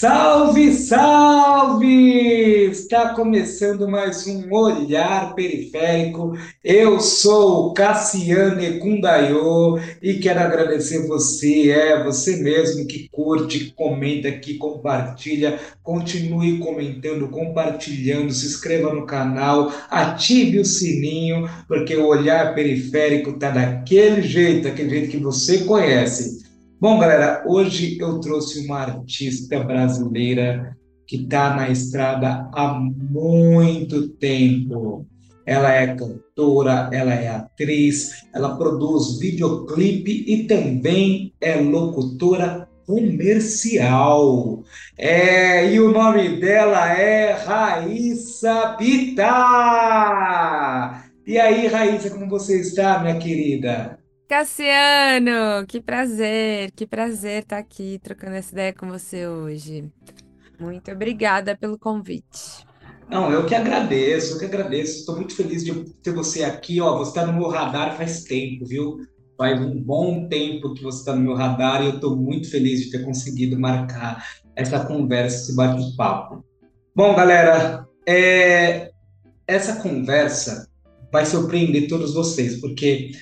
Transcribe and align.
Salve, 0.00 0.72
salve! 0.74 2.70
Está 2.70 3.14
começando 3.16 3.88
mais 3.88 4.28
um 4.28 4.48
Olhar 4.54 5.34
Periférico. 5.34 6.38
Eu 6.62 7.00
sou 7.00 7.74
Cassiano 7.74 8.62
Ekundayo 8.62 9.76
e 10.00 10.14
quero 10.20 10.38
agradecer 10.38 11.04
você, 11.08 11.70
é 11.72 12.04
você 12.04 12.36
mesmo 12.36 12.86
que 12.86 13.08
curte, 13.08 13.72
comenta 13.74 14.28
aqui, 14.28 14.54
compartilha, 14.54 15.58
continue 15.82 16.60
comentando, 16.60 17.26
compartilhando, 17.26 18.32
se 18.32 18.46
inscreva 18.46 18.94
no 18.94 19.04
canal, 19.04 19.72
ative 19.90 20.60
o 20.60 20.64
sininho, 20.64 21.50
porque 21.66 21.96
o 21.96 22.06
Olhar 22.06 22.54
Periférico 22.54 23.30
está 23.30 23.50
daquele 23.50 24.22
jeito, 24.22 24.68
aquele 24.68 24.90
jeito 24.90 25.10
que 25.10 25.16
você 25.16 25.64
conhece. 25.64 26.46
Bom, 26.80 26.96
galera, 26.96 27.42
hoje 27.44 27.98
eu 27.98 28.20
trouxe 28.20 28.64
uma 28.64 28.78
artista 28.78 29.58
brasileira 29.64 30.76
que 31.08 31.16
está 31.16 31.56
na 31.56 31.68
estrada 31.68 32.48
há 32.54 32.72
muito 32.72 34.10
tempo. 34.10 35.04
Ela 35.44 35.74
é 35.74 35.96
cantora, 35.96 36.88
ela 36.92 37.12
é 37.12 37.26
atriz, 37.30 38.24
ela 38.32 38.56
produz 38.56 39.18
videoclipe 39.18 40.24
e 40.24 40.44
também 40.44 41.34
é 41.40 41.56
locutora 41.56 42.68
comercial. 42.86 44.62
É, 44.96 45.74
e 45.74 45.80
o 45.80 45.90
nome 45.90 46.40
dela 46.40 46.96
é 46.96 47.32
Raíssa 47.32 48.76
Bittar. 48.78 49.28
E 51.26 51.36
aí, 51.40 51.66
Raíssa, 51.66 52.08
como 52.10 52.28
você 52.28 52.60
está, 52.60 53.00
minha 53.00 53.18
querida? 53.18 53.97
Cassiano, 54.28 55.66
que 55.66 55.80
prazer, 55.80 56.70
que 56.72 56.86
prazer 56.86 57.44
estar 57.44 57.56
aqui 57.56 57.98
trocando 58.02 58.36
essa 58.36 58.52
ideia 58.52 58.74
com 58.74 58.86
você 58.86 59.26
hoje. 59.26 59.90
Muito 60.60 60.90
obrigada 60.90 61.56
pelo 61.56 61.78
convite. 61.78 62.66
Não, 63.08 63.32
eu 63.32 63.46
que 63.46 63.54
agradeço, 63.54 64.34
eu 64.34 64.38
que 64.38 64.44
agradeço. 64.44 64.98
Estou 64.98 65.16
muito 65.16 65.34
feliz 65.34 65.64
de 65.64 65.72
ter 66.02 66.12
você 66.12 66.44
aqui. 66.44 66.78
Ó, 66.78 66.98
você 66.98 67.08
está 67.08 67.26
no 67.26 67.32
meu 67.32 67.48
radar 67.48 67.96
faz 67.96 68.24
tempo, 68.24 68.66
viu? 68.66 68.98
Faz 69.38 69.58
um 69.62 69.82
bom 69.82 70.28
tempo 70.28 70.74
que 70.74 70.82
você 70.82 70.98
está 70.98 71.16
no 71.16 71.22
meu 71.22 71.34
radar 71.34 71.82
e 71.82 71.86
eu 71.86 71.94
estou 71.94 72.14
muito 72.14 72.50
feliz 72.50 72.82
de 72.82 72.90
ter 72.90 73.02
conseguido 73.06 73.58
marcar 73.58 74.26
essa 74.54 74.84
conversa, 74.84 75.44
esse 75.44 75.56
bate-papo. 75.56 76.44
Bom, 76.94 77.16
galera, 77.16 77.88
é... 78.06 78.90
essa 79.46 79.76
conversa 79.76 80.68
vai 81.10 81.24
surpreender 81.24 81.88
todos 81.88 82.12
vocês, 82.12 82.60
porque 82.60 83.12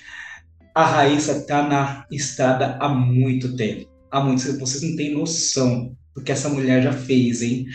a 0.76 0.84
Raíssa 0.84 1.32
está 1.38 1.66
na 1.68 2.06
estrada 2.12 2.78
há 2.80 2.88
muito 2.90 3.56
tempo. 3.56 3.90
Há 4.10 4.20
muito 4.22 4.44
tempo. 4.44 4.60
Vocês 4.60 4.82
não 4.84 4.96
têm 4.96 5.14
noção 5.14 5.96
do 6.14 6.22
que 6.22 6.32
essa 6.32 6.50
mulher 6.50 6.82
já 6.82 6.92
fez, 6.92 7.42
hein? 7.42 7.66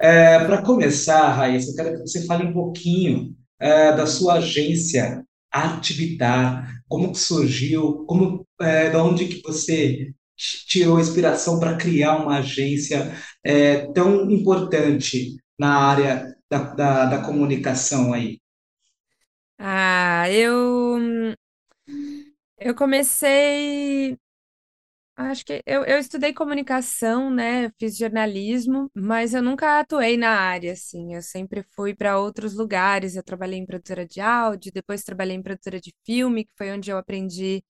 É, 0.00 0.38
Para 0.44 0.62
começar, 0.62 1.32
Raíssa, 1.32 1.72
eu 1.72 1.76
quero 1.76 1.92
que 1.96 2.08
você 2.08 2.26
fale 2.26 2.46
um 2.46 2.52
pouquinho 2.54 3.36
é, 3.60 3.96
da 3.96 4.06
sua 4.06 4.36
agência 4.36 5.24
Ativitar, 5.52 6.82
como 6.88 7.12
que 7.12 7.18
surgiu, 7.18 8.04
como, 8.06 8.46
é, 8.60 8.90
da 8.90 9.02
onde 9.04 9.26
que 9.26 9.42
você 9.42 10.12
tirou 10.36 11.00
inspiração 11.00 11.60
para 11.60 11.76
criar 11.76 12.18
uma 12.18 12.38
agência 12.38 13.12
é, 13.44 13.86
tão 13.92 14.30
importante 14.30 15.36
na 15.58 15.76
área 15.76 16.34
da, 16.50 16.74
da, 16.74 17.06
da 17.06 17.22
comunicação 17.22 18.14
aí? 18.14 18.38
Ah, 19.58 20.28
eu 20.30 20.98
eu 22.60 22.74
comecei, 22.74 24.18
acho 25.16 25.44
que 25.44 25.62
eu, 25.66 25.84
eu 25.84 25.98
estudei 25.98 26.32
comunicação, 26.32 27.30
né? 27.30 27.70
Fiz 27.78 27.96
jornalismo, 27.96 28.90
mas 28.94 29.34
eu 29.34 29.42
nunca 29.42 29.80
atuei 29.80 30.16
na 30.16 30.30
área, 30.30 30.72
assim. 30.72 31.14
Eu 31.14 31.22
sempre 31.22 31.64
fui 31.74 31.94
para 31.94 32.18
outros 32.18 32.54
lugares. 32.54 33.16
Eu 33.16 33.22
trabalhei 33.22 33.58
em 33.58 33.66
produtora 33.66 34.06
de 34.06 34.20
áudio, 34.20 34.72
depois 34.72 35.04
trabalhei 35.04 35.36
em 35.36 35.42
produtora 35.42 35.80
de 35.80 35.94
filme, 36.06 36.44
que 36.44 36.52
foi 36.56 36.72
onde 36.72 36.90
eu 36.90 36.98
aprendi 36.98 37.64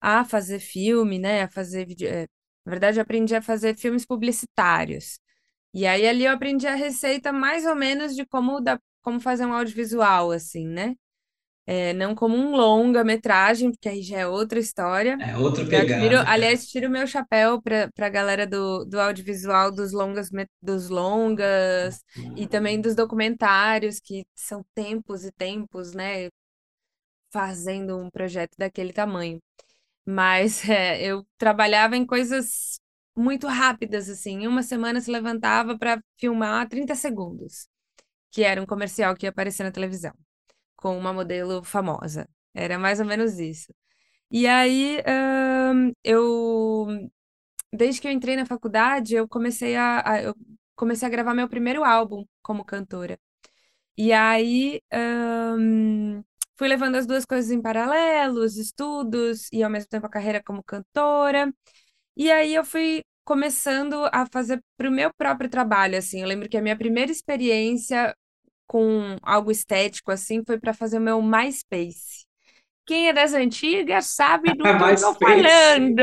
a 0.00 0.24
fazer 0.24 0.60
filme, 0.60 1.18
né? 1.18 1.42
A 1.44 1.50
fazer 1.50 1.86
vídeo. 1.86 2.08
é, 2.08 2.28
na 2.66 2.70
verdade, 2.72 2.98
eu 2.98 3.02
aprendi 3.02 3.34
a 3.36 3.42
fazer 3.42 3.76
filmes 3.76 4.06
publicitários. 4.06 5.18
E 5.74 5.86
aí 5.86 6.06
ali 6.08 6.24
eu 6.26 6.32
aprendi 6.32 6.66
a 6.66 6.74
receita 6.76 7.32
mais 7.32 7.66
ou 7.66 7.76
menos 7.76 8.14
de 8.16 8.26
como, 8.26 8.60
da, 8.60 8.80
como 9.02 9.20
fazer 9.20 9.46
um 9.46 9.54
audiovisual, 9.54 10.32
assim, 10.32 10.66
né? 10.68 10.96
É, 11.68 11.92
não 11.94 12.14
como 12.14 12.36
um 12.36 12.54
longa-metragem, 12.54 13.72
porque 13.72 13.88
aí 13.88 14.00
já 14.00 14.18
é 14.18 14.26
outra 14.26 14.60
história. 14.60 15.18
É 15.20 15.36
outra 15.36 15.64
Eu 15.64 15.68
tiro, 15.68 15.80
pegada. 15.80 16.30
aliás, 16.30 16.68
tiro 16.68 16.86
o 16.86 16.90
meu 16.90 17.08
chapéu 17.08 17.60
para 17.60 17.90
a 17.98 18.08
galera 18.08 18.46
do, 18.46 18.84
do 18.84 19.00
audiovisual, 19.00 19.72
dos 19.72 19.92
longas, 19.92 20.30
dos 20.62 20.88
longas 20.88 22.04
e 22.36 22.46
também 22.46 22.80
dos 22.80 22.94
documentários, 22.94 23.98
que 23.98 24.24
são 24.32 24.64
tempos 24.76 25.24
e 25.24 25.32
tempos, 25.32 25.92
né, 25.92 26.28
fazendo 27.32 27.98
um 27.98 28.10
projeto 28.10 28.54
daquele 28.56 28.92
tamanho. 28.92 29.40
Mas 30.06 30.62
é, 30.68 31.02
eu 31.02 31.26
trabalhava 31.38 31.96
em 31.96 32.06
coisas 32.06 32.78
muito 33.16 33.46
rápidas, 33.48 34.08
assim. 34.08 34.44
Em 34.44 34.48
uma 34.48 34.62
semana 34.62 35.00
se 35.00 35.10
levantava 35.10 35.78
para 35.78 36.00
filmar 36.18 36.68
30 36.68 36.94
segundos, 36.94 37.68
que 38.30 38.44
era 38.44 38.62
um 38.62 38.66
comercial 38.66 39.16
que 39.16 39.26
ia 39.26 39.30
aparecer 39.30 39.64
na 39.64 39.72
televisão 39.72 40.12
com 40.76 40.96
uma 40.98 41.12
modelo 41.12 41.62
famosa. 41.64 42.28
Era 42.54 42.78
mais 42.78 43.00
ou 43.00 43.06
menos 43.06 43.38
isso. 43.38 43.74
E 44.30 44.46
aí, 44.46 45.02
ahn, 45.06 45.92
eu, 46.04 46.86
desde 47.72 48.00
que 48.00 48.08
eu 48.08 48.12
entrei 48.12 48.36
na 48.36 48.46
faculdade, 48.46 49.14
eu 49.16 49.28
comecei 49.28 49.76
a, 49.76 50.02
a- 50.14 50.22
eu 50.22 50.34
comecei 50.76 51.06
a 51.08 51.10
gravar 51.10 51.34
meu 51.34 51.48
primeiro 51.48 51.84
álbum 51.84 52.24
como 52.42 52.64
cantora. 52.64 53.18
E 53.96 54.12
aí, 54.12 54.80
ahn, 54.92 56.22
fui 56.56 56.68
levando 56.68 56.96
as 56.96 57.06
duas 57.06 57.24
coisas 57.24 57.50
em 57.50 57.62
paralelo, 57.62 58.40
os 58.44 58.56
estudos 58.56 59.48
e 59.52 59.62
ao 59.62 59.70
mesmo 59.70 59.88
tempo 59.88 60.06
a 60.06 60.10
carreira 60.10 60.42
como 60.42 60.62
cantora. 60.62 61.52
E 62.16 62.30
aí 62.32 62.54
eu 62.54 62.64
fui 62.64 63.02
começando 63.24 64.08
a 64.12 64.26
fazer 64.32 64.62
para 64.76 64.88
o 64.88 64.92
meu 64.92 65.12
próprio 65.14 65.50
trabalho, 65.50 65.98
assim. 65.98 66.22
Eu 66.22 66.28
lembro 66.28 66.48
que 66.48 66.56
a 66.58 66.62
minha 66.62 66.76
primeira 66.78 67.12
experiência 67.12 68.14
com 68.66 69.16
algo 69.22 69.50
estético 69.50 70.10
assim 70.10 70.42
foi 70.46 70.58
para 70.58 70.74
fazer 70.74 70.98
o 70.98 71.00
meu 71.00 71.22
MySpace. 71.22 72.26
Quem 72.86 73.08
é 73.08 73.12
das 73.14 73.34
antigas 73.34 74.06
sabe 74.08 74.54
do 74.54 74.72
que 74.74 75.04
eu 75.04 75.16
MySpace. 75.20 75.22
falando. 75.22 76.02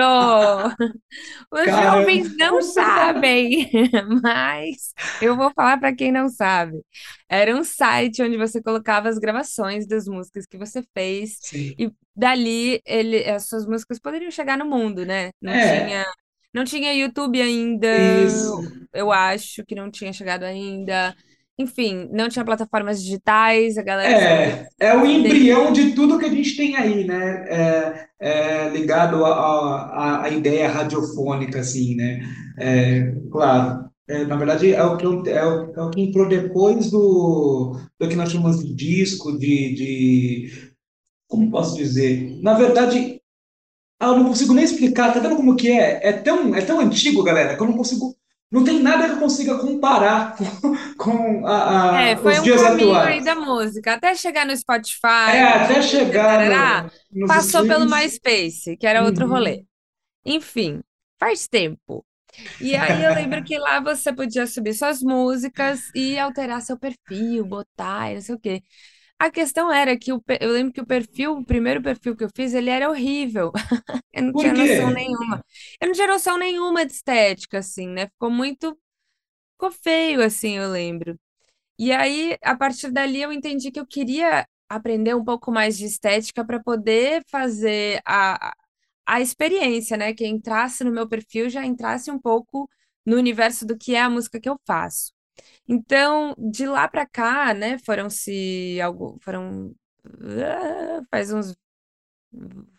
Os 1.51 1.75
Caramba. 1.75 1.78
jovens 1.78 2.29
não 2.38 2.62
sabem, 2.62 3.69
mas 4.24 4.94
eu 5.19 5.35
vou 5.35 5.51
falar 5.53 5.79
para 5.79 5.96
quem 5.96 6.12
não 6.12 6.29
sabe. 6.29 6.81
Era 7.29 7.56
um 7.56 7.63
site 7.63 8.22
onde 8.24 8.38
você 8.38 8.62
colocava 8.62 9.09
as 9.09 9.18
gravações 9.19 9.88
das 9.88 10.06
músicas 10.07 10.45
que 10.45 10.57
você 10.57 10.84
fez 10.94 11.40
Sim. 11.40 11.78
e 11.78 11.91
dali 12.16 12.81
ele, 12.85 13.24
as 13.30 13.47
suas 13.47 13.66
músicas 13.66 14.00
poderiam 14.00 14.31
chegar 14.31 14.57
no 14.57 14.66
mundo, 14.66 15.06
né? 15.06 15.31
Não 15.41 15.59
É, 15.59 15.59
tinha, 15.59 16.06
não 16.53 16.63
tinha 16.63 16.94
YouTube 16.94 17.41
ainda, 17.41 17.88
isso. 18.06 18.62
eu 18.94 19.12
acho 19.12 19.66
que 19.66 19.75
não 19.75 19.90
tinha 19.91 20.13
chegado 20.13 20.44
ainda. 20.44 21.16
Enfim, 21.58 22.09
não 22.12 22.30
tinha 22.30 22.44
plataformas 22.44 23.02
digitais, 23.03 23.78
a 23.78 23.84
galera 23.84 24.09
É, 24.09 24.69
é 24.80 24.97
o 24.97 25.06
embrião 25.06 25.72
de 25.72 25.91
tudo 25.91 26.18
que 26.18 26.25
a 26.25 26.30
gente 26.30 26.58
tem 26.58 26.75
aí, 26.75 27.06
né? 27.06 27.46
É, 27.47 28.08
é, 28.19 28.69
ligado 28.69 29.24
à 29.24 30.28
ideia 30.31 30.68
radiofônica, 30.68 31.59
assim, 31.59 31.96
né? 31.96 32.22
É, 32.59 33.13
claro. 33.31 33.84
É, 34.08 34.25
na 34.25 34.36
verdade, 34.36 34.74
é 34.74 34.84
o 34.84 34.97
que, 34.97 35.06
é 35.06 35.46
o, 35.46 35.74
é 35.75 35.81
o 35.81 35.90
que 35.92 36.02
entrou 36.02 36.28
depois 36.28 36.90
do, 36.90 37.80
do 38.00 38.09
que 38.09 38.16
nós 38.16 38.31
chamamos 38.31 38.59
de 38.63 38.74
disco, 38.74 39.38
de, 39.38 39.75
de... 39.75 40.74
Como 41.28 41.51
posso 41.51 41.75
dizer? 41.75 42.39
Na 42.42 42.54
verdade, 42.56 43.22
ah, 44.00 44.07
eu 44.07 44.18
não 44.18 44.25
consigo 44.25 44.54
nem 44.54 44.66
explicar. 44.66 45.13
Tá 45.13 45.19
vendo 45.19 45.36
como 45.36 45.56
que 45.56 45.69
é? 45.69 46.00
É 46.07 46.13
tão, 46.13 46.54
é 46.56 46.62
tão 46.62 46.80
antigo, 46.80 47.24
galera, 47.24 47.56
que 47.56 47.62
eu 47.62 47.68
não 47.68 47.78
consigo... 47.78 48.16
Não 48.54 48.64
tem 48.66 48.82
nada 48.84 49.08
que 49.10 49.14
eu 49.16 49.20
consiga 49.20 49.60
comparar 49.60 50.38
com, 50.98 50.98
com 50.98 51.48
a, 51.48 51.54
É, 51.92 52.18
a- 52.18 52.18
foi 52.18 52.40
os 52.40 52.42
um 52.42 52.50
dias 52.50 52.64
caminho 52.64 53.06
aí 53.06 53.22
atuais. 53.22 53.24
da 53.24 53.36
música, 53.36 53.94
até 53.94 54.16
chegar 54.16 54.46
no 54.48 54.56
É, 55.26 55.38
Spotify, 55.38 55.54
no 55.54 55.64
até 55.64 55.82
chegar 55.82 56.40
tarará, 56.40 56.88
no, 57.12 57.28
passou 57.28 57.66
pelo 57.66 57.86
streams. 57.86 57.90
MySpace, 57.90 58.76
que 58.78 58.88
era 58.88 59.04
outro 59.06 59.28
rolê. 59.28 59.58
Uhum. 59.58 59.68
Enfim, 60.26 60.82
faz 61.20 61.48
tempo. 61.48 62.06
E 62.60 62.76
aí 62.76 63.04
eu 63.04 63.14
lembro 63.14 63.44
que 63.44 63.58
lá 63.60 63.80
você 63.82 64.14
podia 64.14 64.48
subir 64.48 64.74
suas 64.76 65.02
músicas 65.02 65.90
e 65.96 66.18
alterar 66.20 66.62
seu 66.62 66.78
perfil, 66.80 67.46
botar 67.46 68.14
não 68.16 68.22
sei 68.22 68.36
o 68.36 68.40
quê. 68.40 68.64
A 69.24 69.31
questão 69.31 69.72
era 69.72 69.98
que 69.98 70.12
o, 70.12 70.22
eu 70.42 70.52
lembro 70.52 70.74
que 70.74 70.81
o 70.81 70.86
perfil, 70.86 71.34
o 71.38 71.46
primeiro 71.46 71.81
perfil 71.81 72.14
que 72.16 72.25
eu 72.25 72.30
fiz, 72.36 72.54
ele 72.54 72.70
era 72.70 72.90
horrível. 72.90 73.52
Eu 74.14 74.24
não 74.24 74.34
Por 74.34 74.36
tinha 74.36 74.54
quê? 74.54 74.54
noção 74.54 74.92
nenhuma. 74.92 75.44
Eu 75.81 75.88
não 75.88 75.94
tinha 75.96 76.08
noção 76.08 76.38
nenhuma 76.38 76.86
de 76.86 76.94
estética, 76.94 77.60
assim, 77.60 77.88
né? 77.88 78.08
Ficou 78.08 78.30
muito, 78.31 78.78
ficou 79.54 79.72
feio, 79.72 80.24
assim, 80.24 80.58
eu 80.58 80.72
lembro. 80.72 81.20
E 81.80 81.92
aí, 81.94 82.38
a 82.44 82.56
partir 82.58 82.92
dali, 82.92 83.22
eu 83.22 83.31
entendi 83.34 83.72
que 83.72 83.80
eu 83.80 83.88
queria 83.88 84.48
aprender 84.70 85.16
um 85.16 85.24
pouco 85.26 85.52
mais 85.52 85.78
de 85.78 85.86
estética 85.86 86.46
para 86.46 86.62
poder 86.64 87.24
fazer 87.30 88.02
a, 88.06 88.54
a 89.08 89.22
experiência, 89.22 89.98
né? 89.98 90.14
Que 90.16 90.28
entrasse 90.28 90.84
no 90.86 90.92
meu 90.92 91.10
perfil 91.10 91.50
já 91.50 91.66
entrasse 91.66 92.12
um 92.12 92.19
pouco 92.19 92.69
no 93.06 93.18
universo 93.18 93.66
do 93.68 93.78
que 93.78 93.96
é 93.96 94.02
a 94.04 94.12
música 94.12 94.42
que 94.42 94.50
eu 94.50 94.58
faço. 94.68 95.12
Então, 95.68 96.35
de 96.38 96.65
lá 96.65 96.88
para 96.88 97.06
cá, 97.07 97.53
né, 97.53 97.77
foram-se 97.80 98.80
algo, 98.81 99.18
foram 99.21 99.74
ah, 100.21 101.01
faz 101.12 101.31
uns 101.31 101.56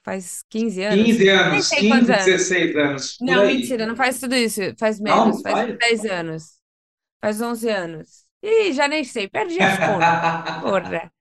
faz 0.02 0.42
15 0.48 0.82
anos. 0.82 1.04
15 1.04 1.28
Nem 1.50 1.62
anos, 1.62 1.68
sei 1.68 1.84
quantos 1.84 2.08
15, 2.08 2.12
anos. 2.12 2.24
16 2.24 2.76
anos, 2.76 3.20
Não, 3.20 3.42
aí. 3.42 3.46
mentira, 3.46 3.86
não 3.86 3.96
faz 3.96 4.20
tudo 4.20 4.34
isso, 4.34 4.60
faz 4.78 5.00
menos, 5.00 5.36
Não, 5.36 5.42
faz 5.42 5.60
vai. 5.60 5.78
10 5.78 6.04
anos, 6.04 6.60
faz 7.20 7.40
11 7.42 7.68
anos. 7.70 8.26
Ih, 8.42 8.72
já 8.72 8.88
nem 8.88 9.04
sei, 9.04 9.28
perdi 9.28 9.62
as 9.62 9.78
contas. 9.80 10.22
Porra. 10.60 11.12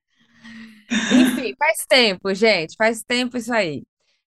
Enfim, 1.09 1.53
faz 1.57 1.85
tempo, 1.87 2.33
gente, 2.33 2.75
faz 2.77 3.03
tempo 3.03 3.37
isso 3.37 3.53
aí. 3.53 3.83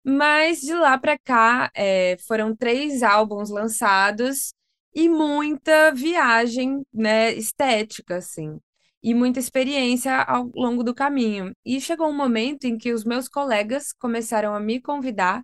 Mas 0.04 0.62
de 0.62 0.74
lá 0.74 0.98
pra 0.98 1.18
cá, 1.20 1.72
é, 1.76 2.18
foram 2.28 2.56
três 2.56 3.04
álbuns 3.04 3.50
lançados 3.50 4.54
e 4.94 5.10
muita 5.10 5.92
viagem, 5.94 6.84
né, 6.94 7.34
estética, 7.34 8.18
assim, 8.18 8.60
e 9.04 9.14
muita 9.14 9.40
experiência 9.40 10.16
ao 10.24 10.50
longo 10.56 10.84
do 10.84 10.94
caminho. 10.94 11.54
E 11.66 11.80
chegou 11.82 12.08
um 12.10 12.16
momento 12.18 12.66
em 12.66 12.78
que 12.78 12.94
os 12.94 13.04
meus 13.04 13.28
colegas 13.30 13.94
começaram 13.94 14.54
a 14.56 14.60
me 14.60 14.82
convidar 14.82 15.44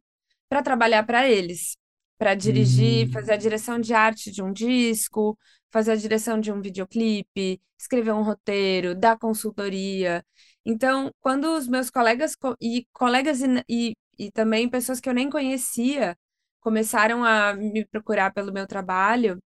para 0.50 0.62
trabalhar 0.64 1.04
para 1.06 1.28
eles, 1.30 1.78
para 2.18 2.34
dirigir, 2.36 3.10
fazer 3.12 3.34
a 3.34 3.38
direção 3.38 3.80
de 3.80 3.94
arte 3.94 4.32
de 4.32 4.42
um 4.42 4.52
disco, 4.52 5.38
fazer 5.72 5.92
a 5.92 5.96
direção 5.96 6.40
de 6.40 6.52
um 6.52 6.62
videoclipe, 6.62 7.62
escrever 7.78 8.12
um 8.14 8.24
roteiro, 8.24 8.96
dar 8.96 9.18
consultoria. 9.18 10.24
Então, 10.66 11.12
quando 11.22 11.46
os 11.56 11.68
meus 11.68 11.90
colegas 11.90 12.36
co- 12.36 12.56
e 12.62 12.86
colegas 12.94 13.42
e, 13.42 13.64
e, 13.70 13.94
e 14.18 14.32
também 14.32 14.70
pessoas 14.70 15.00
que 15.00 15.10
eu 15.10 15.14
nem 15.14 15.30
conhecia 15.30 16.18
começaram 16.62 17.24
a 17.24 17.54
me 17.54 17.86
procurar 17.86 18.32
pelo 18.34 18.54
meu 18.54 18.68
trabalho, 18.68 19.40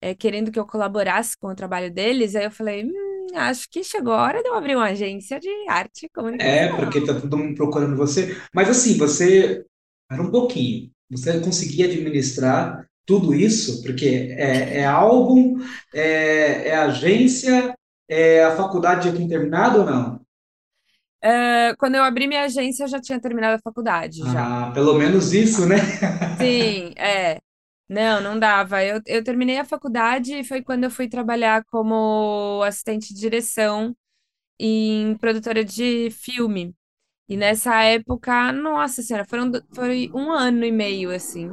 eh, 0.00 0.14
querendo 0.14 0.52
que 0.52 0.58
eu 0.58 0.66
colaborasse 0.66 1.36
com 1.38 1.48
o 1.48 1.54
trabalho 1.56 1.92
deles, 1.92 2.36
aí 2.36 2.44
eu 2.46 2.50
falei, 2.52 2.84
"Hum, 2.86 3.26
acho 3.36 3.68
que 3.70 3.84
chegou 3.84 4.12
a 4.14 4.22
hora 4.24 4.42
de 4.42 4.48
eu 4.48 4.54
abrir 4.56 4.76
uma 4.76 4.86
agência 4.90 5.40
de 5.40 5.48
arte 5.68 6.06
e 6.06 6.10
É, 6.38 6.68
comunicação. 6.68 6.76
porque 6.76 7.00
tá 7.04 7.14
todo 7.18 7.36
mundo 7.36 7.54
procurando 7.54 7.96
você. 7.96 8.36
Mas 8.54 8.68
assim, 8.68 8.96
você 8.98 9.64
era 10.10 10.22
um 10.22 10.30
pouquinho. 10.30 10.90
Você 11.10 11.40
conseguia 11.40 11.86
administrar 11.86 12.86
tudo 13.06 13.34
isso? 13.34 13.82
Porque 13.82 14.06
é, 14.36 14.80
é 14.80 14.84
álbum, 14.84 15.56
é, 15.94 16.68
é 16.68 16.76
agência, 16.76 17.74
é 18.08 18.44
a 18.44 18.56
faculdade 18.56 19.08
já 19.08 19.14
tinha 19.16 19.28
terminado 19.28 19.80
ou 19.80 19.86
não? 19.86 20.20
Eh, 21.22 21.74
quando 21.78 21.96
eu 21.96 22.04
abri 22.04 22.26
minha 22.26 22.44
agência, 22.44 22.84
eu 22.84 22.88
já 22.88 23.00
tinha 23.00 23.20
terminado 23.20 23.56
a 23.56 23.58
faculdade, 23.62 24.26
já. 24.26 24.48
Ah, 24.48 24.70
pelo 24.74 24.94
menos 24.94 25.32
isso, 25.32 25.66
né? 25.66 25.76
Sim, 26.38 26.92
é. 26.96 27.38
Não, 27.88 28.20
não 28.20 28.38
dava. 28.38 28.84
Eu, 28.84 29.00
eu 29.06 29.24
terminei 29.24 29.58
a 29.58 29.64
faculdade 29.64 30.34
e 30.34 30.44
foi 30.44 30.62
quando 30.62 30.84
eu 30.84 30.90
fui 30.90 31.08
trabalhar 31.08 31.64
como 31.66 32.62
assistente 32.64 33.14
de 33.14 33.20
direção 33.20 33.96
em 34.58 35.16
produtora 35.18 35.64
de 35.64 36.10
filme. 36.12 36.74
E 37.28 37.36
nessa 37.36 37.82
época, 37.84 38.52
nossa 38.52 39.02
senhora, 39.02 39.26
foram, 39.28 39.52
foi 39.74 40.10
um 40.14 40.32
ano 40.32 40.64
e 40.64 40.72
meio, 40.72 41.12
assim. 41.12 41.50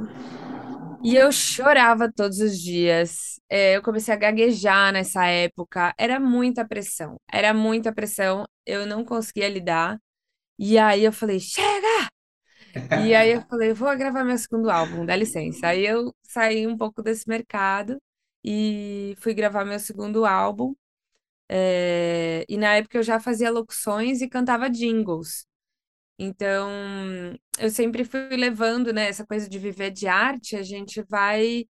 E 1.04 1.16
eu 1.16 1.32
chorava 1.32 2.12
todos 2.12 2.40
os 2.40 2.60
dias. 2.60 3.40
É, 3.50 3.76
eu 3.78 3.82
comecei 3.84 4.14
a 4.14 4.18
gaguejar 4.18 4.94
nessa 4.94 5.26
época. 5.28 5.94
Era 5.98 6.20
muita 6.20 6.66
pressão. 6.68 7.18
Era 7.32 7.54
muita 7.54 7.94
pressão. 7.94 8.46
Eu 8.66 8.86
não 8.86 9.04
conseguia 9.04 9.50
lidar. 9.50 10.00
E 10.60 10.78
aí 10.78 11.04
eu 11.06 11.14
falei, 11.14 11.40
chega! 11.40 12.10
E 12.94 13.14
aí 13.16 13.32
eu 13.34 13.42
falei, 13.50 13.74
vou 13.74 13.96
gravar 13.98 14.24
meu 14.24 14.38
segundo 14.38 14.70
álbum, 14.70 15.06
dá 15.06 15.16
licença. 15.16 15.68
Aí 15.68 15.86
eu 15.86 16.14
saí 16.24 16.68
um 16.68 16.78
pouco 16.78 17.02
desse 17.04 17.28
mercado 17.28 18.00
e 18.44 19.16
fui 19.20 19.34
gravar 19.34 19.66
meu 19.66 19.80
segundo 19.80 20.26
álbum. 20.26 20.76
É, 21.50 22.46
E 22.50 22.58
na 22.58 22.76
época 22.76 22.98
eu 22.98 23.04
já 23.04 23.20
fazia 23.20 23.52
locuções 23.52 24.22
e 24.22 24.30
cantava 24.30 24.70
jingles. 24.70 25.46
Então, 26.20 26.70
eu 27.60 27.70
sempre 27.70 28.06
fui 28.06 28.30
levando, 28.38 28.94
né, 28.94 29.08
essa 29.10 29.26
coisa 29.26 29.50
de 29.50 29.60
viver 29.60 29.92
de 29.92 30.08
arte, 30.08 30.56
a 30.56 30.64
gente 30.64 31.02
vai 31.10 31.66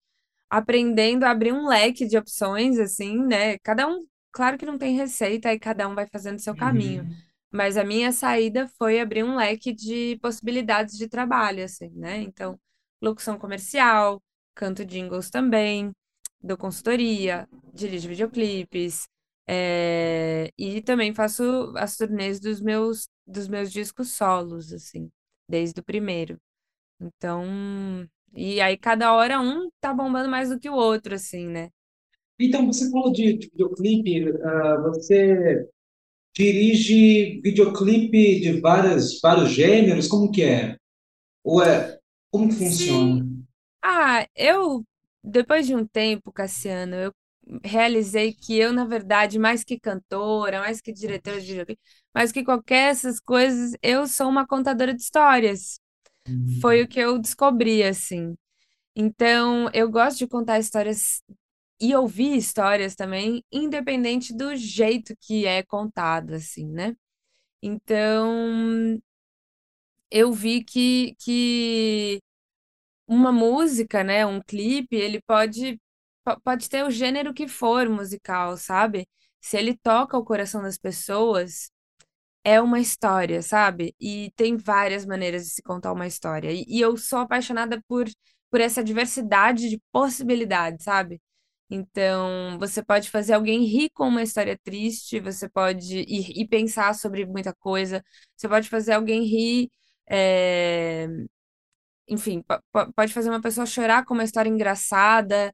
aprendendo 0.50 1.24
a 1.24 1.30
abrir 1.32 1.52
um 1.52 1.68
leque 1.68 2.06
de 2.06 2.18
opções, 2.18 2.78
assim, 2.78 3.18
né? 3.26 3.58
Cada 3.60 3.88
um, 3.88 4.06
claro 4.32 4.58
que 4.58 4.66
não 4.66 4.78
tem 4.78 4.96
receita 4.96 5.52
e 5.52 5.58
cada 5.60 5.88
um 5.88 5.94
vai 5.94 6.06
fazendo 6.12 6.40
seu 6.40 6.56
caminho. 6.56 7.04
Uhum. 7.04 7.16
Mas 7.52 7.76
a 7.76 7.84
minha 7.84 8.12
saída 8.12 8.68
foi 8.78 9.00
abrir 9.00 9.24
um 9.24 9.36
leque 9.36 9.72
de 9.74 10.18
possibilidades 10.22 10.96
de 10.96 11.08
trabalho, 11.08 11.64
assim, 11.64 11.90
né? 11.90 12.18
Então, 12.22 12.58
locução 13.02 13.38
comercial, 13.38 14.22
canto 14.54 14.84
jingles 14.84 15.30
também, 15.30 15.92
dou 16.42 16.56
consultoria, 16.56 17.48
dirijo 17.74 18.08
videoclipes, 18.08 19.06
é, 19.46 20.50
e 20.58 20.80
também 20.82 21.14
faço 21.14 21.72
as 21.76 21.96
turnês 21.96 22.40
dos 22.40 22.60
meus, 22.60 23.08
dos 23.26 23.48
meus 23.48 23.70
discos 23.72 24.12
solos, 24.12 24.72
assim, 24.72 25.10
desde 25.48 25.80
o 25.80 25.84
primeiro. 25.84 26.38
Então, 27.00 28.08
e 28.34 28.60
aí 28.60 28.76
cada 28.78 29.12
hora 29.14 29.40
um 29.40 29.68
tá 29.80 29.92
bombando 29.92 30.28
mais 30.28 30.48
do 30.50 30.58
que 30.58 30.70
o 30.70 30.74
outro, 30.74 31.14
assim, 31.14 31.46
né? 31.48 31.70
Então, 32.38 32.66
você 32.66 32.90
falou 32.90 33.12
de, 33.12 33.34
de 33.38 33.48
videoclipe, 33.50 34.24
ah, 34.42 34.76
você 34.82 35.68
dirige 36.36 37.40
videoclipe 37.42 38.40
de 38.40 38.60
várias, 38.60 39.20
vários 39.20 39.50
gêneros, 39.52 40.08
como 40.08 40.30
que 40.30 40.42
é? 40.42 40.76
Ou 41.44 41.62
é, 41.62 41.98
como 42.32 42.48
que 42.48 42.54
Sim. 42.54 42.56
funciona? 42.56 43.26
Ah, 43.82 44.26
eu, 44.36 44.84
depois 45.24 45.66
de 45.66 45.74
um 45.76 45.86
tempo, 45.86 46.32
Cassiano, 46.32 46.94
eu 46.96 47.14
realizei 47.64 48.34
que 48.34 48.58
eu, 48.58 48.72
na 48.72 48.84
verdade, 48.84 49.38
mais 49.38 49.64
que 49.64 49.80
cantora, 49.80 50.60
mais 50.60 50.80
que 50.80 50.92
diretora 50.92 51.40
de 51.40 51.46
videoclipe, 51.48 51.80
mais 52.14 52.32
que 52.32 52.44
qualquer 52.44 52.90
essas 52.90 53.20
coisas, 53.20 53.72
eu 53.82 54.06
sou 54.08 54.28
uma 54.28 54.46
contadora 54.46 54.94
de 54.94 55.02
histórias. 55.02 55.80
Foi 56.60 56.82
o 56.82 56.88
Hum, 56.88 56.88
que 56.88 57.00
eu 57.00 57.18
descobri, 57.18 57.82
assim. 57.84 58.36
Então, 58.96 59.70
eu 59.74 59.90
gosto 59.90 60.18
de 60.20 60.28
contar 60.28 60.58
histórias 60.60 61.22
e 61.82 61.96
ouvir 61.96 62.36
histórias 62.36 62.96
também, 62.96 63.44
independente 63.52 64.34
do 64.36 64.56
jeito 64.56 65.14
que 65.20 65.46
é 65.46 65.62
contado, 65.64 66.34
assim, 66.34 66.68
né? 66.68 66.96
Então, 67.62 69.00
eu 70.10 70.32
vi 70.32 70.62
que, 70.64 71.14
que 71.18 72.20
uma 73.08 73.32
música, 73.32 74.04
né, 74.04 74.26
um 74.26 74.42
clipe, 74.42 74.96
ele 74.96 75.20
pode, 75.22 75.80
po- 76.24 76.40
pode 76.42 76.68
ter 76.68 76.84
o 76.84 76.90
gênero 76.92 77.34
que 77.34 77.48
for 77.48 77.88
musical, 77.90 78.56
sabe? 78.58 79.08
Se 79.40 79.56
ele 79.58 79.76
toca 79.78 80.18
o 80.18 80.24
coração 80.24 80.62
das 80.62 80.78
pessoas, 80.78 81.70
é 82.44 82.60
uma 82.60 82.80
história, 82.80 83.42
sabe? 83.42 83.94
E 84.00 84.32
tem 84.36 84.56
várias 84.56 85.06
maneiras 85.06 85.44
de 85.46 85.50
se 85.52 85.62
contar 85.62 85.92
uma 85.92 86.06
história. 86.08 86.52
E, 86.52 86.64
e 86.68 86.80
eu 86.80 86.96
sou 86.98 87.20
apaixonada 87.20 87.82
por, 87.88 88.06
por 88.50 88.60
essa 88.60 88.84
diversidade 88.84 89.70
de 89.70 89.80
possibilidades, 89.92 90.84
sabe? 90.84 91.20
Então, 91.74 92.58
você 92.58 92.82
pode 92.84 93.10
fazer 93.10 93.32
alguém 93.34 93.64
rir 93.64 93.90
com 93.94 94.08
uma 94.08 94.22
história 94.22 94.58
triste, 94.62 95.20
você 95.20 95.48
pode 95.48 96.00
ir, 96.00 96.32
e 96.40 96.46
pensar 96.46 96.94
sobre 96.94 97.24
muita 97.26 97.54
coisa, 97.54 98.04
você 98.36 98.48
pode 98.48 98.68
fazer 98.68 98.92
alguém 98.92 99.24
rir, 99.24 99.70
é, 100.10 101.08
enfim, 102.08 102.42
po- 102.42 102.60
po- 102.72 102.92
pode 102.94 103.12
fazer 103.12 103.28
uma 103.30 103.40
pessoa 103.40 103.66
chorar 103.66 104.04
com 104.04 104.14
uma 104.14 104.24
história 104.24 104.48
engraçada. 104.50 105.52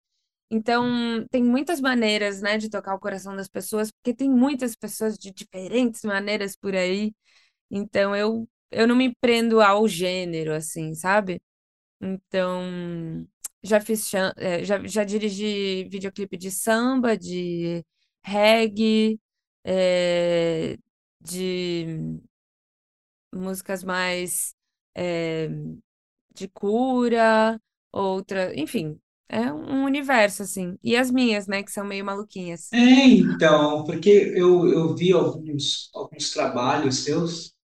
Então, 0.51 1.27
tem 1.31 1.43
muitas 1.45 1.81
maneiras, 1.81 2.41
né, 2.43 2.59
de 2.59 2.71
tocar 2.71 2.95
o 2.95 3.01
coração 3.01 3.37
das 3.37 3.49
pessoas, 3.49 3.91
porque 3.93 4.15
tem 4.17 4.31
muitas 4.31 4.75
pessoas 4.77 5.19
de 5.19 5.33
diferentes 5.33 6.03
maneiras 6.05 6.57
por 6.57 6.75
aí. 6.75 7.15
Então, 7.71 8.17
eu, 8.17 8.49
eu 8.71 8.89
não 8.89 8.97
me 8.97 9.15
prendo 9.21 9.61
ao 9.63 9.89
gênero, 9.89 10.55
assim, 10.55 10.95
sabe? 10.95 11.43
Então, 12.01 13.27
já 13.69 13.81
fiz, 13.81 14.13
eh, 14.37 14.65
já, 14.65 14.85
já 14.87 15.05
dirigi 15.05 15.89
videoclipe 15.91 16.37
de 16.37 16.51
samba, 16.51 17.17
de 17.17 17.85
reggae, 18.23 19.21
eh, 19.65 20.79
de 21.21 22.21
músicas 23.33 23.85
mais 23.85 24.55
eh, 24.97 25.49
de 26.35 26.49
cura, 26.49 27.61
outra, 27.93 28.59
enfim, 28.59 28.99
é 29.29 29.53
um 29.53 29.85
universo, 29.85 30.43
assim. 30.43 30.79
E 30.83 30.97
as 30.97 31.11
minhas, 31.11 31.47
né, 31.47 31.63
que 31.63 31.71
são 31.71 31.85
meio 31.85 32.05
maluquinhas. 32.05 32.73
É, 32.73 32.79
então, 32.79 33.85
porque 33.85 34.33
eu, 34.35 34.67
eu 34.69 34.95
vi 34.95 35.13
alguns, 35.13 35.91
alguns 35.95 36.31
trabalhos 36.31 37.05
seus 37.05 37.55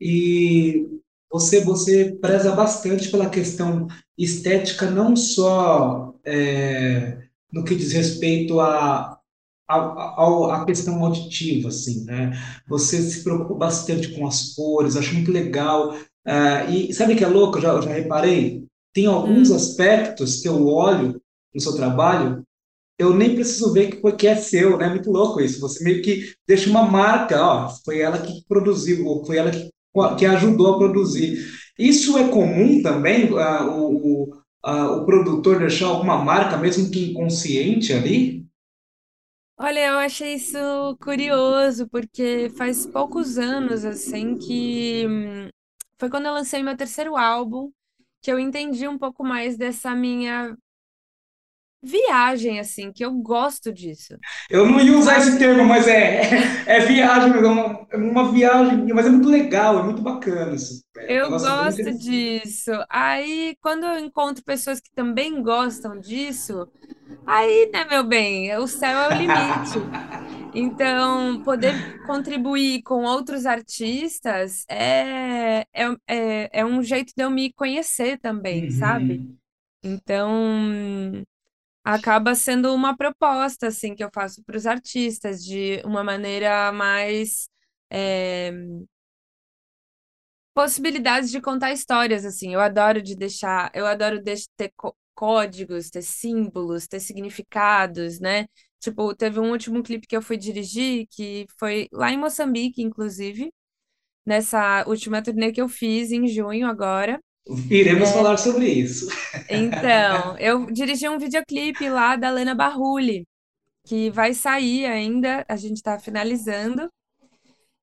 e 0.00 0.86
você, 1.30 1.62
você 1.64 2.16
preza 2.20 2.54
bastante 2.54 3.10
pela 3.10 3.28
questão 3.28 3.88
estética, 4.18 4.90
não 4.90 5.16
só 5.16 6.14
é, 6.24 7.18
no 7.52 7.64
que 7.64 7.74
diz 7.76 7.92
respeito 7.92 8.60
a, 8.60 9.18
a, 9.68 9.76
a, 9.76 10.62
a 10.62 10.64
questão 10.66 11.04
auditiva, 11.04 11.68
assim, 11.68 12.04
né? 12.04 12.32
Você 12.68 13.00
se 13.02 13.22
preocupa 13.22 13.54
bastante 13.54 14.08
com 14.14 14.26
as 14.26 14.54
cores, 14.54 14.96
acho 14.96 15.14
muito 15.14 15.30
legal. 15.32 15.94
Ah, 16.26 16.64
e 16.64 16.92
sabe 16.94 17.14
o 17.14 17.16
que 17.16 17.24
é 17.24 17.28
louco? 17.28 17.58
Eu 17.58 17.62
já, 17.62 17.68
eu 17.72 17.82
já 17.82 17.90
reparei? 17.92 18.64
Tem 18.94 19.06
alguns 19.06 19.50
Hum, 19.50 19.52
aspectos 19.52 20.40
que 20.42 20.48
eu 20.48 20.66
olho. 20.66 21.20
no 21.54 21.60
seu 21.60 21.74
trabalho, 21.74 22.44
eu 22.98 23.14
nem 23.14 23.34
preciso 23.34 23.72
ver 23.72 23.90
que, 23.90 24.12
que 24.12 24.26
é 24.26 24.36
seu, 24.36 24.76
né? 24.78 24.88
Muito 24.88 25.10
louco 25.10 25.40
isso. 25.40 25.60
Você 25.60 25.82
meio 25.84 26.02
que 26.02 26.32
deixa 26.46 26.68
uma 26.70 26.82
marca, 26.82 27.40
ó, 27.42 27.68
foi 27.84 28.00
ela 28.00 28.18
que 28.20 28.44
produziu, 28.48 29.06
ou 29.06 29.24
foi 29.24 29.38
ela 29.38 29.50
que, 29.50 29.70
que 30.16 30.26
ajudou 30.26 30.74
a 30.74 30.78
produzir. 30.78 31.38
Isso 31.78 32.18
é 32.18 32.28
comum 32.28 32.82
também, 32.82 33.32
uh, 33.32 33.70
o, 33.70 34.24
uh, 34.66 34.98
o 34.98 35.06
produtor 35.06 35.58
deixar 35.58 35.86
alguma 35.86 36.22
marca, 36.24 36.56
mesmo 36.56 36.90
que 36.90 37.10
inconsciente 37.10 37.92
ali? 37.92 38.44
Olha, 39.60 39.88
eu 39.88 39.98
achei 39.98 40.34
isso 40.34 40.58
curioso, 41.00 41.88
porque 41.88 42.48
faz 42.56 42.86
poucos 42.86 43.38
anos, 43.38 43.84
assim, 43.84 44.36
que 44.36 45.04
hum, 45.08 45.48
foi 45.98 46.08
quando 46.08 46.26
eu 46.26 46.32
lancei 46.32 46.62
meu 46.62 46.76
terceiro 46.76 47.16
álbum, 47.16 47.70
que 48.22 48.30
eu 48.30 48.38
entendi 48.38 48.86
um 48.86 48.98
pouco 48.98 49.24
mais 49.24 49.56
dessa 49.56 49.94
minha 49.94 50.56
viagem, 51.82 52.58
assim, 52.58 52.92
que 52.92 53.04
eu 53.04 53.12
gosto 53.12 53.72
disso. 53.72 54.16
Eu 54.50 54.66
não 54.66 54.80
ia 54.80 54.96
usar 54.96 55.18
esse 55.18 55.32
Sabe? 55.32 55.38
termo, 55.38 55.64
mas 55.64 55.86
é, 55.86 56.22
é, 56.66 56.76
é 56.76 56.80
viagem, 56.80 57.32
é 57.32 57.46
uma, 57.46 57.86
é 57.90 57.96
uma 57.96 58.32
viagem, 58.32 58.86
mas 58.92 59.06
é 59.06 59.10
muito 59.10 59.28
legal, 59.28 59.78
é 59.78 59.82
muito 59.82 60.02
bacana 60.02 60.54
isso. 60.54 60.82
É 60.96 61.20
Eu 61.20 61.30
gosto 61.30 61.92
disso. 61.98 62.72
Aí, 62.88 63.56
quando 63.60 63.84
eu 63.84 63.98
encontro 63.98 64.44
pessoas 64.44 64.80
que 64.80 64.90
também 64.94 65.42
gostam 65.42 65.98
disso, 65.98 66.68
aí, 67.26 67.70
né, 67.72 67.86
meu 67.88 68.04
bem, 68.04 68.56
o 68.56 68.66
céu 68.66 68.98
é 68.98 69.08
o 69.08 69.18
limite. 69.18 69.78
Então, 70.54 71.42
poder 71.42 72.02
contribuir 72.06 72.82
com 72.82 73.04
outros 73.04 73.44
artistas 73.44 74.64
é, 74.66 75.60
é, 75.74 75.84
é, 76.08 76.60
é 76.60 76.64
um 76.64 76.82
jeito 76.82 77.12
de 77.14 77.22
eu 77.22 77.30
me 77.30 77.52
conhecer 77.52 78.18
também, 78.18 78.70
sabe? 78.70 79.18
Uhum. 79.18 79.36
Então, 79.84 81.22
acaba 81.94 82.34
sendo 82.34 82.74
uma 82.74 82.96
proposta, 82.96 83.68
assim, 83.68 83.94
que 83.94 84.04
eu 84.04 84.10
faço 84.14 84.42
para 84.44 84.56
os 84.56 84.66
artistas, 84.66 85.44
de 85.44 85.80
uma 85.84 86.04
maneira 86.04 86.72
mais. 86.72 87.48
é, 87.90 88.52
possibilidades 90.54 91.30
de 91.30 91.40
contar 91.40 91.72
histórias, 91.72 92.24
assim. 92.24 92.52
Eu 92.54 92.60
adoro 92.60 93.02
de 93.02 93.14
deixar, 93.16 93.70
eu 93.74 93.86
adoro 93.86 94.22
de 94.22 94.34
ter 94.56 94.72
có- 94.76 94.94
códigos, 95.14 95.90
ter 95.90 96.02
símbolos, 96.02 96.86
ter 96.88 97.00
significados, 97.00 98.20
né? 98.20 98.46
Tipo, 98.80 99.14
teve 99.14 99.40
um 99.40 99.50
último 99.50 99.82
clipe 99.82 100.06
que 100.06 100.16
eu 100.16 100.22
fui 100.22 100.36
dirigir, 100.36 101.06
que 101.10 101.46
foi 101.58 101.88
lá 101.92 102.10
em 102.12 102.18
Moçambique, 102.18 102.82
inclusive, 102.82 103.52
nessa 104.26 104.84
última 104.88 105.22
turnê 105.22 105.52
que 105.52 105.60
eu 105.62 105.68
fiz 105.68 106.12
em 106.12 106.26
junho 106.28 106.68
agora. 106.68 107.20
Iremos 107.70 108.10
falar 108.12 108.36
sobre 108.36 108.66
isso. 108.68 109.06
Então, 109.48 110.36
eu 110.38 110.66
dirigi 110.66 111.08
um 111.08 111.18
videoclipe 111.18 111.88
lá 111.88 112.16
da 112.16 112.30
Lena 112.30 112.54
Barrulli, 112.54 113.26
que 113.86 114.10
vai 114.10 114.34
sair 114.34 114.86
ainda, 114.86 115.44
a 115.48 115.56
gente 115.56 115.82
tá 115.82 115.98
finalizando. 116.00 116.90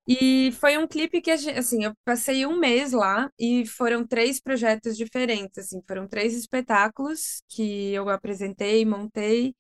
E 0.08 0.52
foi 0.54 0.78
um 0.78 0.88
clipe 0.88 1.20
que, 1.22 1.32
a 1.32 1.38
gen- 1.38 1.58
assim, 1.58 1.84
eu 1.84 1.94
passei 2.06 2.46
um 2.46 2.58
mês 2.60 2.92
lá 2.92 3.30
e 3.40 3.66
foram 3.66 4.06
três 4.06 4.40
projetos 4.40 4.96
diferentes, 4.98 5.58
assim, 5.58 5.82
foram 5.88 6.08
três 6.08 6.36
espetáculos 6.36 7.42
que 7.50 7.92
eu 7.94 8.08
apresentei, 8.10 8.86
montei. 8.86 9.56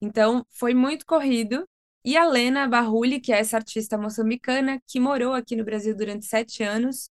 Então, 0.00 0.46
foi 0.50 0.74
muito 0.74 1.06
corrido. 1.06 1.68
E 2.04 2.16
a 2.16 2.26
Lena 2.28 2.68
Barrulli, 2.68 3.20
que 3.20 3.32
é 3.32 3.40
essa 3.40 3.56
artista 3.58 3.98
moçambicana 3.98 4.80
que 4.88 5.00
morou 5.00 5.34
aqui 5.34 5.56
no 5.56 5.64
Brasil 5.64 5.96
durante 5.96 6.26
sete 6.26 6.62
anos, 6.64 7.08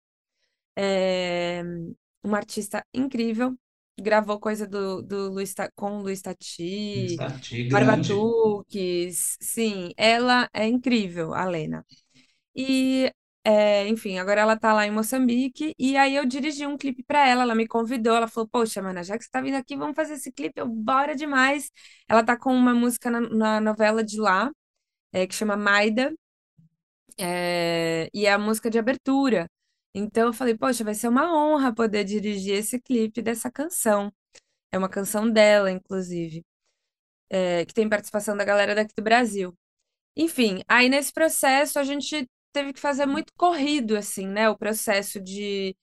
é 0.76 1.64
uma 2.24 2.38
artista 2.38 2.86
incrível, 2.94 3.56
gravou 4.00 4.40
coisa 4.40 4.68
do, 4.68 5.02
do 5.02 5.32
Luiz, 5.32 5.54
com 5.76 6.00
o 6.00 6.02
Luiz 6.02 6.22
Tati. 6.22 7.16
Barbatuques, 7.70 9.38
sim, 9.42 9.92
ela 9.98 10.50
é 10.54 10.68
incrível, 10.68 11.34
a 11.34 11.46
Lena. 11.46 11.86
E, 12.56 13.12
é, 13.44 13.88
enfim, 13.88 14.18
agora 14.20 14.42
ela 14.42 14.58
tá 14.58 14.74
lá 14.74 14.86
em 14.88 14.92
Moçambique. 14.92 15.74
E 15.78 15.98
aí 15.98 16.16
eu 16.16 16.26
dirigi 16.26 16.66
um 16.68 16.78
clipe 16.78 17.04
pra 17.04 17.28
ela. 17.28 17.44
Ela 17.44 17.56
me 17.56 17.68
convidou. 17.68 18.16
Ela 18.16 18.28
falou: 18.28 18.48
Poxa, 18.50 18.82
mana, 18.82 19.04
já 19.04 19.18
que 19.18 19.24
você 19.24 19.30
tá 19.32 19.42
vindo 19.42 19.56
aqui, 19.56 19.76
vamos 19.76 19.96
fazer 19.96 20.14
esse 20.14 20.32
clipe. 20.32 20.60
Eu, 20.60 20.68
bora 20.68 21.16
demais. 21.16 21.72
Ela 22.08 22.24
tá 22.24 22.38
com 22.38 22.54
uma 22.54 22.74
música 22.74 23.10
na, 23.12 23.22
na 23.22 23.62
novela 23.62 24.04
de 24.04 24.20
lá, 24.20 24.52
é, 25.14 25.28
que 25.28 25.36
chama 25.36 25.58
Maida, 25.58 26.14
é, 27.18 28.10
e 28.14 28.26
é 28.26 28.34
a 28.34 28.38
música 28.40 28.70
de 28.70 28.80
abertura. 28.80 29.48
Então 29.94 30.28
eu 30.28 30.34
falei: 30.34 30.56
Poxa, 30.58 30.84
vai 30.84 30.94
ser 30.96 31.08
uma 31.08 31.34
honra 31.36 31.74
poder 31.74 32.04
dirigir 32.04 32.56
esse 32.56 32.80
clipe 32.80 33.22
dessa 33.22 33.52
canção. 33.52 34.12
É 34.72 34.78
uma 34.78 34.90
canção 34.90 35.30
dela, 35.30 35.72
inclusive, 35.72 36.44
é, 37.30 37.66
que 37.66 37.74
tem 37.74 37.90
participação 37.90 38.38
da 38.38 38.46
galera 38.46 38.76
daqui 38.76 38.94
do 38.96 39.04
Brasil. 39.04 39.56
Enfim, 40.18 40.64
aí 40.68 40.90
nesse 40.90 41.14
processo 41.14 41.80
a 41.80 41.84
gente 41.84 42.28
teve 42.54 42.74
que 42.74 42.80
fazer 42.80 43.06
muito 43.06 43.34
corrido, 43.38 43.98
assim, 43.98 44.28
né? 44.28 44.50
O 44.50 44.58
processo 44.58 45.20
de 45.22 45.76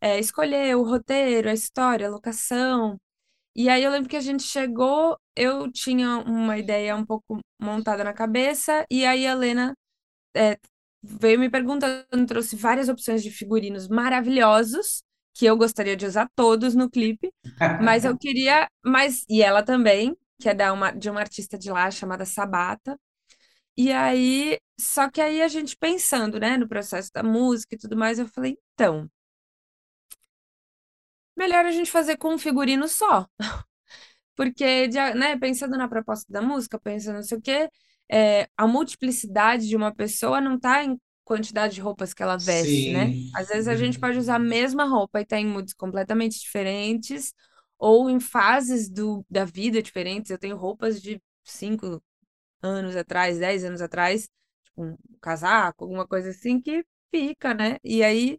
é, 0.00 0.18
escolher 0.20 0.76
o 0.76 0.84
roteiro, 0.84 1.48
a 1.50 1.54
história, 1.54 2.06
a 2.08 2.10
locação. 2.10 2.98
E 3.56 3.68
aí 3.70 3.82
eu 3.84 3.90
lembro 3.90 4.08
que 4.10 4.16
a 4.16 4.20
gente 4.20 4.42
chegou, 4.44 5.18
eu 5.36 5.70
tinha 5.72 6.18
uma 6.18 6.58
ideia 6.58 6.96
um 6.96 7.06
pouco 7.06 7.40
montada 7.60 8.04
na 8.04 8.12
cabeça, 8.12 8.86
e 8.90 9.04
aí 9.06 9.26
a 9.26 9.34
Lena 9.34 9.74
é, 10.36 10.58
veio 11.06 11.38
me 11.38 11.50
perguntando, 11.50 12.04
trouxe 12.26 12.56
várias 12.56 12.88
opções 12.88 13.22
de 13.22 13.30
figurinos 13.30 13.88
maravilhosos, 13.88 15.02
que 15.34 15.46
eu 15.46 15.56
gostaria 15.56 15.96
de 15.96 16.06
usar 16.06 16.28
todos 16.34 16.74
no 16.74 16.90
clipe, 16.90 17.32
mas 17.78 18.04
eu 18.04 18.16
queria, 18.18 18.68
mas 18.84 19.24
e 19.28 19.42
ela 19.42 19.62
também, 19.62 20.16
que 20.40 20.48
é 20.48 20.54
da 20.54 20.72
uma, 20.72 20.92
de 20.92 21.10
uma 21.10 21.20
artista 21.20 21.58
de 21.58 21.70
lá 21.70 21.90
chamada 21.90 22.24
Sabata. 22.24 22.98
E 23.76 23.92
aí, 23.92 24.58
só 24.80 25.10
que 25.10 25.20
aí 25.20 25.42
a 25.42 25.48
gente 25.48 25.76
pensando, 25.76 26.40
né, 26.40 26.56
no 26.56 26.68
processo 26.68 27.10
da 27.14 27.22
música 27.22 27.74
e 27.74 27.78
tudo 27.78 27.96
mais, 27.96 28.18
eu 28.18 28.26
falei, 28.28 28.58
então, 28.74 29.10
melhor 31.36 31.64
a 31.64 31.70
gente 31.70 31.90
fazer 31.90 32.16
com 32.16 32.34
um 32.34 32.38
figurino 32.38 32.88
só. 32.88 33.26
Porque, 34.36 34.88
né, 35.14 35.38
pensando 35.38 35.76
na 35.78 35.88
proposta 35.88 36.32
da 36.32 36.42
música, 36.42 36.78
pensando 36.78 37.16
não 37.16 37.22
sei 37.22 37.38
o 37.38 37.42
quê, 37.42 37.70
é, 38.10 38.48
a 38.56 38.66
multiplicidade 38.66 39.68
de 39.68 39.76
uma 39.76 39.94
pessoa 39.94 40.40
não 40.40 40.58
tá 40.58 40.84
em 40.84 40.98
quantidade 41.24 41.74
de 41.74 41.80
roupas 41.80 42.14
que 42.14 42.22
ela 42.22 42.36
veste, 42.36 42.90
né? 42.90 43.12
Sim. 43.12 43.30
Às 43.34 43.48
vezes 43.48 43.68
a 43.68 43.76
gente 43.76 43.98
pode 43.98 44.18
usar 44.18 44.36
a 44.36 44.38
mesma 44.38 44.84
roupa 44.84 45.20
e 45.20 45.26
tá 45.26 45.38
em 45.38 45.46
moods 45.46 45.74
completamente 45.74 46.40
diferentes, 46.40 47.34
ou 47.78 48.08
em 48.10 48.20
fases 48.20 48.88
do, 48.88 49.24
da 49.30 49.44
vida 49.44 49.82
diferentes. 49.82 50.30
Eu 50.30 50.38
tenho 50.38 50.56
roupas 50.56 51.00
de 51.02 51.20
cinco 51.44 52.02
anos 52.62 52.96
atrás, 52.96 53.38
10 53.38 53.64
anos 53.64 53.80
atrás, 53.82 54.28
tipo 54.64 54.82
um 54.84 54.96
casaco, 55.20 55.84
alguma 55.84 56.06
coisa 56.06 56.30
assim, 56.30 56.60
que 56.60 56.84
fica, 57.14 57.54
né? 57.54 57.78
E 57.84 58.02
aí, 58.04 58.38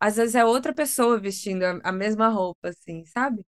às 0.00 0.16
vezes 0.16 0.34
é 0.34 0.44
outra 0.44 0.74
pessoa 0.74 1.18
vestindo 1.20 1.64
a, 1.64 1.80
a 1.84 1.92
mesma 1.92 2.28
roupa, 2.28 2.68
assim, 2.70 3.04
sabe? 3.06 3.44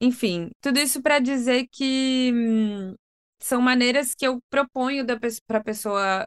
Enfim, 0.00 0.50
tudo 0.60 0.78
isso 0.80 1.02
para 1.02 1.18
dizer 1.18 1.66
que 1.70 2.32
hum, 2.34 2.96
são 3.40 3.60
maneiras 3.62 4.14
que 4.14 4.26
eu 4.26 4.40
proponho 4.50 5.04
para 5.46 5.58
a 5.58 5.64
pessoa 5.64 6.26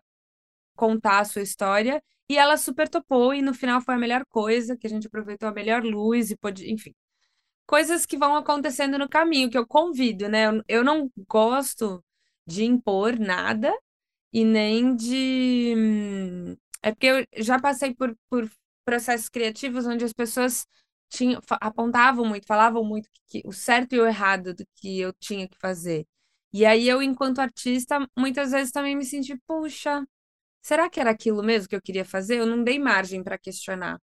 contar 0.75 1.19
a 1.19 1.25
sua 1.25 1.41
história. 1.41 2.01
E 2.29 2.37
ela 2.37 2.57
super 2.57 2.89
topou, 2.89 3.33
e 3.33 3.41
no 3.41 3.53
final 3.53 3.81
foi 3.81 3.95
a 3.95 3.97
melhor 3.97 4.25
coisa, 4.27 4.77
que 4.77 4.87
a 4.87 4.89
gente 4.89 5.07
aproveitou 5.07 5.49
a 5.49 5.53
melhor 5.53 5.83
luz 5.83 6.31
e 6.31 6.37
pôde, 6.37 6.71
enfim, 6.71 6.93
coisas 7.67 8.05
que 8.05 8.17
vão 8.17 8.35
acontecendo 8.35 8.97
no 8.97 9.09
caminho, 9.09 9.49
que 9.49 9.57
eu 9.57 9.67
convido, 9.67 10.29
né? 10.29 10.47
Eu, 10.47 10.63
eu 10.67 10.83
não 10.83 11.11
gosto 11.29 12.03
de 12.47 12.65
impor 12.65 13.19
nada, 13.19 13.73
e 14.33 14.45
nem 14.45 14.95
de. 14.95 15.75
É 16.81 16.91
porque 16.91 17.07
eu 17.07 17.43
já 17.43 17.59
passei 17.59 17.93
por, 17.95 18.15
por 18.29 18.49
processos 18.85 19.29
criativos 19.29 19.85
onde 19.85 20.03
as 20.05 20.13
pessoas 20.13 20.65
tinham, 21.09 21.39
apontavam 21.61 22.25
muito, 22.25 22.45
falavam 22.47 22.83
muito 22.83 23.09
que, 23.27 23.41
que- 23.41 23.47
o 23.47 23.51
certo 23.53 23.93
e 23.95 23.99
o 23.99 24.07
errado 24.07 24.53
do 24.53 24.65
que 24.75 24.99
eu 24.99 25.13
tinha 25.13 25.47
que 25.47 25.57
fazer. 25.59 26.05
E 26.53 26.65
aí 26.65 26.87
eu, 26.87 27.01
enquanto 27.01 27.39
artista, 27.39 28.07
muitas 28.17 28.51
vezes 28.51 28.71
também 28.71 28.95
me 28.95 29.05
senti, 29.05 29.35
puxa, 29.47 30.05
será 30.61 30.89
que 30.89 30.99
era 30.99 31.11
aquilo 31.11 31.43
mesmo 31.43 31.69
que 31.69 31.75
eu 31.75 31.81
queria 31.81 32.05
fazer? 32.05 32.39
Eu 32.39 32.45
não 32.47 32.63
dei 32.63 32.79
margem 32.79 33.23
para 33.23 33.37
questionar. 33.39 33.99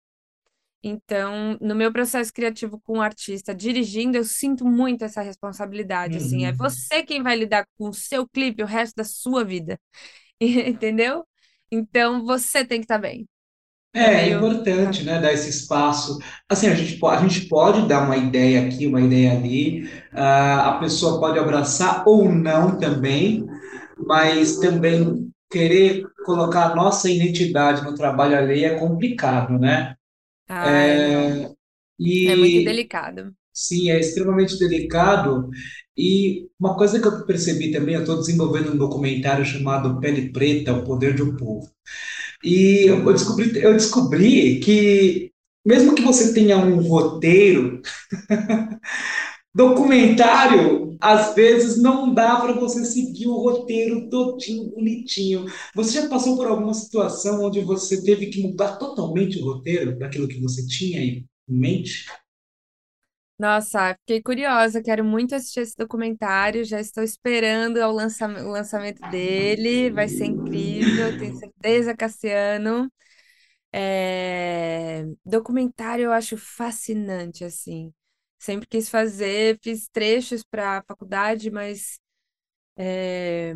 Então, 0.82 1.58
no 1.60 1.74
meu 1.74 1.92
processo 1.92 2.32
criativo 2.32 2.80
com 2.82 2.98
o 2.98 3.02
artista, 3.02 3.54
dirigindo, 3.54 4.16
eu 4.16 4.24
sinto 4.24 4.64
muito 4.64 5.04
essa 5.04 5.20
responsabilidade, 5.22 6.16
assim, 6.18 6.44
é 6.46 6.52
Uhum. 6.52 6.56
você 6.56 7.02
quem 7.02 7.22
vai 7.22 7.36
lidar 7.36 7.66
com 7.78 7.88
o 7.90 7.94
seu 7.94 8.26
clipe 8.28 8.62
o 8.62 8.66
resto 8.66 8.96
da 8.96 9.04
sua 9.04 9.44
vida. 9.44 9.78
Entendeu? 10.40 11.26
Então 11.70 12.24
você 12.24 12.64
tem 12.64 12.80
que 12.80 12.84
estar 12.86 12.98
bem. 12.98 13.28
É 13.94 14.00
É, 14.00 14.28
é 14.30 14.32
importante, 14.36 15.02
né, 15.04 15.20
dar 15.20 15.32
esse 15.32 15.50
espaço. 15.50 16.18
Assim, 16.48 16.68
a 16.68 16.74
gente, 16.74 16.98
a 17.04 17.16
gente 17.26 17.48
pode 17.48 17.88
dar 17.88 18.04
uma 18.04 18.16
ideia 18.16 18.66
aqui, 18.66 18.86
uma 18.86 19.00
ideia 19.00 19.32
ali, 19.32 19.88
ah, 20.12 20.70
a 20.76 20.78
pessoa 20.78 21.18
pode 21.20 21.38
abraçar 21.38 22.04
ou 22.06 22.30
não 22.32 22.78
também, 22.78 23.44
mas 23.98 24.58
também 24.58 25.30
querer 25.50 26.04
colocar 26.24 26.70
a 26.70 26.74
nossa 26.76 27.10
identidade 27.10 27.82
no 27.82 27.94
trabalho 27.94 28.36
alheio 28.38 28.66
é 28.66 28.78
complicado, 28.78 29.58
né? 29.58 29.96
Ai, 30.48 30.98
não. 31.00 31.56
É 32.24 32.36
muito 32.36 32.62
E 32.62 32.62
delicado. 32.62 33.36
sim, 33.54 33.90
é 33.90 34.00
extremamente 34.00 34.58
delicado 34.58 35.50
E 35.96 36.48
uma 36.60 36.76
coisa 36.76 37.00
que 37.00 37.06
eu 37.08 37.26
percebi 37.26 37.72
também, 37.72 37.94
eu 37.96 38.02
estou 38.02 38.18
desenvolvendo 38.18 38.72
um 38.72 38.78
documentário 38.78 39.44
chamado 39.44 40.00
Pele 40.00 40.32
Preta, 40.32 40.72
O 40.74 40.84
Poder 40.84 41.16
do 41.16 41.36
Povo. 41.36 41.70
E 42.42 42.86
eu 42.86 43.12
descobri, 43.12 43.62
eu 43.62 43.72
descobri 43.74 44.60
que, 44.60 45.30
mesmo 45.64 45.94
que 45.94 46.02
você 46.02 46.32
tenha 46.32 46.56
um 46.56 46.80
roteiro, 46.80 47.82
documentário, 49.54 50.96
às 51.00 51.34
vezes 51.34 51.80
não 51.80 52.14
dá 52.14 52.36
para 52.36 52.52
você 52.52 52.84
seguir 52.84 53.26
o 53.26 53.42
roteiro 53.42 54.08
todinho, 54.08 54.70
bonitinho. 54.70 55.46
Você 55.74 56.00
já 56.00 56.08
passou 56.08 56.36
por 56.36 56.46
alguma 56.46 56.74
situação 56.74 57.44
onde 57.44 57.60
você 57.60 58.02
teve 58.02 58.26
que 58.26 58.42
mudar 58.42 58.76
totalmente 58.76 59.38
o 59.38 59.44
roteiro 59.44 59.98
daquilo 59.98 60.28
que 60.28 60.40
você 60.40 60.66
tinha 60.66 61.00
em 61.00 61.26
mente? 61.48 62.06
Nossa, 63.40 63.94
fiquei 64.00 64.22
curiosa, 64.22 64.82
quero 64.82 65.02
muito 65.02 65.34
assistir 65.34 65.60
esse 65.60 65.74
documentário, 65.76 66.62
já 66.64 66.78
estou 66.78 67.02
esperando 67.02 67.78
o 67.78 67.88
o 67.88 68.50
lançamento 68.52 69.02
dele, 69.06 69.90
vai 69.90 70.08
ser 70.08 70.26
incrível, 70.26 71.14
tenho 71.14 71.34
certeza, 71.34 71.96
Cassiano. 71.96 72.92
É, 73.72 75.04
Documentário 75.24 76.04
eu 76.06 76.12
acho 76.12 76.36
fascinante, 76.36 77.44
assim. 77.44 77.92
Sempre 78.38 78.68
quis 78.68 78.88
fazer, 78.90 79.58
fiz 79.62 79.88
trechos 79.88 80.42
para 80.44 80.78
a 80.78 80.82
faculdade, 80.84 81.50
mas, 81.50 82.00
é, 82.76 83.54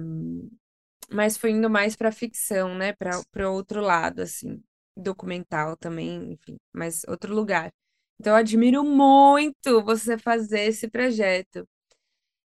mas 1.12 1.36
foi 1.36 1.50
indo 1.50 1.70
mais 1.70 1.96
para 1.96 2.12
ficção, 2.12 2.74
né? 2.74 2.92
Para 2.94 3.50
o 3.50 3.54
outro 3.54 3.80
lado, 3.80 4.22
assim. 4.22 4.62
Documental 4.96 5.76
também, 5.76 6.32
enfim, 6.32 6.56
mas 6.72 7.02
outro 7.08 7.34
lugar. 7.34 7.72
Então, 8.20 8.32
eu 8.34 8.36
admiro 8.38 8.84
muito 8.84 9.82
você 9.84 10.16
fazer 10.18 10.60
esse 10.62 10.88
projeto. 10.88 11.68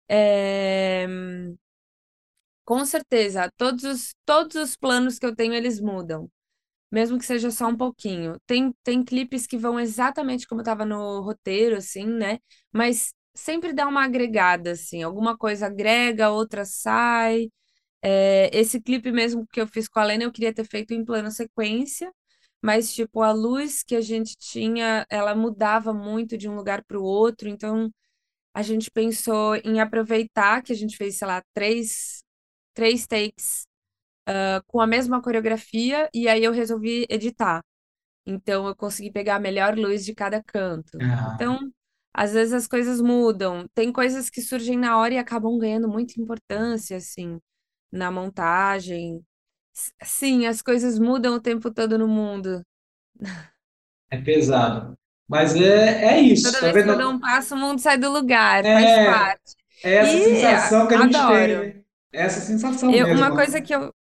É, 0.09 1.07
com 2.65 2.85
certeza, 2.85 3.51
todos 3.57 3.85
os, 3.85 4.15
todos 4.27 4.57
os 4.57 4.77
planos 4.77 5.19
que 5.19 5.25
eu 5.27 5.35
tenho, 5.35 5.55
eles 5.55 5.81
mudam. 5.81 6.31
Mesmo 6.93 7.19
que 7.19 7.27
seja 7.27 7.51
só 7.51 7.69
um 7.69 7.77
pouquinho. 7.77 8.39
Tem, 8.47 8.75
tem 8.85 9.05
clipes 9.05 9.47
que 9.47 9.59
vão 9.59 9.81
exatamente 9.81 10.47
como 10.49 10.63
estava 10.63 10.85
no 10.87 11.21
roteiro, 11.23 11.77
assim, 11.79 12.07
né? 12.07 12.39
Mas 12.73 13.15
sempre 13.35 13.73
dá 13.75 13.89
uma 13.89 14.05
agregada, 14.05 14.73
assim. 14.73 15.03
Alguma 15.03 15.37
coisa 15.39 15.67
agrega, 15.67 16.31
outra 16.31 16.65
sai. 16.65 17.51
É, 18.03 18.51
esse 18.57 18.81
clipe 18.81 19.13
mesmo 19.13 19.47
que 19.53 19.61
eu 19.61 19.67
fiz 19.69 19.89
com 19.89 20.01
a 20.01 20.05
Lena, 20.05 20.25
eu 20.25 20.33
queria 20.33 20.55
ter 20.55 20.65
feito 20.67 20.95
em 20.95 21.05
plano 21.05 21.31
sequência, 21.31 22.13
mas, 22.63 22.93
tipo, 22.93 23.23
a 23.23 23.33
luz 23.33 23.83
que 23.83 23.97
a 23.97 24.01
gente 24.01 24.37
tinha, 24.39 25.07
ela 25.11 25.35
mudava 25.35 25.93
muito 25.95 26.37
de 26.39 26.49
um 26.49 26.55
lugar 26.57 26.85
para 26.85 26.99
o 26.99 27.03
outro, 27.05 27.49
então 27.49 27.91
a 28.55 28.63
gente 28.63 28.91
pensou 28.91 29.57
em 29.57 29.81
aproveitar 29.81 30.63
que 30.63 30.73
a 30.73 30.77
gente 30.77 30.97
fez, 30.97 31.19
sei 31.19 31.29
lá, 31.29 31.43
três, 31.55 32.25
três 32.75 33.07
takes 33.07 33.67
com 34.67 34.81
a 34.81 34.87
mesma 34.87 35.21
coreografia 35.23 36.09
e 36.15 36.29
aí 36.29 36.45
eu 36.45 36.53
resolvi 36.53 37.07
editar. 37.09 37.63
Então 38.27 38.67
eu 38.69 38.77
consegui 38.77 39.13
pegar 39.13 39.37
a 39.37 39.41
melhor 39.41 39.77
luz 39.79 40.05
de 40.05 40.15
cada 40.15 40.43
canto. 40.43 41.01
Ah, 41.01 41.35
Então, 41.35 41.59
às 42.15 42.33
vezes 42.35 42.55
as 42.55 42.67
coisas 42.69 43.01
mudam. 43.01 43.67
Tem 43.75 43.93
coisas 43.93 44.31
que 44.31 44.43
surgem 44.43 44.79
na 44.79 44.99
hora 44.99 45.15
e 45.15 45.19
acabam 45.19 45.59
ganhando 45.59 45.89
muita 45.89 46.21
importância, 46.21 46.97
assim, 46.99 47.41
na 47.93 48.11
montagem. 48.11 49.25
Sim, 50.05 50.47
as 50.47 50.63
coisas 50.63 50.99
mudam 50.99 51.35
o 51.37 51.41
tempo 51.41 51.73
todo 51.73 51.99
no 51.99 52.09
mundo. 52.09 52.63
é 54.11 54.19
pesado. 54.21 54.97
Mas 55.29 55.55
é, 55.57 56.05
é 56.17 56.21
isso, 56.21 56.43
Toda 56.43 56.61
tá 56.61 56.71
vez 56.71 56.83
que 56.83 56.89
eu 56.89 56.97
dou 56.97 57.11
um 57.13 57.19
passo, 57.21 57.55
o 57.55 57.59
mundo 57.59 57.81
sai 57.81 57.99
do 57.99 58.11
lugar, 58.11 58.69
faz 58.71 58.97
É, 58.97 58.99
parte. 58.99 59.55
é 59.85 59.95
essa 59.97 60.19
E 60.21 60.21
sensação 60.21 60.89
que 60.89 60.95
a 60.95 60.99
gente 60.99 61.27
tem, 61.27 61.49
adoro. 61.49 61.75
né? 61.77 61.83
É 62.13 62.23
essa 62.23 62.41
sensação 62.41 62.93
Eu, 62.93 63.09
uma 63.13 63.33
mesmo. 63.33 63.35
coisa 63.35 63.61
que 63.61 63.75
eu 63.75 63.95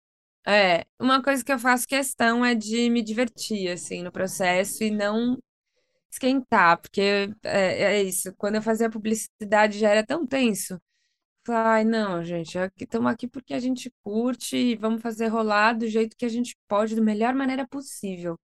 É, 0.46 0.86
uma 1.00 1.22
coisa 1.22 1.44
que 1.44 1.52
eu 1.52 1.58
faço 1.58 1.86
questão 1.88 2.44
é 2.44 2.54
de 2.54 2.90
me 2.90 3.02
divertir, 3.02 3.70
assim, 3.72 4.02
no 4.02 4.12
processo 4.12 4.84
e 4.84 4.90
não 4.90 5.38
esquentar, 6.12 6.78
porque 6.80 7.02
é, 7.44 7.82
é 7.98 8.02
isso. 8.04 8.34
Quando 8.36 8.56
eu 8.56 8.62
fazia 8.62 8.90
publicidade 8.90 9.78
já 9.80 9.90
era 9.90 10.06
tão 10.06 10.26
tenso. 10.26 10.80
Ai, 11.50 11.84
não, 11.84 12.22
gente, 12.24 12.58
estamos 12.78 13.10
aqui 13.10 13.26
porque 13.26 13.54
a 13.54 13.58
gente 13.60 13.90
curte 14.02 14.56
e 14.56 14.76
vamos 14.76 15.00
fazer 15.02 15.28
rolar 15.28 15.72
do 15.74 15.86
jeito 15.88 16.16
que 16.16 16.24
a 16.26 16.28
gente 16.28 16.56
pode, 16.68 16.94
da 16.94 17.00
melhor 17.02 17.34
maneira 17.34 17.66
possível, 17.66 18.38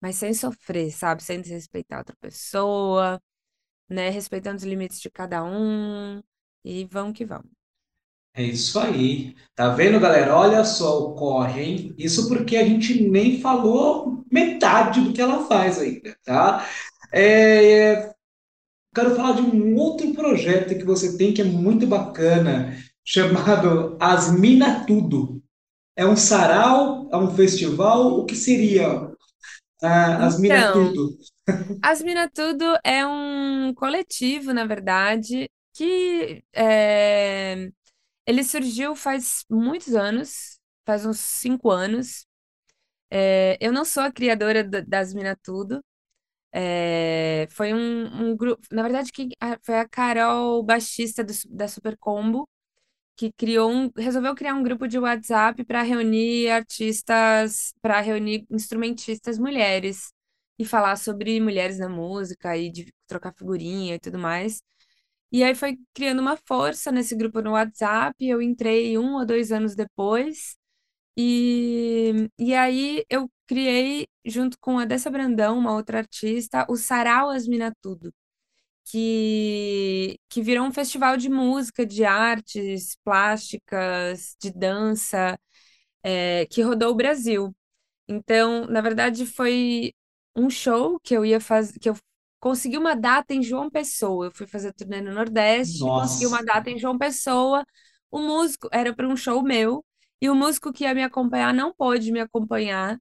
mas 0.00 0.16
sem 0.16 0.34
sofrer, 0.34 0.92
sabe? 0.92 1.22
Sem 1.22 1.40
desrespeitar 1.40 2.00
outra 2.00 2.16
pessoa, 2.20 3.20
né? 3.88 4.10
Respeitando 4.10 4.58
os 4.58 4.64
limites 4.64 5.00
de 5.00 5.10
cada 5.10 5.44
um 5.44 6.22
e 6.64 6.86
vamos 6.86 7.16
que 7.18 7.24
vamos. 7.26 7.50
É 8.36 8.42
isso 8.42 8.78
aí. 8.80 9.34
Tá 9.54 9.68
vendo, 9.70 10.00
galera? 10.00 10.36
Olha 10.36 10.64
só 10.64 10.98
o 11.04 11.14
corre, 11.14 11.62
hein? 11.62 11.94
Isso 11.96 12.28
porque 12.28 12.56
a 12.56 12.64
gente 12.66 13.08
nem 13.08 13.40
falou 13.40 14.24
metade 14.30 15.00
do 15.00 15.12
que 15.12 15.20
ela 15.20 15.46
faz 15.46 15.78
ainda, 15.78 16.16
tá? 16.24 16.66
É, 17.12 18.13
quero 18.94 19.14
falar 19.16 19.32
de 19.32 19.42
um 19.42 19.76
outro 19.76 20.12
projeto 20.14 20.76
que 20.78 20.84
você 20.84 21.16
tem 21.18 21.34
que 21.34 21.42
é 21.42 21.44
muito 21.44 21.86
bacana, 21.86 22.76
chamado 23.04 23.96
As 24.00 24.32
Mina 24.32 24.84
Tudo. 24.86 25.42
É 25.96 26.06
um 26.06 26.16
sarau, 26.16 27.08
é 27.12 27.16
um 27.18 27.34
festival, 27.34 28.18
o 28.20 28.26
que 28.26 28.36
seria 28.36 29.10
ah, 29.82 30.26
As 30.26 30.38
Mina 30.40 30.70
Então, 30.70 30.70
Tudo? 30.72 31.16
As 31.82 32.02
Mina 32.02 32.28
Tudo 32.30 32.64
é 32.84 33.06
um 33.06 33.74
coletivo, 33.74 34.52
na 34.54 34.66
verdade, 34.66 35.50
que 35.74 36.42
é, 36.54 37.70
ele 38.26 38.44
surgiu 38.44 38.96
faz 38.96 39.44
muitos 39.50 39.94
anos, 39.94 40.58
faz 40.86 41.06
uns 41.06 41.20
cinco 41.20 41.70
anos. 41.70 42.26
É, 43.10 43.56
eu 43.60 43.72
não 43.72 43.84
sou 43.84 44.02
a 44.02 44.12
criadora 44.12 44.64
da- 44.64 44.80
das 44.80 45.14
Mina 45.14 45.36
Tudo. 45.42 45.82
É, 46.56 47.48
foi 47.50 47.74
um, 47.74 48.30
um 48.32 48.36
grupo, 48.36 48.62
na 48.72 48.82
verdade, 48.82 49.10
a- 49.40 49.58
foi 49.62 49.76
a 49.80 49.88
Carol, 49.88 50.62
baixista 50.62 51.24
do 51.24 51.32
da 51.50 51.66
Super 51.68 51.96
Combo, 51.98 52.48
que 53.16 53.32
criou 53.32 53.70
um, 53.70 53.90
resolveu 53.96 54.34
criar 54.34 54.54
um 54.54 54.62
grupo 54.62 54.88
de 54.88 54.98
WhatsApp 54.98 55.64
para 55.64 55.82
reunir 55.82 56.50
artistas, 56.50 57.74
para 57.82 58.00
reunir 58.00 58.46
instrumentistas 58.50 59.38
mulheres 59.38 60.12
e 60.58 60.64
falar 60.64 60.96
sobre 60.96 61.40
mulheres 61.40 61.78
na 61.78 61.88
música 61.88 62.56
e 62.56 62.70
de 62.70 62.92
trocar 63.06 63.32
figurinha 63.34 63.94
e 63.96 64.00
tudo 64.00 64.18
mais. 64.18 64.62
E 65.32 65.42
aí 65.44 65.54
foi 65.54 65.78
criando 65.94 66.20
uma 66.20 66.36
força 66.46 66.92
nesse 66.92 67.16
grupo 67.16 67.40
no 67.42 67.52
WhatsApp. 67.52 68.14
Eu 68.26 68.40
entrei 68.42 68.96
um 68.98 69.14
ou 69.16 69.26
dois 69.26 69.52
anos 69.52 69.74
depois. 69.74 70.56
E, 71.16 72.28
e 72.38 72.54
aí 72.54 73.04
eu 73.10 73.30
criei, 73.46 74.06
junto 74.24 74.58
com 74.60 74.78
a 74.78 74.84
Dessa 74.84 75.10
Brandão, 75.10 75.58
uma 75.58 75.74
outra 75.74 75.98
artista, 75.98 76.66
o 76.68 76.76
Sarau 76.76 77.30
As 77.30 77.46
Mina 77.46 77.72
Tudo 77.82 78.12
que, 78.84 80.18
que 80.28 80.42
virou 80.42 80.66
um 80.66 80.72
festival 80.72 81.16
de 81.16 81.28
música, 81.28 81.86
de 81.86 82.04
artes 82.04 82.96
plásticas, 83.04 84.36
de 84.40 84.50
dança, 84.52 85.38
é, 86.02 86.46
que 86.46 86.62
rodou 86.62 86.92
o 86.92 86.94
Brasil. 86.96 87.54
Então, 88.08 88.66
na 88.66 88.80
verdade, 88.80 89.26
foi 89.26 89.92
um 90.36 90.50
show 90.50 91.00
que 91.00 91.14
eu 91.16 91.24
ia 91.24 91.40
fazer, 91.40 91.78
que 91.78 91.88
eu 91.88 91.96
consegui 92.40 92.78
uma 92.78 92.94
data 92.96 93.34
em 93.34 93.42
João 93.42 93.70
Pessoa. 93.70 94.26
Eu 94.26 94.32
fui 94.32 94.46
fazer 94.46 94.72
turnê 94.74 95.00
no 95.00 95.12
Nordeste, 95.14 95.80
consegui 95.94 96.26
uma 96.26 96.38
Nossa, 96.38 96.44
data 96.44 96.70
em 96.70 96.78
João 96.78 96.98
Pessoa. 96.98 97.64
O 98.10 98.20
músico 98.20 98.68
era 98.72 98.94
para 98.94 99.08
um 99.08 99.16
show 99.16 99.42
meu, 99.42 99.84
e 100.24 100.30
o 100.30 100.34
músico 100.34 100.72
que 100.72 100.84
ia 100.84 100.94
me 100.94 101.02
acompanhar 101.02 101.52
não 101.54 101.72
pôde 101.74 102.12
me 102.12 102.20
acompanhar. 102.20 102.98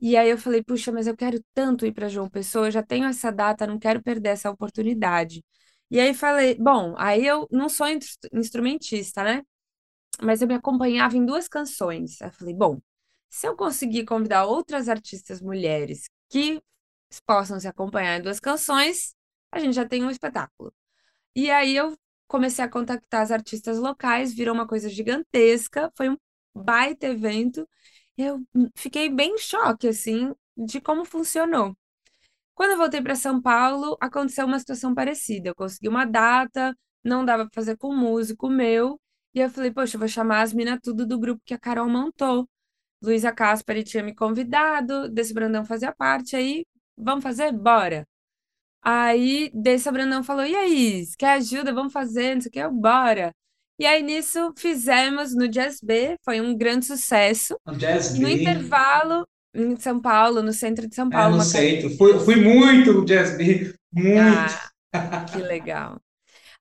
E 0.00 0.16
aí 0.16 0.30
eu 0.30 0.38
falei, 0.38 0.62
puxa, 0.64 0.92
mas 0.92 1.06
eu 1.08 1.16
quero 1.16 1.42
tanto 1.54 1.86
ir 1.86 1.92
para 1.92 2.08
João 2.08 2.28
Pessoa, 2.30 2.68
eu 2.68 2.72
já 2.72 2.82
tenho 2.82 3.06
essa 3.06 3.32
data, 3.32 3.66
não 3.66 3.78
quero 3.78 4.02
perder 4.02 4.30
essa 4.30 4.50
oportunidade. 4.50 5.44
E 5.90 6.00
aí 6.00 6.14
falei, 6.14 6.56
bom, 6.56 6.94
aí 6.98 7.26
eu 7.26 7.48
não 7.50 7.68
sou 7.68 7.88
instru- 7.88 8.30
instrumentista, 8.34 9.24
né? 9.24 9.42
Mas 10.22 10.42
eu 10.42 10.48
me 10.48 10.54
acompanhava 10.54 11.16
em 11.16 11.24
duas 11.24 11.48
canções. 11.48 12.20
Aí 12.22 12.28
eu 12.28 12.32
falei, 12.32 12.54
bom, 12.54 12.80
se 13.30 13.46
eu 13.46 13.56
conseguir 13.56 14.04
convidar 14.04 14.44
outras 14.46 14.88
artistas 14.88 15.40
mulheres 15.40 16.08
que 16.28 16.60
possam 17.26 17.58
se 17.60 17.68
acompanhar 17.68 18.18
em 18.18 18.22
duas 18.22 18.40
canções, 18.40 19.14
a 19.52 19.58
gente 19.60 19.74
já 19.74 19.86
tem 19.86 20.04
um 20.04 20.10
espetáculo. 20.10 20.72
E 21.34 21.50
aí 21.50 21.76
eu 21.76 21.96
comecei 22.28 22.64
a 22.64 22.68
contactar 22.68 23.22
as 23.22 23.30
artistas 23.30 23.78
locais, 23.78 24.34
virou 24.34 24.54
uma 24.54 24.66
coisa 24.66 24.88
gigantesca, 24.88 25.90
foi 25.96 26.08
um 26.10 26.16
baita 26.54 27.06
evento. 27.06 27.68
Eu 28.16 28.42
fiquei 28.76 29.08
bem 29.08 29.34
em 29.34 29.38
choque, 29.38 29.88
assim, 29.88 30.34
de 30.56 30.80
como 30.80 31.04
funcionou. 31.04 31.76
Quando 32.54 32.72
eu 32.72 32.78
voltei 32.78 33.00
para 33.02 33.14
São 33.16 33.40
Paulo, 33.40 33.96
aconteceu 34.00 34.46
uma 34.46 34.58
situação 34.58 34.94
parecida. 34.94 35.48
Eu 35.48 35.54
consegui 35.54 35.88
uma 35.88 36.04
data, 36.04 36.76
não 37.04 37.24
dava 37.24 37.44
para 37.46 37.54
fazer 37.54 37.76
com 37.76 37.92
um 37.94 37.96
músico 37.96 38.48
meu, 38.50 39.00
e 39.34 39.40
eu 39.40 39.50
falei, 39.50 39.70
poxa, 39.70 39.96
eu 39.96 40.00
vou 40.00 40.08
chamar 40.08 40.42
as 40.42 40.52
minas 40.52 40.78
tudo 40.82 41.06
do 41.06 41.18
grupo 41.18 41.42
que 41.44 41.54
a 41.54 41.58
Carol 41.58 41.88
montou. 41.88 42.48
Luísa 43.02 43.32
Caspari 43.32 43.84
tinha 43.84 44.02
me 44.02 44.14
convidado, 44.14 45.08
desse 45.10 45.32
Brandão 45.34 45.64
fazia 45.64 45.92
parte, 45.94 46.36
aí, 46.36 46.66
vamos 46.96 47.22
fazer? 47.24 47.52
Bora! 47.52 48.06
Aí, 48.82 49.50
Dessa 49.54 49.92
Brandão 49.92 50.24
falou, 50.24 50.44
e 50.46 50.54
aí, 50.56 51.04
quer 51.18 51.32
ajuda? 51.34 51.72
Vamos 51.72 51.92
fazer, 51.92 52.34
não 52.34 52.42
sei 52.42 52.48
o 52.50 52.52
que, 52.52 52.68
bora! 52.68 53.34
E 53.80 53.86
aí 53.86 54.02
nisso 54.02 54.52
fizemos 54.58 55.34
no 55.34 55.48
Jazz 55.48 55.80
B, 55.82 56.14
foi 56.22 56.38
um 56.38 56.54
grande 56.54 56.84
sucesso. 56.84 57.56
O 57.66 57.72
Jazz 57.72 58.14
E 58.14 58.20
no 58.20 58.28
B, 58.28 58.34
intervalo, 58.34 59.26
em 59.54 59.74
São 59.76 59.98
Paulo, 59.98 60.42
no 60.42 60.52
centro 60.52 60.86
de 60.86 60.94
São 60.94 61.08
é, 61.08 61.10
Paulo, 61.10 61.30
no 61.30 61.36
uma 61.36 61.44
casa 61.44 61.58
centro. 61.58 61.96
Fui, 61.96 62.18
fui 62.20 62.36
muito 62.36 62.92
no 62.92 63.06
Jazz 63.06 63.38
B, 63.38 63.74
muito. 63.90 64.20
Ah, 64.92 65.24
que 65.32 65.38
legal. 65.38 65.98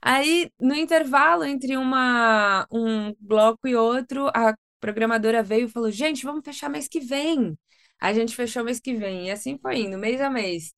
Aí, 0.01 0.49
no 0.57 0.73
intervalo 0.73 1.43
entre 1.43 1.75
uma, 1.75 2.65
um 2.71 3.13
bloco 3.19 3.67
e 3.67 3.75
outro, 3.75 4.27
a 4.29 4.55
programadora 4.79 5.43
veio 5.43 5.65
e 5.67 5.69
falou: 5.69 5.91
Gente, 5.91 6.23
vamos 6.23 6.45
fechar 6.45 6.69
mês 6.69 6.87
que 6.87 7.01
vem. 7.01 7.53
A 7.99 8.13
gente 8.13 8.33
fechou 8.33 8.63
mês 8.63 8.79
que 8.79 8.93
vem. 8.95 9.27
E 9.27 9.31
assim 9.31 9.57
foi 9.61 9.79
indo, 9.79 9.97
mês 9.97 10.21
a 10.21 10.29
mês. 10.29 10.71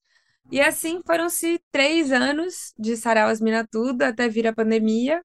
E 0.50 0.60
assim 0.60 1.00
foram-se 1.06 1.60
três 1.70 2.10
anos 2.10 2.72
de 2.76 2.96
Sarau 2.96 3.28
Asmina 3.28 3.64
Tudo 3.70 4.02
até 4.02 4.28
vir 4.28 4.48
a 4.48 4.52
pandemia. 4.52 5.22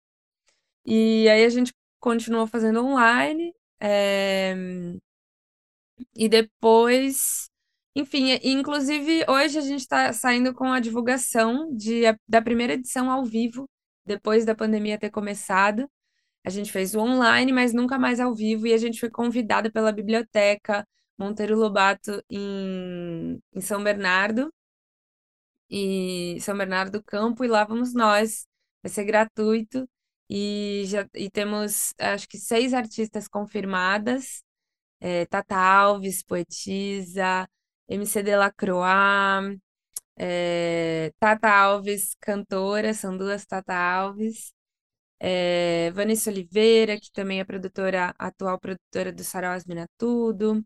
E 0.87 1.29
aí 1.29 1.45
a 1.45 1.49
gente 1.49 1.73
continuou 1.99 2.47
fazendo 2.47 2.83
online. 2.85 3.53
é, 3.81 4.55
E 6.15 6.29
depois, 6.29 7.49
enfim, 7.95 8.37
inclusive 8.43 9.25
hoje 9.29 9.57
a 9.57 9.61
gente 9.61 9.81
está 9.81 10.11
saindo 10.13 10.53
com 10.53 10.65
a 10.71 10.79
divulgação 10.79 11.73
de, 11.75 12.01
da 12.27 12.41
primeira 12.41 12.73
edição 12.73 13.09
ao 13.11 13.25
vivo, 13.25 13.69
depois 14.05 14.45
da 14.45 14.55
pandemia 14.55 14.97
ter 14.99 15.09
começado. 15.09 15.89
A 16.45 16.49
gente 16.51 16.71
fez 16.71 16.95
o 16.95 16.99
online, 17.01 17.53
mas 17.53 17.73
nunca 17.73 17.99
mais 17.99 18.19
ao 18.19 18.35
vivo, 18.35 18.67
e 18.67 18.73
a 18.73 18.77
gente 18.77 18.99
foi 18.99 19.09
convidada 19.11 19.71
pela 19.71 19.91
Biblioteca 19.93 20.87
Monteiro 21.19 21.57
Lobato 21.57 22.23
em, 22.29 23.39
em 23.53 23.61
São 23.61 23.83
Bernardo, 23.83 24.51
e 25.69 26.37
São 26.41 26.57
Bernardo 26.57 26.99
do 26.99 27.03
Campo, 27.03 27.43
e 27.43 27.47
lá 27.47 27.63
vamos 27.63 27.93
nós. 27.93 28.47
Vai 28.83 28.91
ser 28.91 29.03
gratuito, 29.05 29.87
e 30.29 30.83
já 30.87 31.07
e 31.15 31.29
temos 31.29 31.93
acho 31.99 32.27
que 32.27 32.37
seis 32.37 32.73
artistas 32.73 33.27
confirmadas 33.27 34.43
é, 34.99 35.25
Tata 35.27 35.55
Alves, 35.57 36.23
poetisa, 36.23 37.47
MC 37.89 38.23
Delacroix, 38.23 39.57
é, 40.17 41.11
Tata 41.19 41.49
Alves, 41.49 42.15
cantora, 42.21 42.93
são 42.93 43.17
duas 43.17 43.45
Tata 43.45 43.73
Alves, 43.75 44.53
é, 45.19 45.91
Vanessa 45.93 46.29
Oliveira, 46.31 46.99
que 46.99 47.11
também 47.11 47.39
é 47.39 47.45
produtora, 47.45 48.13
atual 48.19 48.59
produtora 48.59 49.11
do 49.13 49.23
Sarau 49.23 49.53
Asmina 49.53 49.87
Tudo. 49.97 50.63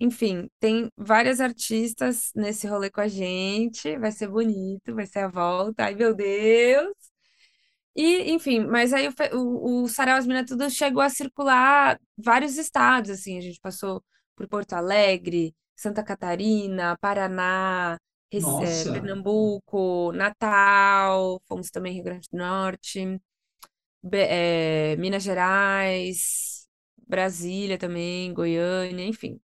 Enfim, 0.00 0.48
tem 0.60 0.90
várias 0.96 1.40
artistas 1.40 2.32
nesse 2.34 2.66
rolê 2.68 2.90
com 2.90 3.00
a 3.02 3.08
gente, 3.08 3.98
vai 3.98 4.12
ser 4.12 4.28
bonito, 4.28 4.94
vai 4.94 5.06
ser 5.06 5.20
a 5.20 5.28
volta, 5.28 5.84
ai 5.84 5.94
meu 5.94 6.14
Deus! 6.14 7.07
E, 7.98 8.30
enfim, 8.32 8.60
mas 8.66 8.92
aí 8.94 9.08
o, 9.08 9.12
o, 9.36 9.84
o 9.84 9.88
Sarau 9.88 10.16
Asmina 10.18 10.46
Tudo 10.46 10.70
chegou 10.70 11.02
a 11.02 11.10
circular 11.10 12.00
vários 12.16 12.56
estados, 12.58 13.10
assim, 13.10 13.38
a 13.38 13.42
gente 13.42 13.60
passou 13.60 14.04
por 14.36 14.48
Porto 14.48 14.74
Alegre, 14.74 15.54
Santa 15.76 16.04
Catarina, 16.04 16.96
Paraná, 17.00 17.98
eh, 18.58 18.86
Nossa, 18.86 18.90
Pernambuco, 18.92 20.12
Natal, 20.12 21.42
fomos 21.48 21.70
também 21.70 21.94
Rio 21.94 22.04
Grande 22.04 22.28
do 22.32 22.38
Norte, 22.38 23.20
Be- 24.02 24.18
eh, 24.28 24.96
Minas 24.98 25.22
Gerais, 25.22 26.68
Brasília 27.06 27.78
também, 27.78 28.32
Goiânia, 28.32 29.04
enfim, 29.06 29.40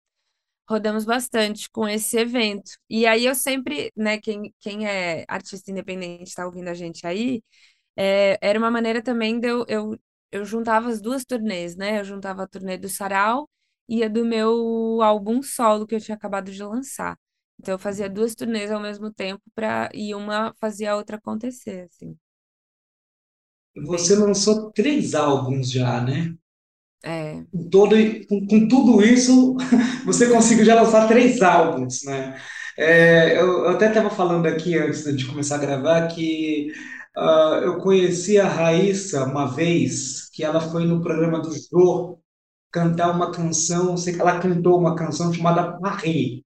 rodamos 0.69 1.05
bastante 1.05 1.69
com 1.71 1.87
esse 1.87 2.17
evento. 2.17 2.71
E 2.89 3.05
aí 3.07 3.25
eu 3.25 3.35
sempre, 3.35 3.91
né, 3.95 4.19
quem, 4.19 4.53
quem 4.59 4.87
é 4.87 5.25
artista 5.27 5.71
independente 5.71 6.29
está 6.29 6.45
ouvindo 6.45 6.69
a 6.69 6.73
gente 6.73 7.05
aí, 7.07 7.43
é, 7.97 8.37
era 8.41 8.57
uma 8.59 8.71
maneira 8.71 9.01
também 9.01 9.39
de 9.39 9.47
eu, 9.47 9.65
eu, 9.67 9.99
eu 10.31 10.45
juntava 10.45 10.89
as 10.89 11.01
duas 11.01 11.25
turnês, 11.25 11.75
né? 11.75 11.99
Eu 11.99 12.03
juntava 12.05 12.43
a 12.43 12.47
turnê 12.47 12.77
do 12.77 12.89
Sarau 12.89 13.49
e 13.87 14.03
a 14.03 14.07
do 14.07 14.25
meu 14.25 15.01
álbum 15.01 15.41
solo 15.43 15.85
que 15.87 15.95
eu 15.95 16.01
tinha 16.01 16.15
acabado 16.15 16.51
de 16.51 16.63
lançar. 16.63 17.17
Então 17.59 17.75
eu 17.75 17.79
fazia 17.79 18.09
duas 18.09 18.35
turnês 18.35 18.71
ao 18.71 18.79
mesmo 18.81 19.11
tempo 19.13 19.43
para 19.55 19.89
e 19.93 20.15
uma 20.15 20.53
fazia 20.59 20.93
a 20.93 20.95
outra 20.95 21.17
acontecer, 21.17 21.87
assim. 21.91 22.17
você 23.85 24.15
lançou 24.15 24.71
três 24.71 25.13
álbuns 25.13 25.69
já, 25.71 26.01
né? 26.01 26.33
é. 27.03 27.43
Com, 27.51 27.69
todo, 27.69 27.95
com, 28.27 28.47
com 28.47 28.67
tudo 28.67 29.03
isso, 29.03 29.55
você 30.05 30.29
conseguiu 30.29 30.63
já 30.65 30.75
lançar 30.81 31.07
três 31.07 31.41
álbuns, 31.41 32.03
né? 32.05 32.39
É, 32.77 33.37
eu, 33.37 33.65
eu 33.65 33.69
até 33.69 33.89
estava 33.89 34.09
falando 34.09 34.45
aqui 34.45 34.77
antes 34.77 35.03
de 35.15 35.25
começar 35.27 35.55
a 35.55 35.59
gravar 35.59 36.07
que 36.07 36.71
ah, 37.15 37.59
eu 37.63 37.77
conheci 37.79 38.39
a 38.39 38.47
Raíssa 38.47 39.25
uma 39.25 39.45
vez, 39.45 40.29
que 40.31 40.43
ela 40.43 40.61
foi 40.61 40.85
no 40.85 41.01
programa 41.01 41.39
do 41.39 41.51
Jô 41.53 42.19
cantar 42.71 43.11
uma 43.11 43.31
canção, 43.31 43.97
sei 43.97 44.13
que 44.13 44.21
ela 44.21 44.39
cantou 44.39 44.79
uma 44.79 44.95
canção 44.95 45.33
chamada 45.33 45.77
Paris. 45.79 46.41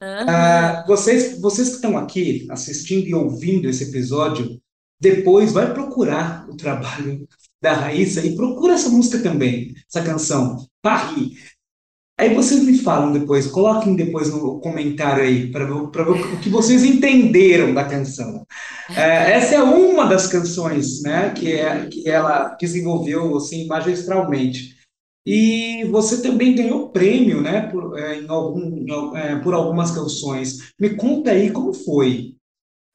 Aham. 0.00 0.84
Vocês, 0.86 1.40
vocês 1.40 1.68
que 1.68 1.74
estão 1.76 1.98
aqui 1.98 2.46
assistindo 2.50 3.06
e 3.06 3.14
ouvindo 3.14 3.68
esse 3.68 3.84
episódio, 3.84 4.60
depois 5.00 5.52
vai 5.52 5.72
procurar 5.72 6.48
o 6.48 6.56
trabalho 6.56 7.28
da 7.60 7.72
Raíssa 7.72 8.24
e 8.24 8.36
procura 8.36 8.74
essa 8.74 8.88
música 8.88 9.22
também, 9.22 9.74
essa 9.88 10.02
canção, 10.02 10.66
Paris. 10.80 11.57
Aí 12.18 12.34
vocês 12.34 12.64
me 12.64 12.76
falam 12.78 13.12
depois, 13.12 13.46
coloquem 13.46 13.94
depois 13.94 14.28
no 14.30 14.60
comentário 14.60 15.22
aí, 15.22 15.50
para 15.52 15.64
ver, 15.64 15.72
o 15.72 16.40
que 16.40 16.48
vocês 16.48 16.84
entenderam 16.84 17.72
da 17.72 17.84
canção. 17.84 18.44
É, 18.96 19.32
essa 19.34 19.54
é 19.54 19.62
uma 19.62 20.04
das 20.06 20.26
canções, 20.26 21.00
né, 21.02 21.30
que, 21.32 21.52
é, 21.52 21.86
que 21.86 22.08
ela 22.08 22.56
desenvolveu 22.60 23.36
assim, 23.36 23.66
magistralmente. 23.68 24.76
E 25.24 25.84
você 25.90 26.22
também 26.22 26.54
ganhou 26.56 26.90
prêmio, 26.90 27.40
né, 27.40 27.68
por, 27.70 27.96
é, 27.98 28.20
em 28.20 28.28
algum, 28.28 29.16
é, 29.16 29.36
por 29.40 29.54
algumas 29.54 29.92
canções. 29.92 30.72
Me 30.80 30.96
conta 30.96 31.30
aí 31.30 31.52
como 31.52 31.72
foi 31.72 32.34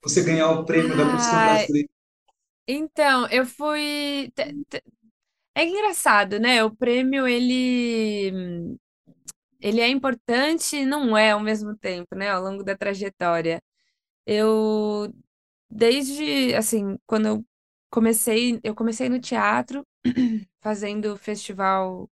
você 0.03 0.23
ganhar 0.23 0.51
o 0.51 0.65
prêmio 0.65 0.97
da 0.97 1.05
música 1.05 1.37
Ah, 1.37 1.45
brasileira. 1.55 1.89
então, 2.67 3.27
eu 3.29 3.45
fui. 3.45 4.31
É 5.55 5.65
engraçado, 5.65 6.39
né? 6.39 6.63
O 6.63 6.75
prêmio, 6.75 7.27
ele, 7.27 8.75
ele 9.63 9.81
é 9.81 9.87
importante 9.89 10.77
e 10.77 10.85
não 10.85 11.17
é 11.17 11.31
ao 11.31 11.39
mesmo 11.41 11.77
tempo, 11.77 12.15
né? 12.15 12.29
Ao 12.31 12.43
longo 12.43 12.63
da 12.63 12.77
trajetória. 12.77 13.61
Eu, 14.25 15.13
desde, 15.69 16.53
assim, 16.55 16.97
quando 17.07 17.27
eu 17.27 17.45
comecei, 17.91 18.59
eu 18.63 18.75
comecei 18.75 19.09
no 19.09 19.19
teatro, 19.19 19.85
fazendo 20.61 21.17
festival 21.17 22.09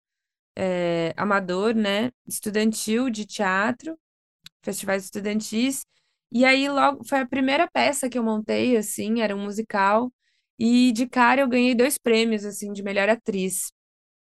é, 0.56 1.12
amador, 1.16 1.74
né? 1.74 2.10
Estudantil 2.26 3.10
de 3.10 3.26
teatro, 3.26 3.98
festivais 4.62 5.04
estudantis. 5.04 5.84
E 6.32 6.44
aí, 6.44 6.68
logo, 6.68 7.04
foi 7.04 7.20
a 7.20 7.26
primeira 7.28 7.68
peça 7.70 8.08
que 8.10 8.18
eu 8.18 8.24
montei, 8.24 8.76
assim, 8.76 9.20
era 9.22 9.36
um 9.36 9.44
musical. 9.44 10.12
E 10.58 10.92
de 10.92 11.08
cara 11.08 11.42
eu 11.42 11.48
ganhei 11.48 11.74
dois 11.74 11.98
prêmios, 11.98 12.44
assim, 12.44 12.72
de 12.72 12.82
melhor 12.82 13.08
atriz 13.08 13.72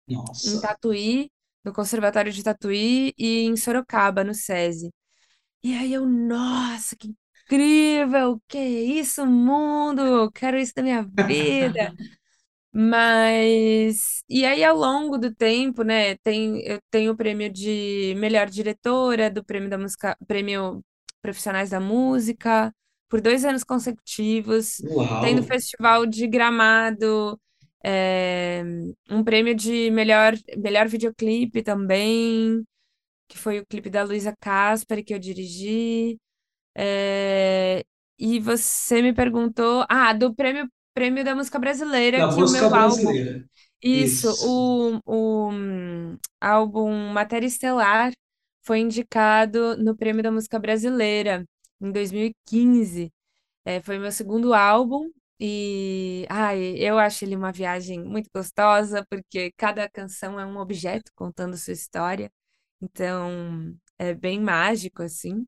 em 0.08 0.14
Nossa, 0.14 0.60
Tatuí, 0.60 1.30
no 1.64 1.72
Conservatório 1.72 2.32
de 2.32 2.42
Tatuí, 2.42 3.12
e 3.18 3.40
em 3.42 3.56
Sorocaba, 3.56 4.24
no 4.24 4.34
SESI. 4.34 4.90
E 5.62 5.74
aí 5.74 5.92
eu, 5.92 6.06
nossa, 6.06 6.96
que 6.96 7.14
incrível! 7.44 8.40
Que 8.48 8.58
isso, 8.58 9.26
mundo! 9.26 10.30
Quero 10.32 10.58
isso 10.58 10.72
na 10.76 10.82
minha 10.82 11.02
vida! 11.02 11.94
Mas, 12.72 14.22
e 14.28 14.44
aí 14.44 14.62
ao 14.62 14.76
longo 14.76 15.18
do 15.18 15.34
tempo, 15.34 15.82
né, 15.82 16.16
tem, 16.18 16.60
eu 16.62 16.78
tenho 16.90 17.12
o 17.12 17.16
prêmio 17.16 17.50
de 17.50 18.14
melhor 18.18 18.48
diretora, 18.48 19.30
do 19.30 19.44
prêmio 19.44 19.70
da 19.70 19.78
música, 19.78 20.16
prêmio 20.26 20.84
Profissionais 21.22 21.70
da 21.70 21.80
Música, 21.80 22.72
por 23.08 23.20
dois 23.20 23.44
anos 23.44 23.64
consecutivos. 23.64 24.76
Tem 25.22 25.34
no 25.34 25.42
uau! 25.42 25.48
Festival 25.48 26.06
de 26.06 26.26
Gramado, 26.28 27.40
é, 27.84 28.62
um 29.10 29.24
prêmio 29.24 29.54
de 29.54 29.90
melhor, 29.90 30.34
melhor 30.56 30.88
videoclipe 30.88 31.62
também, 31.62 32.64
que 33.28 33.38
foi 33.38 33.60
o 33.60 33.66
clipe 33.66 33.90
da 33.90 34.02
Luísa 34.04 34.34
Caspari, 34.40 35.04
que 35.04 35.14
eu 35.14 35.18
dirigi. 35.18 36.18
É, 36.76 37.84
e 38.18 38.40
você 38.40 39.02
me 39.02 39.12
perguntou, 39.14 39.84
ah, 39.88 40.12
do 40.12 40.34
prêmio, 40.34 40.68
prêmio 40.94 41.24
da 41.24 41.34
música 41.34 41.58
brasileira, 41.58 42.18
Da 42.18 42.28
que 42.28 42.42
o 42.42 42.48
música 42.48 42.68
meu 42.68 42.74
álbum, 42.74 43.04
brasileira. 43.04 43.48
isso, 43.82 44.28
Isso. 44.28 44.34
o, 44.40 45.00
o 45.06 45.50
álbum 46.40 47.12
Matéria 47.12 47.46
Estelar 47.46 48.12
foi 48.62 48.80
indicado 48.80 49.76
no 49.78 49.96
prêmio 49.96 50.22
da 50.22 50.30
música 50.32 50.58
brasileira 50.58 51.44
em 51.80 51.90
2015. 51.92 53.12
É, 53.64 53.80
foi 53.82 53.98
meu 53.98 54.12
segundo 54.12 54.54
álbum 54.54 55.10
e 55.40 56.26
ai, 56.30 56.76
eu 56.78 56.98
acho 56.98 57.24
ele 57.24 57.36
uma 57.36 57.52
viagem 57.52 58.02
muito 58.04 58.28
gostosa, 58.34 59.04
porque 59.10 59.52
cada 59.56 59.88
canção 59.88 60.38
é 60.40 60.46
um 60.46 60.58
objeto 60.58 61.12
contando 61.14 61.56
sua 61.56 61.72
história. 61.74 62.30
Então, 62.82 63.76
é 63.98 64.14
bem 64.14 64.40
mágico, 64.40 65.02
assim. 65.02 65.46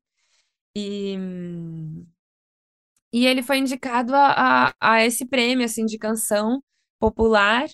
E, 0.75 1.17
hum, 1.19 2.07
e 3.13 3.25
ele 3.25 3.43
foi 3.43 3.57
indicado 3.57 4.15
a, 4.15 4.69
a, 4.69 4.73
a 4.79 5.05
esse 5.05 5.25
prêmio, 5.25 5.65
assim, 5.65 5.85
de 5.85 5.97
canção 5.97 6.63
popular. 6.99 7.67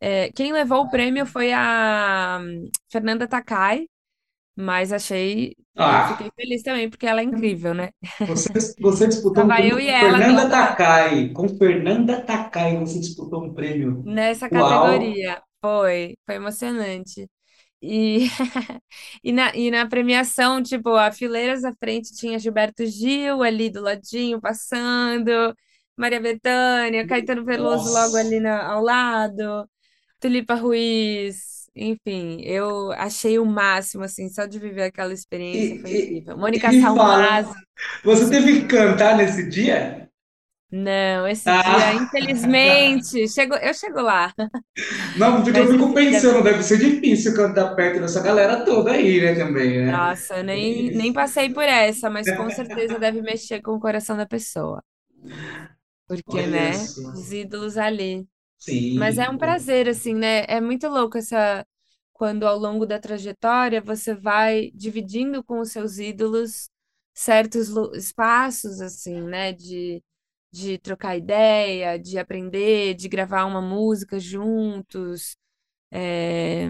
É, 0.00 0.30
quem 0.32 0.52
levou 0.52 0.82
o 0.82 0.90
prêmio 0.90 1.24
foi 1.26 1.52
a 1.52 2.40
hum, 2.42 2.70
Fernanda 2.90 3.26
Takai, 3.28 3.86
mas 4.62 4.92
achei. 4.92 5.54
Eu 5.76 6.02
fiquei 6.02 6.30
Ah, 6.30 6.32
feliz 6.36 6.62
também, 6.62 6.88
porque 6.90 7.06
ela 7.06 7.20
é 7.20 7.24
incrível, 7.24 7.74
né? 7.74 7.90
você, 8.26 8.48
você 8.80 9.06
disputou 9.08 9.44
um 9.46 9.54
prêmio 9.54 9.72
eu 9.72 9.78
e 9.80 9.88
com 9.88 9.90
ela 9.90 10.18
Fernanda 10.18 10.48
Takai. 10.50 11.28
Com 11.30 11.48
Fernanda 11.56 12.20
Takai, 12.24 12.76
você 12.78 12.98
disputou 13.00 13.44
um 13.44 13.54
prêmio. 13.54 14.04
nessa 14.04 14.48
Uau! 14.50 15.22
categoria. 15.30 15.42
Foi, 15.60 16.16
foi 16.26 16.34
emocionante. 16.36 17.28
E, 17.82 18.28
e, 19.24 19.32
na, 19.32 19.54
e 19.56 19.70
na 19.70 19.86
premiação, 19.88 20.62
tipo, 20.62 20.90
a 20.96 21.12
fileiras 21.12 21.64
à 21.64 21.74
frente 21.76 22.14
tinha 22.16 22.40
Gilberto 22.40 22.86
Gil 22.86 23.42
ali 23.44 23.70
do 23.70 23.82
ladinho, 23.82 24.40
passando, 24.40 25.30
Maria 25.98 26.20
Bethânia, 26.20 27.06
Caetano 27.06 27.44
Veloso 27.44 27.90
logo 27.90 28.16
Nossa! 28.16 28.18
ali 28.18 28.40
na, 28.40 28.66
ao 28.72 28.82
lado, 28.82 29.68
Tulipa 30.20 30.54
Ruiz, 30.56 31.61
enfim, 31.74 32.40
eu 32.42 32.92
achei 32.92 33.38
o 33.38 33.46
máximo, 33.46 34.04
assim, 34.04 34.28
só 34.28 34.46
de 34.46 34.58
viver 34.58 34.84
aquela 34.84 35.12
E, 35.52 35.62
experiência 35.62 35.76
foi 35.76 35.92
e- 35.98 36.10
incrível. 36.10 36.36
e 36.56 36.60
Mônica 36.60 36.72
me 36.72 36.92
fala, 36.92 37.28
Salmazo, 37.28 37.54
você 38.04 38.30
teve 38.30 38.60
que 38.62 38.68
cantar 38.68 39.16
nesse 39.16 39.48
dia? 39.48 40.08
Não, 40.74 41.26
esse 41.28 41.52
dia, 41.52 41.92
Ah! 41.92 41.92
infelizmente, 41.94 43.28
chego, 43.28 43.54
eu 43.56 43.74
chego 43.74 44.00
lá, 44.00 44.32
Não, 45.14 45.42
porque 45.42 45.58
eu 45.58 45.66
mas 45.66 45.70
fico 45.70 45.92
esse 45.92 46.06
dia 46.08 46.26
pensando, 46.32 46.42
deve 46.42 46.62
ser 46.62 46.78
difícil 46.78 47.34
cantar 47.34 47.74
perto 47.74 48.00
dessa 48.00 48.22
galera 48.22 48.64
toda 48.64 48.92
aí, 48.92 49.20
né, 49.20 49.34
também, 49.34 49.78
né? 49.78 50.06
Nossa, 50.06 50.36
eu 50.38 50.44
nem, 50.44 50.90
nem 50.92 51.12
passei 51.12 51.50
por 51.52 51.64
essa, 51.64 52.08
mas 52.08 52.30
com 52.32 52.48
certeza 52.50 52.98
deve 52.98 53.20
mexer 53.22 53.60
com 53.60 53.72
o 53.72 53.80
coração 53.80 54.16
da 54.16 54.26
pessoa. 54.26 54.82
Porque, 56.06 56.46
Olha 56.46 56.46
né, 56.46 56.92
só. 56.94 57.02
os 57.12 57.32
ídolos 57.32 57.76
ali. 57.76 58.28
Mas 58.94 59.18
é 59.18 59.28
Sim, 59.28 59.30
um 59.30 59.38
prazer, 59.38 59.88
assim, 59.88 60.14
né? 60.14 60.44
É 60.48 60.60
muito 60.60 60.88
louco 60.88 61.18
essa. 61.18 61.66
Quando 62.12 62.46
ao 62.46 62.58
longo 62.58 62.86
da 62.86 62.98
trajetória 63.00 63.80
você 63.80 64.14
vai 64.14 64.70
dividindo 64.74 65.42
com 65.44 65.60
os 65.60 65.72
seus 65.72 65.98
ídolos 65.98 66.68
certos 67.14 67.68
espaços, 67.96 68.80
assim, 68.80 69.20
né? 69.22 69.52
De, 69.52 70.02
de 70.52 70.78
trocar 70.78 71.16
ideia, 71.16 71.98
de 71.98 72.18
aprender, 72.18 72.94
de 72.94 73.08
gravar 73.08 73.44
uma 73.46 73.60
música 73.62 74.18
juntos. 74.20 75.36
É, 75.92 76.66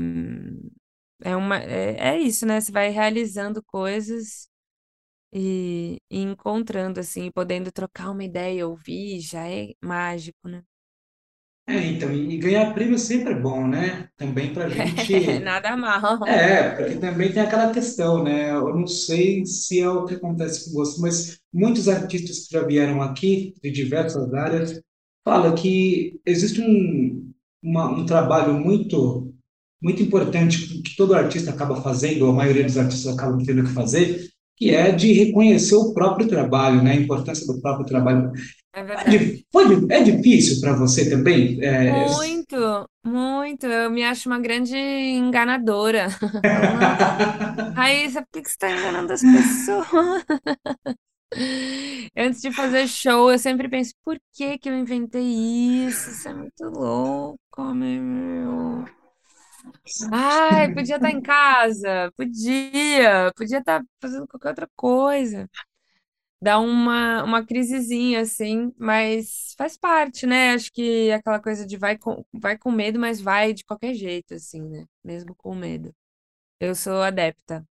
é 1.23 1.37
uma, 1.37 1.59
é, 1.59 1.97
é 2.17 2.19
isso, 2.21 2.47
né? 2.47 2.61
Você 2.61 2.73
vai 2.73 2.91
realizando 2.91 3.63
coisas. 3.65 4.49
E, 5.33 5.99
e 6.11 6.21
encontrando, 6.21 7.01
assim, 7.01 7.27
e 7.27 7.33
podendo 7.33 7.73
trocar 7.73 8.11
uma 8.11 8.25
ideia, 8.25 8.67
ouvir, 8.69 9.21
já 9.21 9.49
é 9.49 9.73
mágico, 9.83 10.49
né? 10.49 10.63
É, 11.73 11.87
então, 11.87 12.13
e 12.13 12.37
ganhar 12.39 12.75
prêmio 12.75 12.99
sempre 12.99 13.33
é 13.33 13.39
bom, 13.41 13.67
né? 13.67 14.09
Também 14.17 14.53
pra 14.53 14.69
gente. 14.69 15.39
Nada 15.41 15.77
mal. 15.77 16.19
É, 16.27 16.71
porque 16.77 16.97
também 16.97 17.33
tem 17.33 17.43
aquela 17.43 17.73
questão, 17.73 18.23
né? 18.23 18.51
Eu 18.53 18.75
não 18.77 18.87
sei 18.87 19.45
se 19.47 19.81
é 19.81 19.89
o 19.89 20.05
que 20.07 20.15
acontece 20.15 20.67
com 20.67 20.73
você, 20.75 21.01
mas 21.01 21.39
muitos 21.53 21.89
artistas 21.89 22.47
que 22.47 22.55
já 22.55 22.65
vieram 22.65 23.03
aqui, 23.03 23.55
de 23.63 23.71
diversas 23.71 24.33
áreas, 24.35 24.81
falam 25.25 25.55
que 25.55 26.21
existe 26.27 26.61
um, 26.61 27.33
uma- 27.63 27.91
um 27.91 28.07
trabalho 28.07 28.55
muito, 28.55 29.33
muito 29.83 30.03
importante 30.03 30.83
que 30.83 30.97
todo 30.97 31.15
artista 31.15 31.51
acaba 31.51 31.83
fazendo, 31.83 32.25
ou 32.27 32.33
a 32.33 32.35
maioria 32.35 32.65
dos 32.65 32.79
artistas 32.79 33.13
acabam 33.15 33.45
tendo 33.45 33.65
que 33.65 33.71
fazer, 33.73 34.29
que 34.57 34.71
é 34.75 34.93
de 34.93 35.13
reconhecer 35.13 35.75
o 35.75 35.93
próprio 35.93 36.29
trabalho, 36.29 36.83
né? 36.83 36.93
A 36.93 36.97
importância 36.97 37.47
do 37.47 37.61
próprio 37.61 37.87
trabalho. 37.87 38.31
É 38.75 38.81
É, 38.81 38.85
verdade. 38.85 39.19
di- 39.19 39.47
é 39.91 40.03
difícil 40.03 40.61
para 40.61 40.75
você 40.77 41.11
também? 41.11 41.59
É, 41.63 42.07
Muito, 42.09 42.89
muito. 43.05 43.67
Eu 43.67 43.91
me 43.91 44.03
acho 44.05 44.29
uma 44.29 44.39
grande 44.39 44.77
enganadora. 44.77 46.09
Raíssa, 47.77 48.23
por 48.23 48.29
que 48.33 48.43
que 48.43 48.49
você 48.49 48.55
está 48.55 48.71
enganando 48.71 49.13
as 49.13 49.21
pessoas? 49.21 50.25
Antes 52.17 52.41
de 52.43 52.53
fazer 52.53 52.87
show, 52.89 53.31
eu 53.31 53.39
sempre 53.39 53.69
penso, 53.69 53.93
por 54.05 54.19
que 54.35 54.59
que 54.59 54.69
eu 54.69 54.77
inventei 54.77 55.23
isso? 55.87 56.11
Isso 56.11 56.29
é 56.29 56.35
muito 56.35 56.65
louco, 56.65 57.63
meu. 57.75 58.85
Ai, 60.01 60.71
podia 60.73 60.97
estar 60.97 61.11
em 61.11 61.21
casa, 61.21 62.13
podia, 62.17 63.33
podia 63.37 63.59
estar 63.59 63.83
fazendo 64.01 64.27
qualquer 64.27 64.49
outra 64.51 64.69
coisa. 64.77 65.49
Dá 66.43 66.59
uma, 66.59 67.23
uma 67.25 67.47
crisezinha, 67.47 68.21
assim, 68.23 68.73
mas 68.79 69.55
faz 69.59 69.77
parte, 69.79 70.27
né? 70.27 70.53
Acho 70.55 70.73
que 70.73 71.11
aquela 71.13 71.41
coisa 71.41 71.67
de 71.67 71.77
vai 71.79 71.97
com, 71.99 72.25
vai 72.33 72.59
com 72.59 72.71
medo, 72.73 72.99
mas 72.99 73.21
vai 73.21 73.53
de 73.55 73.65
qualquer 73.65 73.95
jeito, 73.95 74.35
assim, 74.35 74.63
né? 74.63 74.87
Mesmo 75.05 75.35
com 75.37 75.55
medo. 75.55 75.95
Eu 76.61 76.75
sou 76.75 77.03
adepta. 77.03 77.67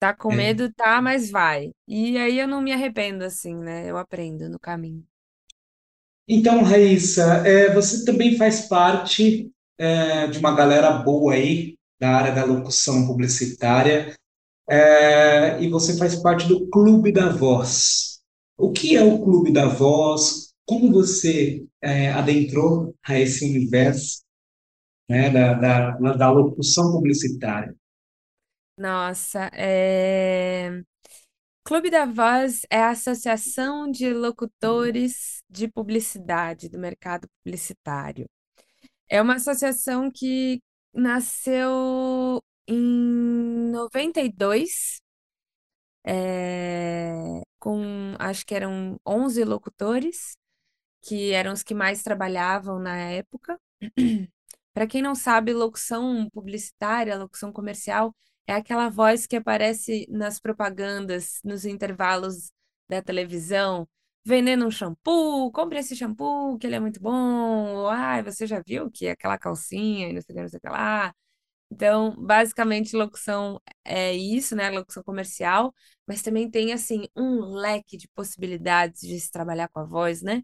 Tá 0.00 0.12
com 0.14 0.30
é, 0.30 0.32
medo, 0.32 0.72
tá, 0.72 1.00
mas 1.02 1.30
vai. 1.30 1.72
E 1.86 2.16
aí 2.18 2.38
eu 2.38 2.48
não 2.48 2.60
me 2.60 2.72
arrependo, 2.72 3.24
assim, 3.24 3.54
né? 3.56 3.88
Eu 3.90 3.96
aprendo 3.96 4.48
no 4.48 4.58
caminho. 4.58 5.06
Então, 6.28 6.62
Raíssa, 6.62 7.42
é, 7.46 7.72
você 7.72 8.04
também 8.04 8.36
faz 8.36 8.62
parte 8.68 9.50
é, 9.78 10.26
de 10.26 10.38
uma 10.38 10.54
galera 10.54 10.90
boa 10.90 11.34
aí 11.34 11.76
da 11.98 12.10
área 12.10 12.34
da 12.34 12.44
locução 12.44 13.06
publicitária, 13.06 14.14
é, 14.68 15.62
e 15.62 15.68
você 15.68 15.96
faz 15.96 16.16
parte 16.16 16.46
do 16.46 16.68
Clube 16.68 17.10
da 17.12 17.30
Voz. 17.30 18.20
O 18.56 18.72
que 18.72 18.96
é 18.96 19.02
o 19.02 19.22
Clube 19.22 19.52
da 19.52 19.66
Voz? 19.66 20.52
Como 20.66 20.92
você 20.92 21.64
é, 21.80 22.10
adentrou 22.10 22.94
a 23.02 23.18
esse 23.18 23.44
universo, 23.44 24.22
né, 25.08 25.30
da, 25.30 25.54
da, 25.54 25.90
da 26.12 26.30
locução 26.30 26.92
publicitária? 26.92 27.74
Nossa, 28.76 29.50
é... 29.54 30.82
Clube 31.64 31.90
da 31.90 32.06
Voz 32.06 32.62
é 32.70 32.78
a 32.80 32.90
Associação 32.90 33.90
de 33.90 34.12
Locutores 34.12 35.42
de 35.50 35.68
Publicidade, 35.68 36.68
do 36.68 36.78
mercado 36.78 37.26
publicitário. 37.42 38.26
É 39.08 39.22
uma 39.22 39.36
associação 39.36 40.10
que 40.10 40.62
nasceu 40.92 42.42
em 42.66 43.70
92, 43.70 45.00
é, 46.04 47.42
com 47.58 48.14
acho 48.18 48.44
que 48.46 48.54
eram 48.54 48.98
11 49.06 49.44
locutores, 49.44 50.36
que 51.02 51.32
eram 51.32 51.52
os 51.52 51.62
que 51.62 51.74
mais 51.74 52.02
trabalhavam 52.02 52.78
na 52.78 52.96
época. 52.98 53.58
Para 54.74 54.86
quem 54.86 55.02
não 55.02 55.14
sabe, 55.14 55.52
locução 55.52 56.28
publicitária, 56.30 57.16
locução 57.18 57.52
comercial, 57.52 58.14
é 58.46 58.54
aquela 58.54 58.88
voz 58.88 59.26
que 59.26 59.36
aparece 59.36 60.06
nas 60.10 60.40
propagandas, 60.40 61.40
nos 61.44 61.64
intervalos 61.64 62.52
da 62.88 63.02
televisão, 63.02 63.88
vendendo 64.24 64.66
um 64.66 64.70
shampoo, 64.70 65.50
compre 65.52 65.78
esse 65.78 65.96
shampoo, 65.96 66.58
que 66.58 66.66
ele 66.66 66.76
é 66.76 66.80
muito 66.80 67.00
bom. 67.00 67.74
Ou, 67.76 67.88
Ai, 67.88 68.22
você 68.22 68.46
já 68.46 68.62
viu 68.66 68.90
que 68.90 69.06
é 69.06 69.12
aquela 69.12 69.38
calcinha 69.38 70.08
e 70.08 70.12
não 70.12 70.20
sei 70.22 70.34
o 70.34 70.36
que, 70.36 70.42
não 70.42 70.48
sei 70.48 70.58
o 70.58 70.60
que 70.60 70.68
lá. 70.68 71.14
Então, 71.70 72.14
basicamente, 72.16 72.96
locução 72.96 73.60
é 73.84 74.14
isso, 74.14 74.56
né? 74.56 74.70
Locução 74.70 75.02
comercial, 75.02 75.74
mas 76.06 76.22
também 76.22 76.50
tem, 76.50 76.72
assim, 76.72 77.08
um 77.16 77.42
leque 77.54 77.96
de 77.96 78.08
possibilidades 78.08 79.02
de 79.02 79.20
se 79.20 79.30
trabalhar 79.30 79.68
com 79.68 79.80
a 79.80 79.84
voz, 79.84 80.22
né? 80.22 80.42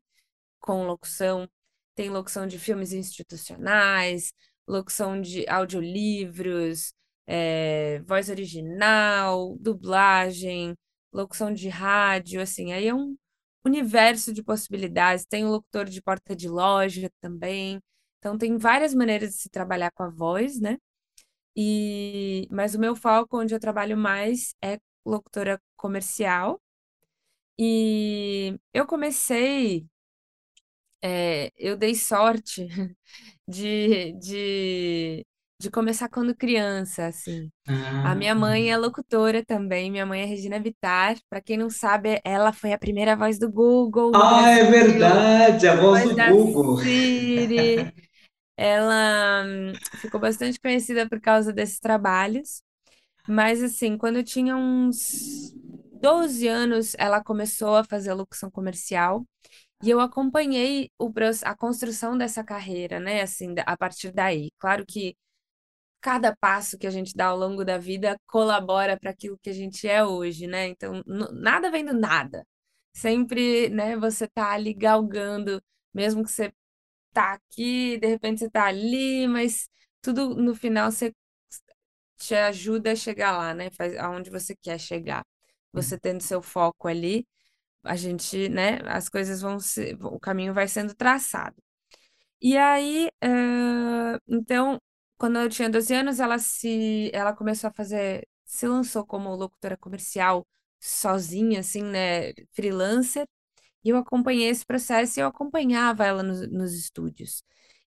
com 0.60 0.86
locução, 0.86 1.48
tem 1.94 2.10
locução 2.10 2.46
de 2.46 2.58
filmes 2.58 2.92
institucionais, 2.92 4.32
locução 4.66 5.20
de 5.20 5.46
audiolivros, 5.48 6.92
é, 7.26 8.00
voz 8.06 8.28
original, 8.30 9.56
dublagem, 9.60 10.74
locução 11.12 11.52
de 11.52 11.68
rádio, 11.68 12.40
assim, 12.40 12.72
aí 12.72 12.88
é 12.88 12.94
um 12.94 13.16
universo 13.64 14.32
de 14.32 14.42
possibilidades. 14.42 15.24
Tem 15.26 15.44
o 15.44 15.50
locutor 15.50 15.86
de 15.86 16.02
porta 16.02 16.34
de 16.36 16.48
loja 16.48 17.10
também. 17.20 17.80
Então, 18.18 18.38
tem 18.38 18.56
várias 18.58 18.94
maneiras 18.94 19.30
de 19.30 19.36
se 19.42 19.48
trabalhar 19.50 19.90
com 19.92 20.02
a 20.04 20.10
voz, 20.10 20.60
né? 20.60 20.78
E, 21.56 22.48
mas 22.50 22.74
o 22.74 22.80
meu 22.80 22.96
foco, 22.96 23.38
onde 23.40 23.54
eu 23.54 23.60
trabalho 23.60 23.96
mais, 23.96 24.54
é 24.62 24.78
locutora 25.06 25.60
comercial. 25.76 26.60
E 27.58 28.58
eu 28.72 28.86
comecei 28.86 29.86
é, 31.02 31.52
eu 31.56 31.76
dei 31.76 31.94
sorte 31.94 32.66
de, 33.48 34.12
de, 34.14 35.26
de 35.64 35.70
começar 35.70 36.08
quando 36.08 36.34
criança, 36.36 37.06
assim. 37.06 37.50
A 38.02 38.14
Ah, 38.14 38.16
minha 38.16 38.34
mãe 38.34 38.70
é 38.70 38.76
locutora 38.78 39.44
também, 39.44 39.90
minha 39.90 40.06
mãe 40.06 40.22
é 40.22 40.26
Regina 40.26 40.60
Vittar. 40.60 41.18
Para 41.30 41.40
quem 41.42 41.56
não 41.58 41.70
sabe, 41.70 42.20
ela 42.24 42.52
foi 42.52 42.72
a 42.72 42.78
primeira 42.78 43.16
voz 43.16 43.38
do 43.38 43.50
Google 43.52 44.14
ah, 44.14 44.50
é 44.50 44.64
Brasil, 44.64 44.70
verdade, 44.70 45.66
a 45.68 45.74
voz 45.76 46.04
do 46.04 46.16
Google. 46.24 46.78
Siri. 46.82 47.90
Ela 48.56 49.44
hum, 49.46 49.78
ficou 49.96 50.20
bastante 50.20 50.60
conhecida 50.60 51.08
por 51.08 51.20
causa 51.20 51.52
desses 51.52 51.80
trabalhos. 51.80 52.62
Mas, 53.26 53.62
assim, 53.62 53.96
quando 53.98 54.16
eu 54.18 54.24
tinha 54.24 54.56
uns 54.56 55.54
12 55.92 56.48
anos, 56.48 56.94
ela 56.98 57.22
começou 57.24 57.76
a 57.76 57.84
fazer 57.84 58.12
locução 58.14 58.50
comercial. 58.50 59.26
E 59.82 59.90
eu 59.90 60.00
acompanhei 60.00 60.90
o, 60.98 61.12
a 61.44 61.56
construção 61.56 62.16
dessa 62.18 62.44
carreira, 62.44 63.00
né? 63.00 63.22
Assim, 63.22 63.54
a 63.66 63.76
partir 63.76 64.12
daí. 64.12 64.50
Claro 64.58 64.84
que 64.86 65.16
cada 66.04 66.36
passo 66.36 66.76
que 66.78 66.86
a 66.86 66.90
gente 66.90 67.14
dá 67.16 67.28
ao 67.28 67.38
longo 67.38 67.64
da 67.64 67.78
vida 67.78 68.18
colabora 68.26 68.98
para 69.00 69.10
aquilo 69.10 69.38
que 69.42 69.48
a 69.48 69.54
gente 69.54 69.88
é 69.88 70.04
hoje, 70.04 70.46
né? 70.46 70.68
Então, 70.68 71.02
nada 71.32 71.70
vem 71.70 71.82
do 71.84 71.94
nada. 71.94 72.46
Sempre, 72.92 73.70
né, 73.70 73.96
você 73.96 74.28
tá 74.28 74.52
ali 74.52 74.74
galgando, 74.74 75.62
mesmo 75.94 76.22
que 76.22 76.30
você 76.30 76.52
tá 77.12 77.34
aqui, 77.34 77.98
de 77.98 78.06
repente 78.08 78.40
você 78.40 78.50
tá 78.50 78.66
ali, 78.66 79.26
mas 79.28 79.68
tudo 80.02 80.34
no 80.36 80.54
final 80.54 80.90
você 80.92 81.12
te 82.18 82.34
ajuda 82.34 82.92
a 82.92 82.96
chegar 82.96 83.36
lá, 83.36 83.54
né? 83.54 83.70
Faz 83.70 83.96
aonde 83.96 84.30
você 84.30 84.54
quer 84.56 84.78
chegar. 84.78 85.24
Você 85.72 85.98
tendo 85.98 86.20
seu 86.22 86.42
foco 86.42 86.88
ali, 86.88 87.26
a 87.84 87.96
gente, 87.96 88.48
né, 88.50 88.80
as 88.86 89.08
coisas 89.08 89.40
vão 89.42 89.60
se, 89.60 89.96
o 90.02 90.20
caminho 90.20 90.54
vai 90.54 90.68
sendo 90.68 90.94
traçado. 90.94 91.56
E 92.40 92.56
aí, 92.58 93.08
eh, 93.22 94.18
então, 94.28 94.80
quando 95.18 95.38
eu 95.38 95.48
tinha 95.48 95.68
12 95.70 95.94
anos, 95.94 96.20
ela 96.20 96.38
se, 96.38 97.10
ela 97.14 97.32
começou 97.34 97.68
a 97.68 97.72
fazer, 97.72 98.26
se 98.44 98.66
lançou 98.66 99.06
como 99.06 99.34
locutora 99.34 99.76
comercial 99.76 100.46
sozinha, 100.80 101.60
assim, 101.60 101.82
né, 101.82 102.32
freelancer, 102.52 103.26
e 103.84 103.90
eu 103.90 103.96
acompanhei 103.98 104.48
esse 104.48 104.64
processo 104.66 105.18
e 105.20 105.22
eu 105.22 105.26
acompanhava 105.26 106.04
ela 106.06 106.22
nos, 106.22 106.50
nos 106.50 106.74
estúdios. 106.74 107.42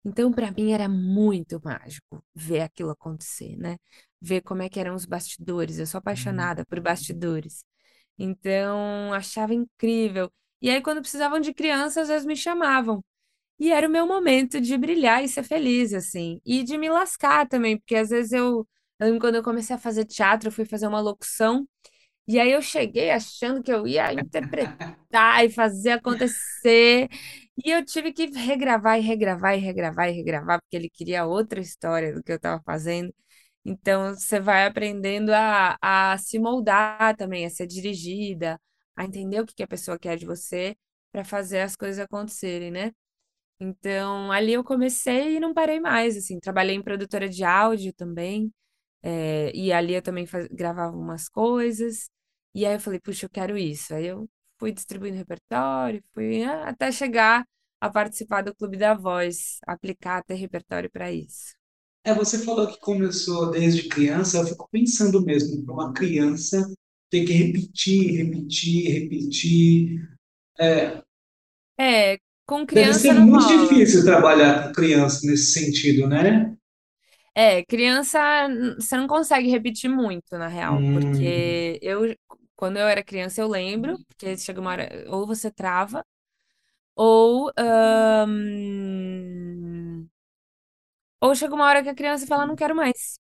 Então, 0.05 0.31
para 0.31 0.51
mim 0.51 0.71
era 0.71 0.87
muito 0.87 1.59
mágico 1.63 2.23
ver 2.33 2.61
aquilo 2.61 2.91
acontecer, 2.91 3.57
né? 3.57 3.77
Ver 4.21 4.41
como 4.41 4.61
é 4.61 4.69
que 4.69 4.79
eram 4.79 4.95
os 4.95 5.05
bastidores. 5.05 5.79
Eu 5.79 5.85
sou 5.87 5.97
apaixonada 5.99 6.65
por 6.65 6.79
bastidores. 6.79 7.63
Então, 8.17 9.13
achava 9.13 9.53
incrível. 9.53 10.31
E 10.61 10.69
aí, 10.69 10.81
quando 10.81 11.01
precisavam 11.01 11.39
de 11.39 11.53
criança, 11.53 12.01
às 12.01 12.07
vezes 12.09 12.25
me 12.25 12.35
chamavam. 12.35 13.03
E 13.60 13.72
era 13.72 13.88
o 13.88 13.91
meu 13.91 14.06
momento 14.08 14.62
de 14.62 14.78
brilhar 14.78 15.24
e 15.24 15.28
ser 15.30 15.43
feliz, 15.43 15.93
assim. 15.93 16.39
E 16.46 16.63
de 16.63 16.78
me 16.78 16.89
lascar 16.89 17.48
também, 17.48 17.78
porque 17.78 17.96
às 17.96 18.10
vezes 18.10 18.32
eu, 18.32 18.67
eu 19.00 19.20
quando 19.20 19.36
eu 19.36 19.43
comecei 19.43 19.76
a 19.76 19.80
fazer 19.80 20.06
teatro, 20.06 20.50
eu 20.50 20.52
fui 20.52 20.65
fazer 20.65 20.88
uma 20.88 21.02
locução, 21.02 21.67
e 22.28 22.39
aí 22.39 22.52
eu 22.52 22.62
cheguei 22.62 23.12
achando 23.12 23.63
que 23.63 23.72
eu 23.72 23.88
ia 23.88 24.13
interpretar 24.13 25.46
e 25.46 25.50
fazer 25.50 25.91
acontecer, 25.91 27.08
e 27.65 27.72
eu 27.72 27.84
tive 27.86 28.13
que 28.13 28.28
regravar 28.28 29.00
e 29.00 29.02
regravar 29.02 29.56
e 29.58 29.62
regravar 29.62 30.10
e 30.10 30.13
regravar, 30.13 30.60
porque 30.62 30.76
ele 30.78 30.89
queria 30.89 31.26
outra 31.26 31.60
história 31.60 32.13
do 32.13 32.24
que 32.24 32.32
eu 32.32 32.36
estava 32.38 32.62
fazendo. 32.63 33.13
Então 33.65 34.13
você 34.15 34.39
vai 34.39 34.65
aprendendo 34.65 35.32
a, 35.34 35.78
a 35.82 36.17
se 36.17 36.39
moldar 36.39 37.15
também, 37.17 37.46
a 37.46 37.50
ser 37.50 37.67
dirigida, 37.67 38.60
a 38.96 39.06
entender 39.06 39.41
o 39.41 39.46
que 39.46 39.56
que 39.56 39.63
a 39.63 39.67
pessoa 39.67 40.00
quer 40.00 40.17
de 40.17 40.26
você 40.26 40.76
para 41.12 41.24
fazer 41.26 41.62
as 41.62 41.76
coisas 41.76 42.00
acontecerem, 42.00 42.72
né? 42.72 42.91
Então, 43.60 44.32
ali 44.32 44.54
eu 44.54 44.63
comecei 44.63 45.38
e 45.38 45.39
não 45.39 45.54
parei 45.54 45.80
mais, 45.80 46.15
assim, 46.17 46.39
trabalhei 46.39 46.76
em 46.76 46.84
produtora 46.84 47.28
de 47.30 47.43
áudio 47.43 47.91
também, 47.93 48.54
eh, 49.04 49.52
e 49.56 49.72
ali 49.74 49.93
eu 49.96 50.02
também 50.02 50.26
faz- 50.28 50.48
gravava 50.50 50.96
umas 50.98 51.30
coisas, 51.30 52.10
e 52.56 52.65
aí 52.65 52.76
eu 52.76 52.80
falei, 52.80 53.00
puxa, 53.00 53.26
eu 53.26 53.30
quero 53.30 53.58
isso. 53.58 53.93
Aí 53.96 54.08
eu 54.08 54.30
fui 54.60 54.72
distribuindo 54.72 55.17
repertório, 55.17 56.04
fui 56.13 56.43
ah, 56.43 56.70
até 56.70 56.91
chegar 56.91 57.46
a 57.82 57.89
participar 57.89 58.43
do 58.43 58.56
Clube 58.56 58.78
da 58.78 58.93
Voz, 58.96 59.60
aplicar 59.67 60.24
ter 60.24 60.36
repertório 60.36 60.89
para 60.91 61.12
isso. 61.12 61.56
É, 62.04 62.13
você 62.13 62.39
falou 62.39 62.67
que 62.67 62.80
começou 62.80 63.52
desde 63.52 63.88
criança, 63.89 64.38
eu 64.38 64.48
fico 64.48 64.67
pensando 64.72 65.22
mesmo, 65.24 65.63
para 65.65 65.74
uma 65.74 65.93
criança 65.93 66.65
ter 67.10 67.26
que 67.26 67.34
repetir, 67.34 68.15
repetir, 68.26 68.91
repetir. 69.02 70.10
É, 70.60 71.02
É, 71.80 72.17
com 72.47 72.65
deve 72.71 72.93
ser 72.93 73.12
criança 73.12 73.13
muito 73.13 73.45
rola. 73.45 73.45
difícil 73.45 74.05
trabalhar 74.05 74.63
com 74.67 74.71
criança 74.73 75.25
nesse 75.27 75.51
sentido, 75.51 76.07
né? 76.07 76.55
É, 77.36 77.63
criança, 77.65 78.19
você 78.79 78.97
não 78.97 79.07
consegue 79.07 79.47
repetir 79.49 79.89
muito, 79.89 80.38
na 80.38 80.47
real, 80.47 80.83
Hum, 80.83 80.91
porque 80.91 81.77
eu, 81.83 82.15
quando 82.55 82.77
eu 82.77 82.88
era 82.88 83.03
criança, 83.03 83.39
eu 83.41 83.47
lembro, 83.47 83.99
porque 84.07 84.36
chega 84.38 84.60
uma 84.60 84.71
hora, 84.71 85.05
ou 85.10 85.25
você 85.27 85.51
trava, 85.51 86.03
Ou, 86.95 87.51
ahn, 87.57 88.33
ou 91.21 91.36
chega 91.36 91.53
uma 91.55 91.65
hora 91.67 91.83
que 91.83 91.89
a 91.89 91.95
criança 91.95 92.25
fala, 92.27 92.45
não 92.47 92.55
quero 92.55 92.75
mais. 92.75 93.19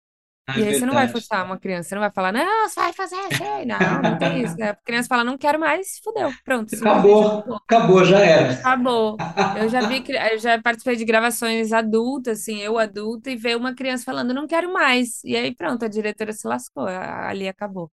É 0.49 0.59
E 0.61 0.65
aí 0.65 0.75
você 0.75 0.85
não 0.85 0.95
vai 0.95 1.09
forçar 1.09 1.45
uma 1.45 1.59
criança, 1.59 1.89
você 1.89 1.95
não 1.95 2.03
vai 2.03 2.11
falar, 2.11 2.33
não, 2.33 2.69
você 2.69 2.81
vai 2.81 2.93
fazer 2.93 3.17
assim. 3.17 3.65
Não, 3.67 4.03
não 4.03 4.19
tem 4.19 4.43
isso. 4.45 4.57
A 4.63 4.75
criança 4.75 5.09
fala, 5.09 5.25
não 5.25 5.39
quero 5.39 5.59
mais, 5.59 5.99
fudeu. 6.03 6.31
Pronto, 6.45 6.75
Acabou, 6.75 7.25
acabou. 7.25 7.57
acabou, 7.57 8.05
já 8.05 8.19
era. 8.21 8.53
Acabou. 8.55 9.17
Eu 9.57 9.69
já 9.69 9.83
vi, 9.83 10.03
eu 10.33 10.39
já 10.39 10.61
participei 10.61 10.97
de 10.97 11.05
gravações 11.05 11.73
adultas, 11.73 12.41
assim, 12.41 12.59
eu 12.61 12.79
adulta, 12.79 13.31
e 13.31 13.37
ver 13.37 13.57
uma 13.57 13.75
criança 13.75 14.05
falando, 14.05 14.35
não 14.35 14.47
quero 14.47 14.73
mais. 14.73 15.23
E 15.25 15.37
aí 15.37 15.55
pronto, 15.55 15.85
a 15.85 15.89
diretora 15.89 16.33
se 16.33 16.47
lascou, 16.47 16.87
ali 16.87 17.49
acabou. 17.49 17.91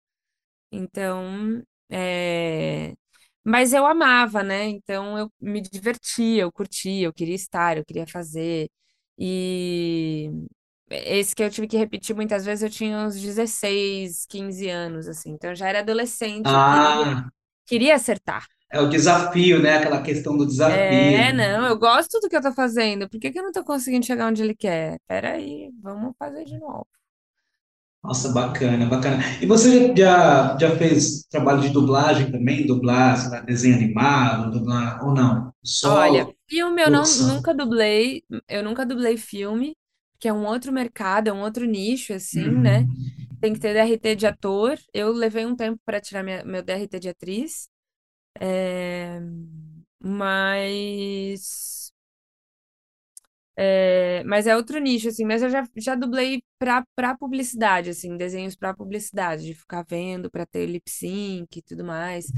Então, 0.72 1.62
é... 1.90 2.94
mas 3.44 3.72
eu 3.72 3.86
amava, 3.86 4.42
né? 4.42 4.66
Então 4.68 5.18
eu 5.18 5.32
me 5.40 5.60
divertia, 5.62 6.42
eu 6.42 6.52
curtia, 6.52 7.06
eu 7.06 7.12
queria 7.12 7.34
estar, 7.34 7.76
eu 7.78 7.84
queria 7.84 8.06
fazer. 8.06 8.68
E 9.18 9.95
esse 11.18 11.34
que 11.34 11.42
eu 11.42 11.50
tive 11.50 11.66
que 11.68 11.76
repetir 11.76 12.14
muitas 12.16 12.44
vezes, 12.44 12.62
eu 12.64 12.70
tinha 12.70 12.98
uns 13.06 13.20
16, 13.20 14.26
15 14.26 14.68
anos, 14.68 15.08
assim. 15.08 15.30
Então 15.32 15.50
eu 15.50 15.56
já 15.56 15.68
era 15.68 15.80
adolescente, 15.80 16.54
eu 16.54 16.62
queria, 16.62 17.04
Ah, 17.04 17.30
queria 17.66 17.94
acertar. 17.96 18.46
é 18.70 18.80
o 18.80 18.88
desafio, 18.88 19.60
né? 19.62 19.76
Aquela 19.78 20.02
questão 20.02 20.36
do 20.36 20.46
É, 20.68 21.32
desafio. 21.32 21.32
não, 21.32 21.64
eu 21.66 21.78
gosto 21.78 22.18
do 22.20 22.28
que 22.28 22.36
eu 22.36 22.42
tô 22.42 22.52
fazendo. 22.52 23.08
Por 23.08 23.20
que 23.20 23.30
que 23.30 23.38
eu 23.38 23.42
não 23.44 23.52
tô 23.52 23.64
conseguindo 23.64 24.04
chegar 24.04 24.26
onde 24.28 24.42
ele 24.42 24.54
quer? 24.54 24.98
Peraí, 25.06 25.70
vamos 25.80 26.14
fazer 26.18 26.44
de 26.44 26.58
novo. 26.58 26.86
Nossa, 28.02 28.28
bacana, 28.32 28.86
bacana. 28.86 29.18
E 29.42 29.46
você 29.46 29.92
já, 29.96 30.56
já 30.58 30.76
fez 30.76 31.24
trabalho 31.28 31.60
de 31.62 31.70
dublagem 31.70 32.30
também? 32.30 32.64
Dublar, 32.66 33.16
sei 33.18 33.30
lá, 33.30 33.40
desenho 33.40 33.74
animado, 33.76 34.52
dublar, 34.52 35.04
ou 35.04 35.12
não? 35.14 35.52
Olha, 35.82 36.26
Só 36.26 36.32
filme 36.48 36.82
eu 36.82 36.90
não, 36.90 37.16
nunca 37.18 37.54
dublei, 37.54 38.24
eu 38.48 38.62
nunca 38.62 38.84
dublei 38.84 39.16
filme, 39.16 39.76
que 40.18 40.28
é 40.28 40.32
um 40.32 40.46
outro 40.46 40.72
mercado, 40.72 41.28
é 41.28 41.32
um 41.32 41.42
outro 41.42 41.64
nicho, 41.66 42.12
assim, 42.12 42.56
né? 42.58 42.80
Uhum. 42.80 43.38
Tem 43.40 43.52
que 43.54 43.60
ter 43.60 43.74
DRT 43.74 44.16
de 44.16 44.26
ator. 44.26 44.78
Eu 44.94 45.12
levei 45.12 45.46
um 45.46 45.56
tempo 45.56 45.80
para 45.84 46.00
tirar 46.00 46.22
minha- 46.22 46.44
meu 46.44 46.62
DRT 46.62 47.00
de 47.00 47.08
atriz, 47.10 47.68
é, 48.40 49.20
mas, 50.00 51.92
é, 53.56 54.22
mas 54.24 54.46
é 54.46 54.56
outro 54.56 54.78
nicho, 54.78 55.08
assim. 55.08 55.24
Mas 55.24 55.42
eu 55.42 55.50
já, 55.50 55.64
já 55.76 55.94
dublei 55.94 56.42
para 56.58 57.16
publicidade, 57.18 57.90
assim, 57.90 58.16
desenhos 58.16 58.56
para 58.56 58.74
publicidade, 58.74 59.44
de 59.46 59.54
ficar 59.54 59.84
vendo 59.88 60.30
para 60.30 60.46
ter 60.46 60.66
lip 60.66 60.90
sync 60.90 61.58
e 61.58 61.62
tudo 61.62 61.84
mais. 61.84 62.32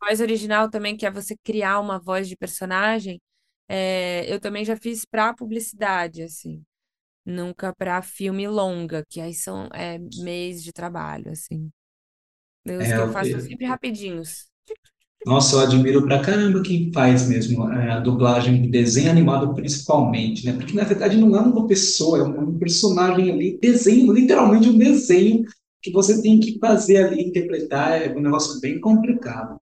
Voz 0.00 0.20
original 0.20 0.70
também, 0.70 0.96
que 0.96 1.06
é 1.06 1.10
você 1.10 1.36
criar 1.44 1.80
uma 1.80 1.98
voz 2.00 2.28
de 2.28 2.36
personagem, 2.36 3.20
é, 3.68 4.24
eu 4.32 4.40
também 4.40 4.64
já 4.64 4.76
fiz 4.76 5.04
para 5.06 5.34
publicidade, 5.34 6.22
assim. 6.22 6.64
Nunca 7.26 7.74
para 7.74 8.02
filme 8.02 8.48
longa, 8.48 9.04
que 9.08 9.20
aí 9.20 9.34
são 9.34 9.66
é, 9.74 9.98
mês 9.98 10.62
de 10.64 10.72
trabalho, 10.72 11.32
assim. 11.32 11.72
É, 12.78 12.92
que 12.92 13.00
eu 13.00 13.08
eu- 13.08 13.08
faço 13.08 13.40
eu- 13.40 13.40
sempre 13.40 13.66
rapidinhos. 13.66 14.50
nossa, 15.24 15.56
eu 15.56 15.60
admiro 15.60 16.04
pra 16.04 16.22
caramba 16.22 16.62
quem 16.62 16.92
faz 16.92 17.28
mesmo 17.28 17.68
é, 17.72 17.90
a 17.92 18.00
dublagem 18.00 18.62
de 18.62 18.68
desenho 18.70 19.10
animado, 19.10 19.54
principalmente, 19.54 20.46
né? 20.46 20.52
Porque 20.52 20.72
na 20.74 20.84
verdade 20.84 21.16
não 21.16 21.34
é 21.36 21.40
uma 21.40 21.66
pessoa, 21.66 22.18
é 22.20 22.22
um 22.22 22.56
personagem 22.58 23.30
ali, 23.32 23.58
desenho, 23.60 24.12
literalmente 24.12 24.68
um 24.68 24.78
desenho 24.78 25.44
que 25.82 25.90
você 25.90 26.22
tem 26.22 26.38
que 26.40 26.58
fazer 26.60 26.98
ali, 27.04 27.22
interpretar, 27.22 28.00
é 28.02 28.14
um 28.16 28.20
negócio 28.20 28.60
bem 28.60 28.78
complicado. 28.80 29.56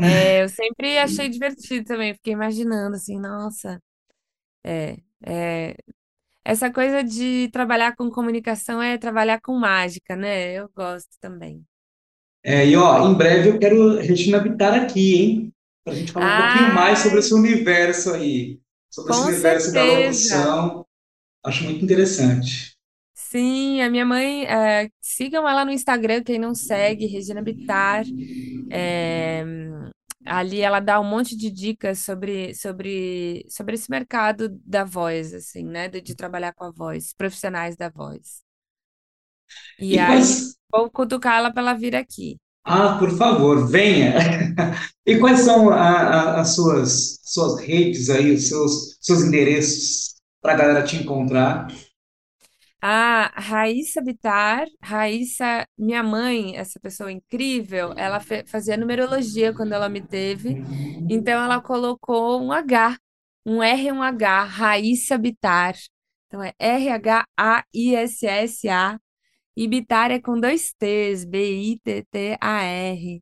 É, 0.00 0.42
eu 0.44 0.48
sempre 0.48 0.98
achei 0.98 1.28
divertido 1.28 1.84
também, 1.86 2.14
fiquei 2.14 2.32
imaginando 2.34 2.96
assim, 2.96 3.18
nossa, 3.18 3.82
é, 4.64 4.98
é, 5.26 5.76
essa 6.46 6.70
coisa 6.70 7.02
de 7.02 7.48
trabalhar 7.52 7.96
com 7.96 8.08
comunicação 8.08 8.80
é 8.80 8.96
trabalhar 8.96 9.40
com 9.40 9.58
mágica, 9.58 10.14
né? 10.14 10.52
Eu 10.52 10.70
gosto 10.74 11.10
também. 11.20 11.64
É, 12.44 12.64
e 12.64 12.76
ó, 12.76 13.10
em 13.10 13.14
breve 13.14 13.48
eu 13.48 13.58
quero 13.58 13.96
Regina 13.98 14.38
Bittar 14.38 14.74
aqui, 14.74 15.14
hein? 15.16 15.52
Para 15.84 15.92
a 15.92 15.96
gente 15.96 16.12
falar 16.12 16.26
um 16.26 16.52
pouquinho 16.52 16.74
mais 16.74 17.00
sobre 17.00 17.18
esse 17.18 17.34
universo 17.34 18.14
aí, 18.14 18.60
sobre 18.88 19.12
esse 19.12 19.22
universo 19.22 19.72
da 19.72 19.80
certeza. 19.80 20.36
locução. 20.36 20.86
Acho 21.44 21.64
muito 21.64 21.84
interessante. 21.84 22.76
Sim, 23.12 23.82
a 23.82 23.90
minha 23.90 24.06
mãe, 24.06 24.44
é, 24.46 24.88
sigam 25.00 25.48
ela 25.48 25.64
no 25.64 25.72
Instagram, 25.72 26.22
quem 26.22 26.38
não 26.38 26.54
segue, 26.54 27.06
Regina 27.06 27.42
Bittar. 27.42 28.04
É, 28.70 29.44
ali 30.26 30.60
ela 30.60 30.80
dá 30.80 31.00
um 31.00 31.04
monte 31.04 31.36
de 31.36 31.50
dicas 31.50 32.00
sobre, 32.00 32.54
sobre, 32.54 33.46
sobre 33.50 33.74
esse 33.76 33.90
mercado 33.90 34.48
da 34.64 34.84
voz, 34.84 35.34
assim, 35.34 35.64
né? 35.64 35.88
De, 35.88 36.00
de 36.00 36.14
trabalhar 36.16 36.52
com 36.54 36.64
a 36.64 36.70
voz, 36.72 37.12
profissionais 37.14 37.76
da 37.76 37.88
voz. 37.90 38.44
E 39.90 39.98
E 39.98 39.98
aí, 39.98 40.24
quais, 40.24 40.56
vou 40.70 40.90
cutucar 40.90 41.38
ela 41.38 41.52
para 41.52 41.62
ela 41.62 41.74
vir 41.74 41.94
aqui. 41.96 42.38
Ah, 42.64 42.98
por 42.98 43.10
favor, 43.16 43.66
venha. 43.68 44.14
E 45.06 45.18
quais 45.20 45.40
são 45.40 45.70
a- 45.70 45.76
a- 46.36 46.40
as 46.40 46.56
suas, 46.56 47.20
suas 47.22 47.60
redes 47.60 48.10
aí, 48.10 48.32
os 48.34 48.48
seus, 48.48 48.98
seus 49.00 49.22
endereços 49.22 50.14
para 50.42 50.52
a 50.54 50.56
galera 50.56 50.82
te 50.84 50.96
encontrar? 50.96 51.68
A 52.88 53.32
Raíssa 53.34 54.00
Bittar, 54.00 54.68
Raíssa, 54.80 55.66
minha 55.76 56.04
mãe, 56.04 56.56
essa 56.56 56.78
pessoa 56.78 57.10
incrível, 57.10 57.92
ela 57.96 58.20
fazia 58.46 58.76
numerologia 58.76 59.52
quando 59.52 59.72
ela 59.72 59.88
me 59.88 60.00
teve, 60.00 60.62
então 61.10 61.42
ela 61.42 61.60
colocou 61.60 62.40
um 62.40 62.52
H, 62.52 62.96
um 63.44 63.60
R 63.60 63.88
e 63.88 63.90
um 63.90 64.00
H, 64.00 64.44
Raíssa 64.44 65.18
Bittar. 65.18 65.74
Então 66.28 66.40
é 66.40 66.52
R-H-A-I-S-S-A, 66.60 67.26
e 69.56 69.66
Bittar 69.66 70.12
é 70.12 70.20
com 70.20 70.38
dois 70.38 70.72
T's, 70.78 71.24
B-I-T-T-A-R. 71.24 73.20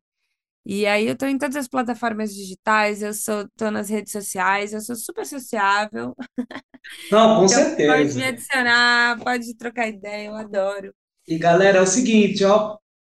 E 0.65 0.85
aí 0.87 1.07
eu 1.07 1.15
tô 1.17 1.25
em 1.27 1.37
todas 1.37 1.55
as 1.55 1.67
plataformas 1.67 2.33
digitais, 2.33 3.01
eu 3.03 3.13
sou, 3.13 3.47
tô 3.55 3.69
nas 3.71 3.89
redes 3.89 4.11
sociais, 4.11 4.73
eu 4.73 4.81
sou 4.81 4.95
super 4.95 5.25
sociável, 5.25 6.15
Não, 7.11 7.41
com 7.41 7.47
então 7.49 7.83
pode 7.85 8.13
me 8.15 8.23
certeza. 8.23 8.25
adicionar, 8.25 9.19
pode 9.23 9.55
trocar 9.55 9.87
ideia, 9.87 10.27
eu 10.27 10.35
adoro. 10.35 10.93
E 11.27 11.37
galera, 11.37 11.79
é 11.79 11.81
o 11.81 11.87
seguinte, 11.87 12.43
ó, 12.45 12.77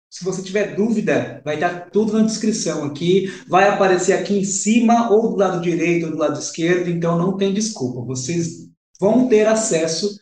se 0.09 0.23
você 0.23 0.43
tiver 0.43 0.75
dúvida, 0.75 1.41
vai 1.43 1.55
estar 1.55 1.89
tudo 1.91 2.13
na 2.13 2.25
descrição 2.25 2.85
aqui, 2.85 3.27
vai 3.47 3.69
aparecer 3.69 4.13
aqui 4.13 4.35
em 4.39 4.43
cima, 4.45 5.11
ou 5.11 5.31
do 5.31 5.37
lado 5.37 5.61
direito 5.61 6.07
ou 6.07 6.11
do 6.13 6.17
lado 6.17 6.39
esquerdo, 6.39 6.89
então 6.89 7.17
não 7.17 7.37
tem 7.37 7.53
desculpa. 7.53 8.01
Vocês 8.01 8.69
vão 8.99 9.27
ter 9.29 9.47
acesso 9.47 10.17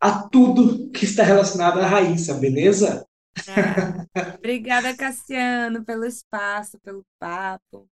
a 0.00 0.28
tudo 0.28 0.90
que 0.92 1.06
está 1.06 1.24
relacionado 1.24 1.80
à 1.80 1.86
Raíssa, 1.86 2.34
beleza? 2.34 3.06
Obrigada, 4.38 4.96
Cassiano, 4.96 5.84
pelo 5.84 6.04
espaço, 6.06 6.78
pelo 6.80 7.04
papo. 7.18 7.88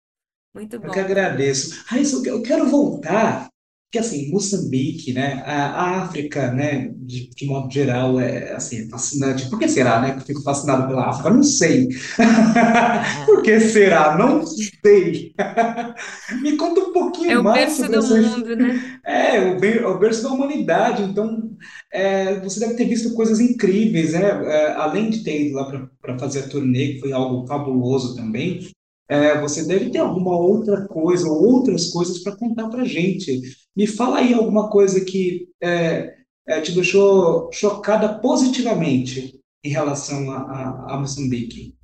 Muito 0.54 0.80
Eu 0.82 0.90
que 0.90 0.98
bom. 0.98 1.00
agradeço. 1.00 1.84
Raíssa, 1.86 2.16
eu 2.28 2.42
quero 2.42 2.66
voltar, 2.68 3.48
porque 3.86 3.98
assim, 3.98 4.30
Moçambique, 4.30 5.12
né, 5.12 5.42
a, 5.46 6.02
África, 6.02 6.52
né, 6.52 6.88
de, 6.96 7.30
de 7.30 7.46
modo 7.46 7.72
geral, 7.72 8.18
é 8.20 8.52
assim, 8.54 8.86
é 8.86 8.88
fascinante. 8.88 9.48
Por 9.48 9.58
que 9.58 9.68
será, 9.68 10.00
né, 10.00 10.12
que 10.14 10.20
eu 10.22 10.26
fico 10.26 10.42
fascinado 10.42 10.88
pela 10.88 11.08
África? 11.08 11.30
Não 11.30 11.42
sei. 11.42 11.88
Por 13.24 13.42
que 13.42 13.60
será? 13.60 14.16
Não 14.18 14.44
sei. 14.46 15.32
Me 16.42 16.56
conta 16.56 16.80
um 16.80 16.92
É 17.28 17.34
pouquinho 17.34 17.38
o 17.38 17.42
mais 17.42 17.52
berço 17.52 17.76
sobre 17.76 17.96
do 17.96 17.98
essa 17.98 18.14
mundo, 18.22 18.56
né? 18.56 18.82
É, 19.04 19.40
o, 19.40 19.60
ber- 19.60 19.86
o 19.86 19.98
berço 19.98 20.22
da 20.22 20.30
humanidade. 20.30 21.02
Então, 21.02 21.50
é, 21.92 22.40
você 22.40 22.60
deve 22.60 22.74
ter 22.74 22.86
visto 22.86 23.14
coisas 23.14 23.40
incríveis, 23.40 24.12
né? 24.12 24.20
É, 24.22 24.72
além 24.74 25.10
de 25.10 25.22
ter 25.24 25.46
ido 25.46 25.56
lá 25.56 25.88
para 26.00 26.18
fazer 26.18 26.40
a 26.40 26.48
turnê, 26.48 26.94
que 26.94 27.00
foi 27.00 27.12
algo 27.12 27.46
fabuloso 27.46 28.16
também, 28.16 28.60
é, 29.08 29.40
você 29.40 29.64
deve 29.66 29.90
ter 29.90 29.98
alguma 29.98 30.36
outra 30.36 30.86
coisa 30.88 31.28
ou 31.28 31.44
outras 31.54 31.90
coisas 31.90 32.18
para 32.22 32.36
contar 32.36 32.68
para 32.68 32.84
gente. 32.84 33.40
Me 33.76 33.86
fala 33.86 34.18
aí 34.18 34.34
alguma 34.34 34.68
coisa 34.70 35.04
que 35.04 35.48
é, 35.62 36.14
é, 36.46 36.60
te 36.60 36.72
deixou 36.72 37.50
chocada 37.52 38.18
positivamente 38.18 39.38
em 39.64 39.70
relação 39.70 40.30
a, 40.30 40.38
a, 40.38 40.94
a 40.94 40.98
Moçambique. 40.98 41.74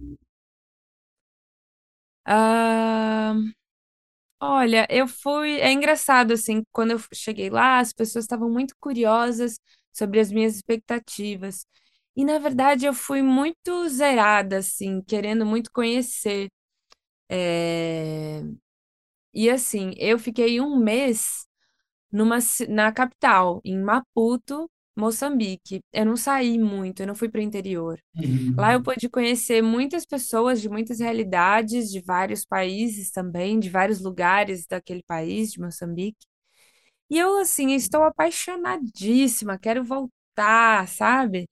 Ah, 2.24 3.34
olha, 4.40 4.86
eu 4.90 5.06
fui. 5.08 5.60
É 5.60 5.72
engraçado, 5.72 6.32
assim, 6.32 6.62
quando 6.72 6.92
eu 6.92 7.00
cheguei 7.14 7.50
lá, 7.50 7.78
as 7.78 7.92
pessoas 7.92 8.24
estavam 8.24 8.50
muito 8.50 8.74
curiosas 8.80 9.58
sobre 9.92 10.20
as 10.20 10.30
minhas 10.32 10.56
expectativas. 10.56 11.66
E, 12.16 12.24
na 12.24 12.38
verdade, 12.38 12.84
eu 12.86 12.92
fui 12.94 13.22
muito 13.22 13.88
zerada, 13.88 14.58
assim, 14.58 15.00
querendo 15.02 15.46
muito 15.46 15.70
conhecer. 15.72 16.48
É, 17.28 18.42
E, 19.34 19.50
assim, 19.50 19.92
eu 19.98 20.18
fiquei 20.18 20.60
um 20.60 20.76
mês. 20.78 21.46
numa, 22.12 22.38
na 22.70 22.92
capital, 22.92 23.60
em 23.64 23.78
Maputo, 23.82 24.70
Moçambique. 24.96 25.82
Eu 25.92 26.06
não 26.06 26.16
saí 26.16 26.58
muito, 26.58 27.02
eu 27.02 27.06
não 27.08 27.14
fui 27.16 27.28
para 27.30 27.40
o 27.40 27.42
interior. 27.44 28.00
Lá 28.58 28.72
eu 28.74 28.80
Uhum. 28.80 28.84
pude 28.84 29.08
conhecer 29.10 29.62
muitas 29.62 30.06
pessoas 30.06 30.60
de 30.62 30.68
muitas 30.70 31.00
realidades, 31.00 31.90
de 31.90 32.00
vários 32.02 32.44
países 32.46 33.10
também, 33.12 33.60
de 33.60 33.70
vários 33.70 34.00
lugares 34.02 34.66
daquele 34.66 35.02
país, 35.04 35.52
de 35.52 35.60
Moçambique. 35.60 36.26
E 37.10 37.18
eu, 37.18 37.38
assim, 37.38 37.72
estou 37.74 38.02
apaixonadíssima, 38.04 39.58
quero 39.58 39.84
voltar, 39.84 40.88
sabe? 40.88 41.48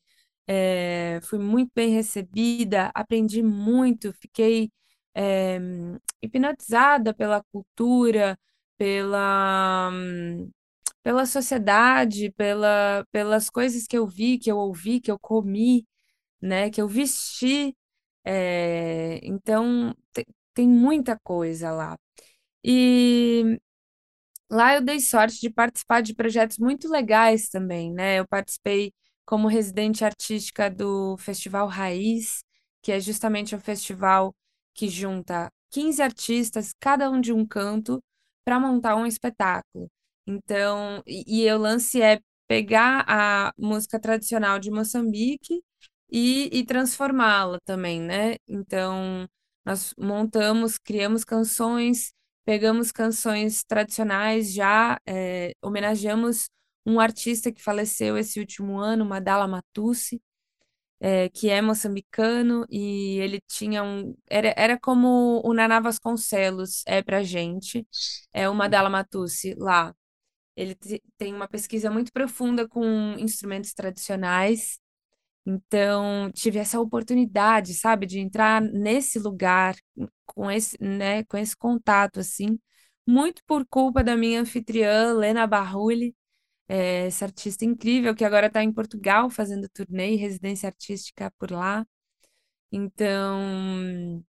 É, 0.46 1.20
fui 1.24 1.38
muito 1.38 1.72
bem 1.74 1.90
recebida, 1.94 2.90
aprendi 2.94 3.42
muito, 3.42 4.12
fiquei, 4.14 4.70
é, 5.14 5.58
hipnotizada 6.22 7.14
pela 7.14 7.42
cultura, 7.52 8.38
pela 8.78 9.90
pela 11.02 11.26
sociedade, 11.26 12.30
pela, 12.32 13.04
pelas 13.12 13.48
coisas 13.50 13.86
que 13.86 13.96
eu 13.96 14.06
vi, 14.06 14.38
que 14.38 14.50
eu 14.50 14.58
ouvi, 14.58 15.00
que 15.00 15.10
eu 15.10 15.18
comi, 15.18 15.86
né, 16.42 16.70
que 16.70 16.80
eu 16.82 16.88
vesti. 16.88 17.76
É, 18.24 19.20
então, 19.24 19.94
te- 20.14 20.26
tem 20.54 20.68
muita 20.68 21.18
coisa 21.24 21.70
lá. 21.72 21.98
E 22.64 23.60
lá 24.50 24.74
eu 24.74 24.80
dei 24.82 25.00
sorte 25.00 25.40
de 25.40 25.50
participar 25.50 26.02
de 26.02 26.14
projetos 26.14 26.58
muito 26.58 26.88
legais 26.88 27.48
também, 27.48 27.92
né? 27.92 28.18
Eu 28.18 28.26
participei 28.28 28.92
como 29.24 29.48
residente 29.48 30.04
artística 30.04 30.70
do 30.70 31.16
Festival 31.18 31.66
Raiz, 31.68 32.42
que 32.82 32.92
é 32.92 33.00
justamente 33.00 33.54
um 33.54 33.60
festival 33.60 34.34
que 34.80 34.88
junta 34.88 35.50
15 35.70 36.02
artistas, 36.02 36.72
cada 36.80 37.10
um 37.10 37.20
de 37.20 37.32
um 37.32 37.46
canto, 37.46 38.00
para 38.44 38.58
montar 38.58 38.96
um 38.96 39.06
espetáculo. 39.06 39.88
Então, 40.26 41.02
e, 41.06 41.44
e 41.44 41.52
o 41.52 41.58
lance 41.58 42.00
é 42.00 42.20
pegar 42.48 43.04
a 43.06 43.52
música 43.58 44.00
tradicional 44.00 44.58
de 44.58 44.70
Moçambique 44.70 45.62
e, 46.10 46.48
e 46.52 46.64
transformá-la 46.64 47.58
também, 47.64 48.00
né? 48.00 48.36
Então, 48.48 49.26
nós 49.64 49.94
montamos, 49.98 50.78
criamos 50.78 51.24
canções 51.24 52.12
Pegamos 52.44 52.90
canções 52.90 53.62
tradicionais 53.64 54.52
já, 54.52 54.98
eh, 55.06 55.52
homenageamos 55.62 56.48
um 56.86 56.98
artista 56.98 57.52
que 57.52 57.62
faleceu 57.62 58.16
esse 58.18 58.40
último 58.40 58.78
ano, 58.78 59.04
Madala 59.04 59.46
Matusse, 59.46 60.20
eh, 61.00 61.28
que 61.30 61.48
é 61.50 61.62
moçambicano, 61.62 62.66
e 62.70 63.18
ele 63.20 63.40
tinha 63.48 63.82
um. 63.82 64.14
Era, 64.28 64.54
era 64.56 64.78
como 64.80 65.40
o 65.44 65.54
Naná 65.54 65.80
Vasconcelos 65.80 66.82
é 66.86 67.02
pra 67.02 67.22
gente, 67.22 67.86
é 68.32 68.48
o 68.48 68.54
Madala 68.54 68.90
Matusse 68.90 69.54
lá. 69.58 69.94
Ele 70.56 70.74
te- 70.74 71.02
tem 71.18 71.34
uma 71.34 71.48
pesquisa 71.48 71.90
muito 71.90 72.12
profunda 72.12 72.68
com 72.68 73.14
instrumentos 73.18 73.72
tradicionais. 73.74 74.78
Então, 75.46 76.30
tive 76.32 76.58
essa 76.58 76.78
oportunidade, 76.80 77.74
sabe, 77.74 78.06
de 78.06 78.18
entrar 78.20 78.60
nesse 78.60 79.18
lugar 79.18 79.74
com 80.26 80.50
esse, 80.50 80.76
né, 80.80 81.24
com 81.24 81.36
esse 81.36 81.56
contato 81.56 82.20
assim, 82.20 82.58
muito 83.06 83.42
por 83.46 83.66
culpa 83.66 84.04
da 84.04 84.16
minha 84.16 84.40
anfitriã, 84.40 85.12
Lena 85.14 85.46
Barrulli, 85.46 86.14
eh, 86.70 87.06
essa 87.08 87.26
artista 87.26 87.64
incrível 87.66 88.14
que 88.16 88.24
agora 88.24 88.48
está 88.48 88.62
em 88.64 88.72
Portugal 88.72 89.30
fazendo 89.30 89.68
turnê 89.70 90.14
e 90.14 90.16
residência 90.16 90.68
artística 90.68 91.32
por 91.38 91.50
lá. 91.52 91.86
Então, 92.72 94.24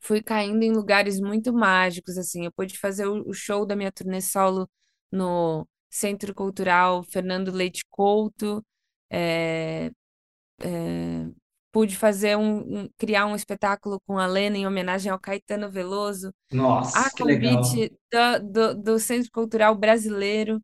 fui 0.00 0.22
caindo 0.22 0.62
em 0.64 0.72
lugares 0.72 1.20
muito 1.20 1.52
mágicos 1.52 2.18
assim. 2.18 2.44
Eu 2.46 2.52
pude 2.52 2.78
fazer 2.78 3.06
o, 3.06 3.28
o 3.28 3.34
show 3.34 3.66
da 3.66 3.76
minha 3.76 3.92
turnê 3.92 4.20
solo 4.20 4.68
no 5.12 5.68
Centro 5.90 6.34
Cultural 6.34 7.02
Fernando 7.04 7.50
Leite 7.52 7.84
Couto. 7.90 8.64
eh, 9.10 9.90
Pude 11.70 11.96
fazer 11.96 12.36
um, 12.36 12.82
um- 12.84 12.90
criar 12.96 13.26
um 13.26 13.36
espetáculo 13.36 14.00
com 14.06 14.18
a 14.18 14.26
Lena 14.26 14.56
em 14.56 14.66
homenagem 14.66 15.12
ao 15.12 15.18
Caetano 15.20 15.70
Veloso, 15.70 16.28
a 16.28 16.56
Nossa, 16.56 17.10
que 17.10 17.22
legal. 17.24 17.62
da- 18.12 18.38
do, 18.38 18.74
do 18.74 18.98
Centro 18.98 19.30
Cultural 19.32 19.74
Brasileiro, 19.76 20.62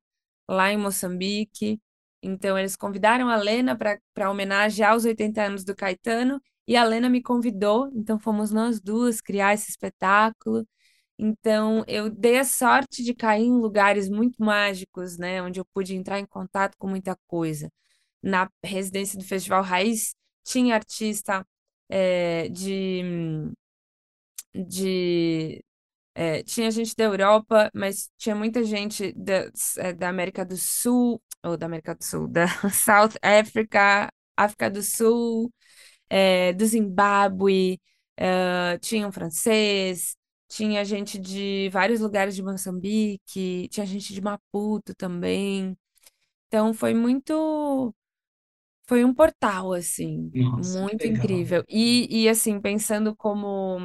lá 0.49 0.73
em 0.73 0.77
Moçambique. 0.77 1.81
Então, 2.23 2.59
eles 2.59 2.77
convidaram 2.77 3.29
a 3.29 3.37
Lena 3.37 3.77
para 3.77 4.31
homenagear 4.31 4.93
aos 4.93 5.05
80 5.05 5.43
anos 5.43 5.65
do 5.65 5.75
Caetano, 5.77 6.41
e 6.67 6.77
a 6.77 6.85
Lena 6.85 7.11
me 7.11 7.23
convidou, 7.23 7.91
então 7.95 8.19
fomos 8.19 8.51
nós 8.51 8.81
duas 8.81 9.21
criar 9.21 9.53
esse 9.55 9.71
espetáculo. 9.71 10.67
Então, 11.19 11.85
eu 11.87 12.11
dei 12.11 12.39
a 12.39 12.45
sorte 12.45 13.03
de 13.05 13.15
cair 13.15 13.45
em 13.45 13.53
lugares 13.61 14.09
muito 14.09 14.43
mágicos, 14.43 15.19
né, 15.19 15.43
onde 15.43 15.61
eu 15.61 15.65
pude 15.75 15.95
entrar 15.95 16.19
em 16.21 16.27
contato 16.27 16.77
com 16.79 16.89
muita 16.89 17.17
coisa. 17.27 17.71
Na 18.23 18.51
residência 18.65 19.19
do 19.19 19.25
Festival 19.25 19.63
Raiz, 19.63 20.15
tinha 20.45 20.75
artista 20.75 21.47
eh, 21.91 22.49
de, 22.51 23.03
de 24.55 25.63
é, 26.15 26.43
tinha 26.43 26.71
gente 26.71 26.95
da 26.97 27.05
Europa, 27.05 27.71
mas 27.75 28.11
tinha 28.19 28.35
muita 28.35 28.65
gente 28.65 29.13
da, 29.15 29.51
é, 29.79 29.93
da 29.93 30.09
América 30.09 30.45
do 30.45 30.57
Sul, 30.57 31.21
ou 31.45 31.57
da 31.57 31.67
América 31.67 31.95
do 31.95 32.05
Sul, 32.05 32.29
da 32.29 32.47
South 32.73 33.15
Africa, 33.23 34.11
África 34.37 34.71
do 34.71 34.83
Sul, 34.83 35.53
é, 36.09 36.53
do 36.53 36.65
Zimbábue. 36.67 37.81
Uh, 38.21 38.79
tinha 38.81 39.09
um 39.09 39.13
francês, 39.13 40.17
tinha 40.49 40.85
gente 40.85 41.19
de 41.19 41.69
vários 41.73 42.01
lugares 42.01 42.37
de 42.37 42.43
Moçambique, 42.45 43.69
tinha 43.71 43.85
gente 43.85 44.15
de 44.15 44.21
Maputo 44.21 44.95
também. 44.95 45.77
Então 46.49 46.73
foi 46.73 46.95
muito. 46.95 47.93
Foi 48.87 49.05
um 49.05 49.15
portal, 49.15 49.73
assim, 49.73 50.31
Nossa, 50.35 50.81
muito 50.81 51.03
legal. 51.03 51.25
incrível. 51.25 51.65
E, 51.69 52.23
e 52.25 52.29
assim, 52.29 52.61
pensando 52.61 53.17
como. 53.17 53.79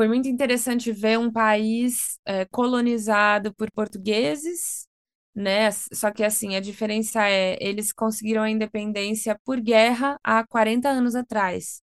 Foi 0.00 0.08
muito 0.08 0.28
interessante 0.28 0.90
ver 0.92 1.18
um 1.18 1.30
país 1.30 2.18
é, 2.24 2.46
colonizado 2.46 3.54
por 3.54 3.70
portugueses, 3.70 4.86
né? 5.34 5.70
Só 5.92 6.10
que 6.10 6.24
assim, 6.24 6.56
a 6.56 6.60
diferença 6.60 7.28
é, 7.28 7.58
eles 7.60 7.92
conseguiram 7.92 8.42
a 8.42 8.48
independência 8.50 9.38
por 9.44 9.60
guerra 9.60 10.18
há 10.24 10.46
40 10.46 10.88
anos 10.88 11.14
atrás. 11.14 11.82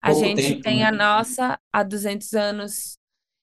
A 0.00 0.12
Pouco 0.12 0.14
gente 0.14 0.54
tempo, 0.54 0.62
tem 0.62 0.82
né? 0.82 0.84
a 0.84 0.90
nossa 0.92 1.60
há 1.72 1.82
200 1.82 2.32
anos. 2.34 2.98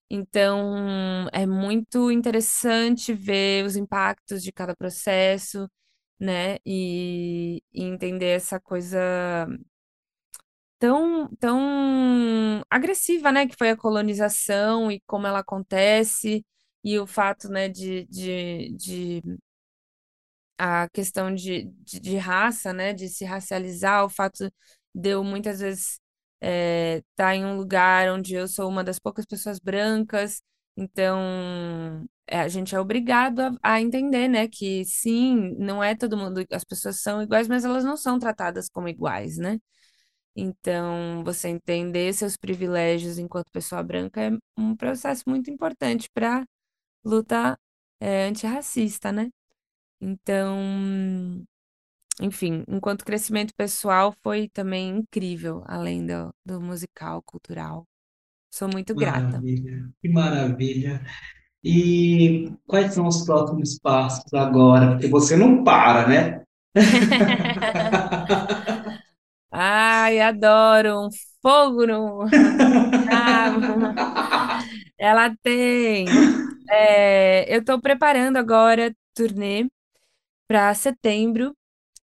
Então, 0.09 1.27
é 1.33 1.45
muito 1.47 2.11
interessante 2.11 3.13
ver 3.13 3.65
os 3.65 3.75
impactos 3.75 4.43
de 4.43 4.51
cada 4.53 4.75
processo, 4.75 5.69
né? 6.19 6.57
E, 6.65 7.61
e 7.73 7.83
entender 7.83 8.27
essa 8.29 8.59
coisa 8.59 9.47
tão, 10.85 11.27
tão 11.39 12.61
agressiva, 12.69 13.31
né? 13.31 13.47
Que 13.47 13.55
foi 13.57 13.71
a 13.71 13.77
colonização 13.77 14.91
e 14.91 15.01
como 15.07 15.25
ela 15.27 15.39
acontece, 15.39 16.45
e 16.83 16.99
o 16.99 17.07
fato, 17.07 17.49
né, 17.49 17.67
de, 17.69 18.05
de, 18.05 18.71
de 18.77 19.21
a 20.57 20.87
questão 20.89 21.33
de, 21.33 21.65
de, 21.83 21.99
de 21.99 22.17
raça, 22.17 22.73
né? 22.73 22.93
De 22.93 23.09
se 23.09 23.25
racializar, 23.25 24.05
o 24.05 24.09
fato 24.09 24.51
de 24.93 25.09
eu 25.09 25.23
muitas 25.23 25.59
vezes 25.59 25.99
estar 26.41 27.03
tá 27.15 27.35
em 27.35 27.45
um 27.45 27.57
lugar 27.57 28.09
onde 28.11 28.35
eu 28.35 28.47
sou 28.47 28.69
uma 28.69 28.83
das 28.83 28.99
poucas 28.99 29.25
pessoas 29.25 29.59
brancas, 29.59 30.41
então 30.77 31.19
é, 32.27 32.39
a 32.41 32.47
gente 32.47 32.75
é 32.75 32.79
obrigado 32.79 33.39
a, 33.41 33.51
a 33.63 33.81
entender, 33.81 34.27
né? 34.27 34.47
Que 34.47 34.85
sim, 34.85 35.55
não 35.57 35.83
é 35.83 35.95
todo 35.95 36.17
mundo, 36.17 36.45
as 36.51 36.63
pessoas 36.63 37.01
são 37.01 37.21
iguais, 37.21 37.47
mas 37.47 37.65
elas 37.65 37.83
não 37.83 37.97
são 37.97 38.19
tratadas 38.19 38.69
como 38.69 38.87
iguais, 38.89 39.37
né? 39.37 39.59
Então, 40.35 41.23
você 41.23 41.47
entender 41.47 42.11
seus 42.13 42.35
privilégios 42.35 43.17
enquanto 43.17 43.49
pessoa 43.51 43.81
branca 43.81 44.21
é 44.21 44.31
um 44.57 44.75
processo 44.75 45.23
muito 45.27 45.49
importante 45.49 46.09
para 46.13 46.45
luta 47.05 47.57
é, 48.01 48.25
antirracista, 48.27 49.13
né? 49.13 49.29
Então, 50.01 50.59
enfim, 52.19 52.65
enquanto 52.67 53.05
crescimento 53.05 53.53
pessoal 53.55 54.13
foi 54.21 54.49
também 54.49 54.89
incrível, 54.89 55.63
além 55.65 56.05
do, 56.05 56.33
do 56.45 56.59
musical, 56.59 57.21
cultural. 57.23 57.85
Sou 58.53 58.67
muito 58.67 58.93
grata. 58.93 59.39
Maravilha, 59.39 59.89
que 60.01 60.09
maravilha. 60.09 61.01
E 61.63 62.51
quais 62.67 62.93
são 62.93 63.07
os 63.07 63.23
próximos 63.23 63.79
passos 63.79 64.33
agora? 64.33 64.91
Porque 64.91 65.07
você 65.07 65.37
não 65.37 65.63
para, 65.63 66.07
né? 66.07 66.43
Ai, 69.57 70.19
adoro 70.19 71.07
um 71.07 71.09
fogo 71.41 71.85
no, 71.87 72.25
na 73.03 73.57
Ela 74.97 75.35
tem. 75.43 76.25
É, 76.69 77.53
eu 77.53 77.59
estou 77.59 77.79
preparando 77.81 78.37
agora 78.37 78.95
turnê 79.13 79.67
para 80.47 80.73
setembro. 80.75 81.55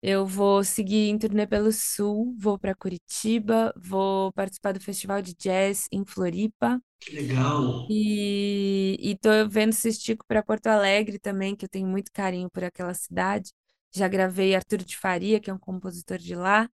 Eu 0.02 0.26
vou 0.26 0.64
seguir 0.64 1.10
em 1.10 1.18
turnê 1.18 1.46
pelo 1.46 1.72
Sul, 1.72 2.34
vou 2.38 2.58
para 2.58 2.74
Curitiba, 2.74 3.72
vou 3.76 4.32
participar 4.32 4.72
do 4.72 4.80
Festival 4.80 5.22
de 5.22 5.34
Jazz 5.34 5.86
em 5.92 6.04
Floripa 6.06 6.80
Que 7.00 7.10
legal. 7.16 7.88
e, 7.88 8.96
e 9.00 9.16
tô 9.18 9.30
vendo 9.48 9.72
se 9.72 9.88
estico 9.88 10.24
para 10.26 10.42
Porto 10.42 10.66
Alegre 10.66 11.18
também, 11.18 11.56
que 11.56 11.64
eu 11.64 11.68
tenho 11.68 11.86
muito 11.88 12.12
carinho 12.12 12.50
por 12.50 12.62
aquela 12.64 12.94
cidade. 12.94 13.52
Já 13.94 14.06
gravei 14.08 14.54
Arthur 14.54 14.78
de 14.84 14.96
Faria, 14.96 15.40
que 15.40 15.50
é 15.50 15.54
um 15.54 15.58
compositor 15.58 16.18
de 16.18 16.34
lá. 16.34 16.68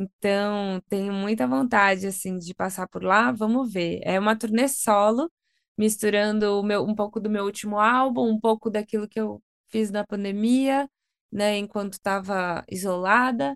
Então, 0.00 0.80
tenho 0.88 1.12
muita 1.12 1.46
vontade, 1.46 2.06
assim, 2.06 2.38
de 2.38 2.54
passar 2.54 2.88
por 2.88 3.02
lá. 3.04 3.32
Vamos 3.32 3.72
ver. 3.72 4.00
É 4.04 4.18
uma 4.18 4.36
turnê 4.36 4.66
solo, 4.68 5.30
misturando 5.76 6.62
meu, 6.62 6.84
um 6.84 6.94
pouco 6.94 7.20
do 7.20 7.28
meu 7.30 7.44
último 7.44 7.78
álbum, 7.78 8.28
um 8.30 8.40
pouco 8.40 8.70
daquilo 8.70 9.06
que 9.08 9.20
eu 9.20 9.42
fiz 9.68 9.90
na 9.90 10.04
pandemia, 10.06 10.88
né, 11.32 11.56
enquanto 11.58 11.94
estava 11.94 12.64
isolada, 12.70 13.54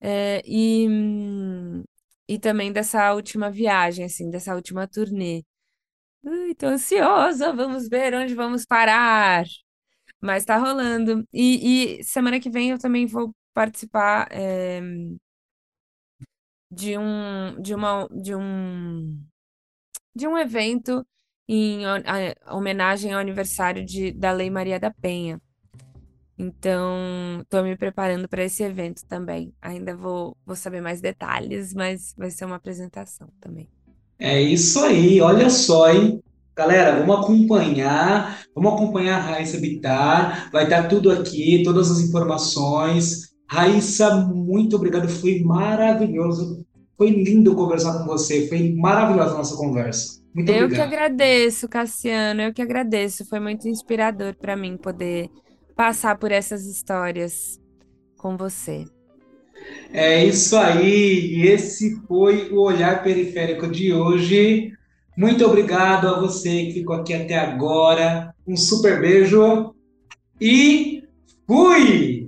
é, 0.00 0.42
e, 0.46 0.88
hum, 0.88 1.84
e 2.28 2.38
também 2.38 2.72
dessa 2.72 3.12
última 3.14 3.50
viagem, 3.50 4.04
assim, 4.04 4.30
dessa 4.30 4.54
última 4.54 4.88
turnê. 4.88 5.44
Ai, 6.26 6.54
tô 6.54 6.66
ansiosa, 6.66 7.52
vamos 7.52 7.88
ver 7.88 8.14
onde 8.14 8.34
vamos 8.34 8.64
parar. 8.66 9.44
Mas 10.20 10.44
tá 10.44 10.56
rolando. 10.58 11.26
E, 11.32 12.00
e 12.00 12.04
semana 12.04 12.40
que 12.40 12.50
vem 12.50 12.70
eu 12.70 12.78
também 12.78 13.06
vou 13.06 13.34
participar. 13.54 14.28
é, 14.32 14.80
de 16.72 16.98
um 16.98 17.60
de 17.62 17.74
uma 17.76 18.08
de 18.12 18.34
um 18.36 19.18
de 20.14 20.26
um 20.28 20.38
evento 20.38 21.06
em 21.48 21.84
a- 21.86 22.02
homenagem 22.56 23.12
ao 23.12 23.20
aniversário 23.20 23.84
de, 23.84 24.12
da 24.12 24.32
Lei 24.32 24.50
Maria 24.50 24.80
da 24.80 24.92
Penha. 24.92 25.40
Então, 26.38 27.40
estou 27.42 27.62
me 27.62 27.76
preparando 27.76 28.28
para 28.28 28.44
esse 28.44 28.62
evento 28.62 29.02
também. 29.06 29.54
Ainda 29.62 29.96
vou, 29.96 30.36
vou 30.46 30.56
saber 30.56 30.80
mais 30.80 31.00
detalhes, 31.00 31.74
mas 31.74 32.14
vai 32.16 32.30
ser 32.30 32.44
uma 32.46 32.56
apresentação 32.56 33.28
também. 33.40 33.70
É 34.18 34.40
isso 34.40 34.80
aí, 34.84 35.20
olha 35.20 35.50
só, 35.50 35.90
hein? 35.90 36.22
Galera, 36.56 36.98
vamos 37.04 37.24
acompanhar, 37.24 38.42
vamos 38.54 38.74
acompanhar 38.74 39.18
a 39.18 39.22
Raíssa 39.22 39.58
Bittar, 39.58 40.50
vai 40.52 40.64
estar 40.64 40.86
tudo 40.88 41.10
aqui, 41.10 41.62
todas 41.64 41.90
as 41.90 42.00
informações. 42.00 43.31
Raíssa, 43.48 44.26
muito 44.26 44.76
obrigado, 44.76 45.08
foi 45.08 45.40
maravilhoso, 45.42 46.64
foi 46.96 47.10
lindo 47.10 47.54
conversar 47.54 47.98
com 47.98 48.06
você, 48.06 48.48
foi 48.48 48.72
maravilhosa 48.74 49.34
a 49.34 49.38
nossa 49.38 49.56
conversa. 49.56 50.22
Muito 50.34 50.50
Eu 50.50 50.70
que 50.70 50.80
obrigado. 50.80 50.80
agradeço, 50.80 51.68
Cassiano, 51.68 52.42
eu 52.42 52.54
que 52.54 52.62
agradeço. 52.62 53.24
Foi 53.26 53.40
muito 53.40 53.68
inspirador 53.68 54.34
para 54.36 54.56
mim 54.56 54.76
poder 54.76 55.30
passar 55.76 56.18
por 56.18 56.30
essas 56.32 56.66
histórias 56.66 57.60
com 58.16 58.36
você. 58.36 58.86
É 59.92 60.24
isso 60.24 60.56
aí, 60.56 61.46
esse 61.46 62.00
foi 62.06 62.50
o 62.50 62.60
Olhar 62.62 63.02
Periférico 63.02 63.68
de 63.70 63.92
hoje. 63.92 64.72
Muito 65.16 65.44
obrigado 65.44 66.08
a 66.08 66.18
você 66.18 66.66
que 66.66 66.72
ficou 66.74 66.96
aqui 66.96 67.14
até 67.14 67.36
agora. 67.38 68.34
Um 68.46 68.56
super 68.56 69.00
beijo 69.00 69.74
e 70.40 71.02
fui! 71.46 72.21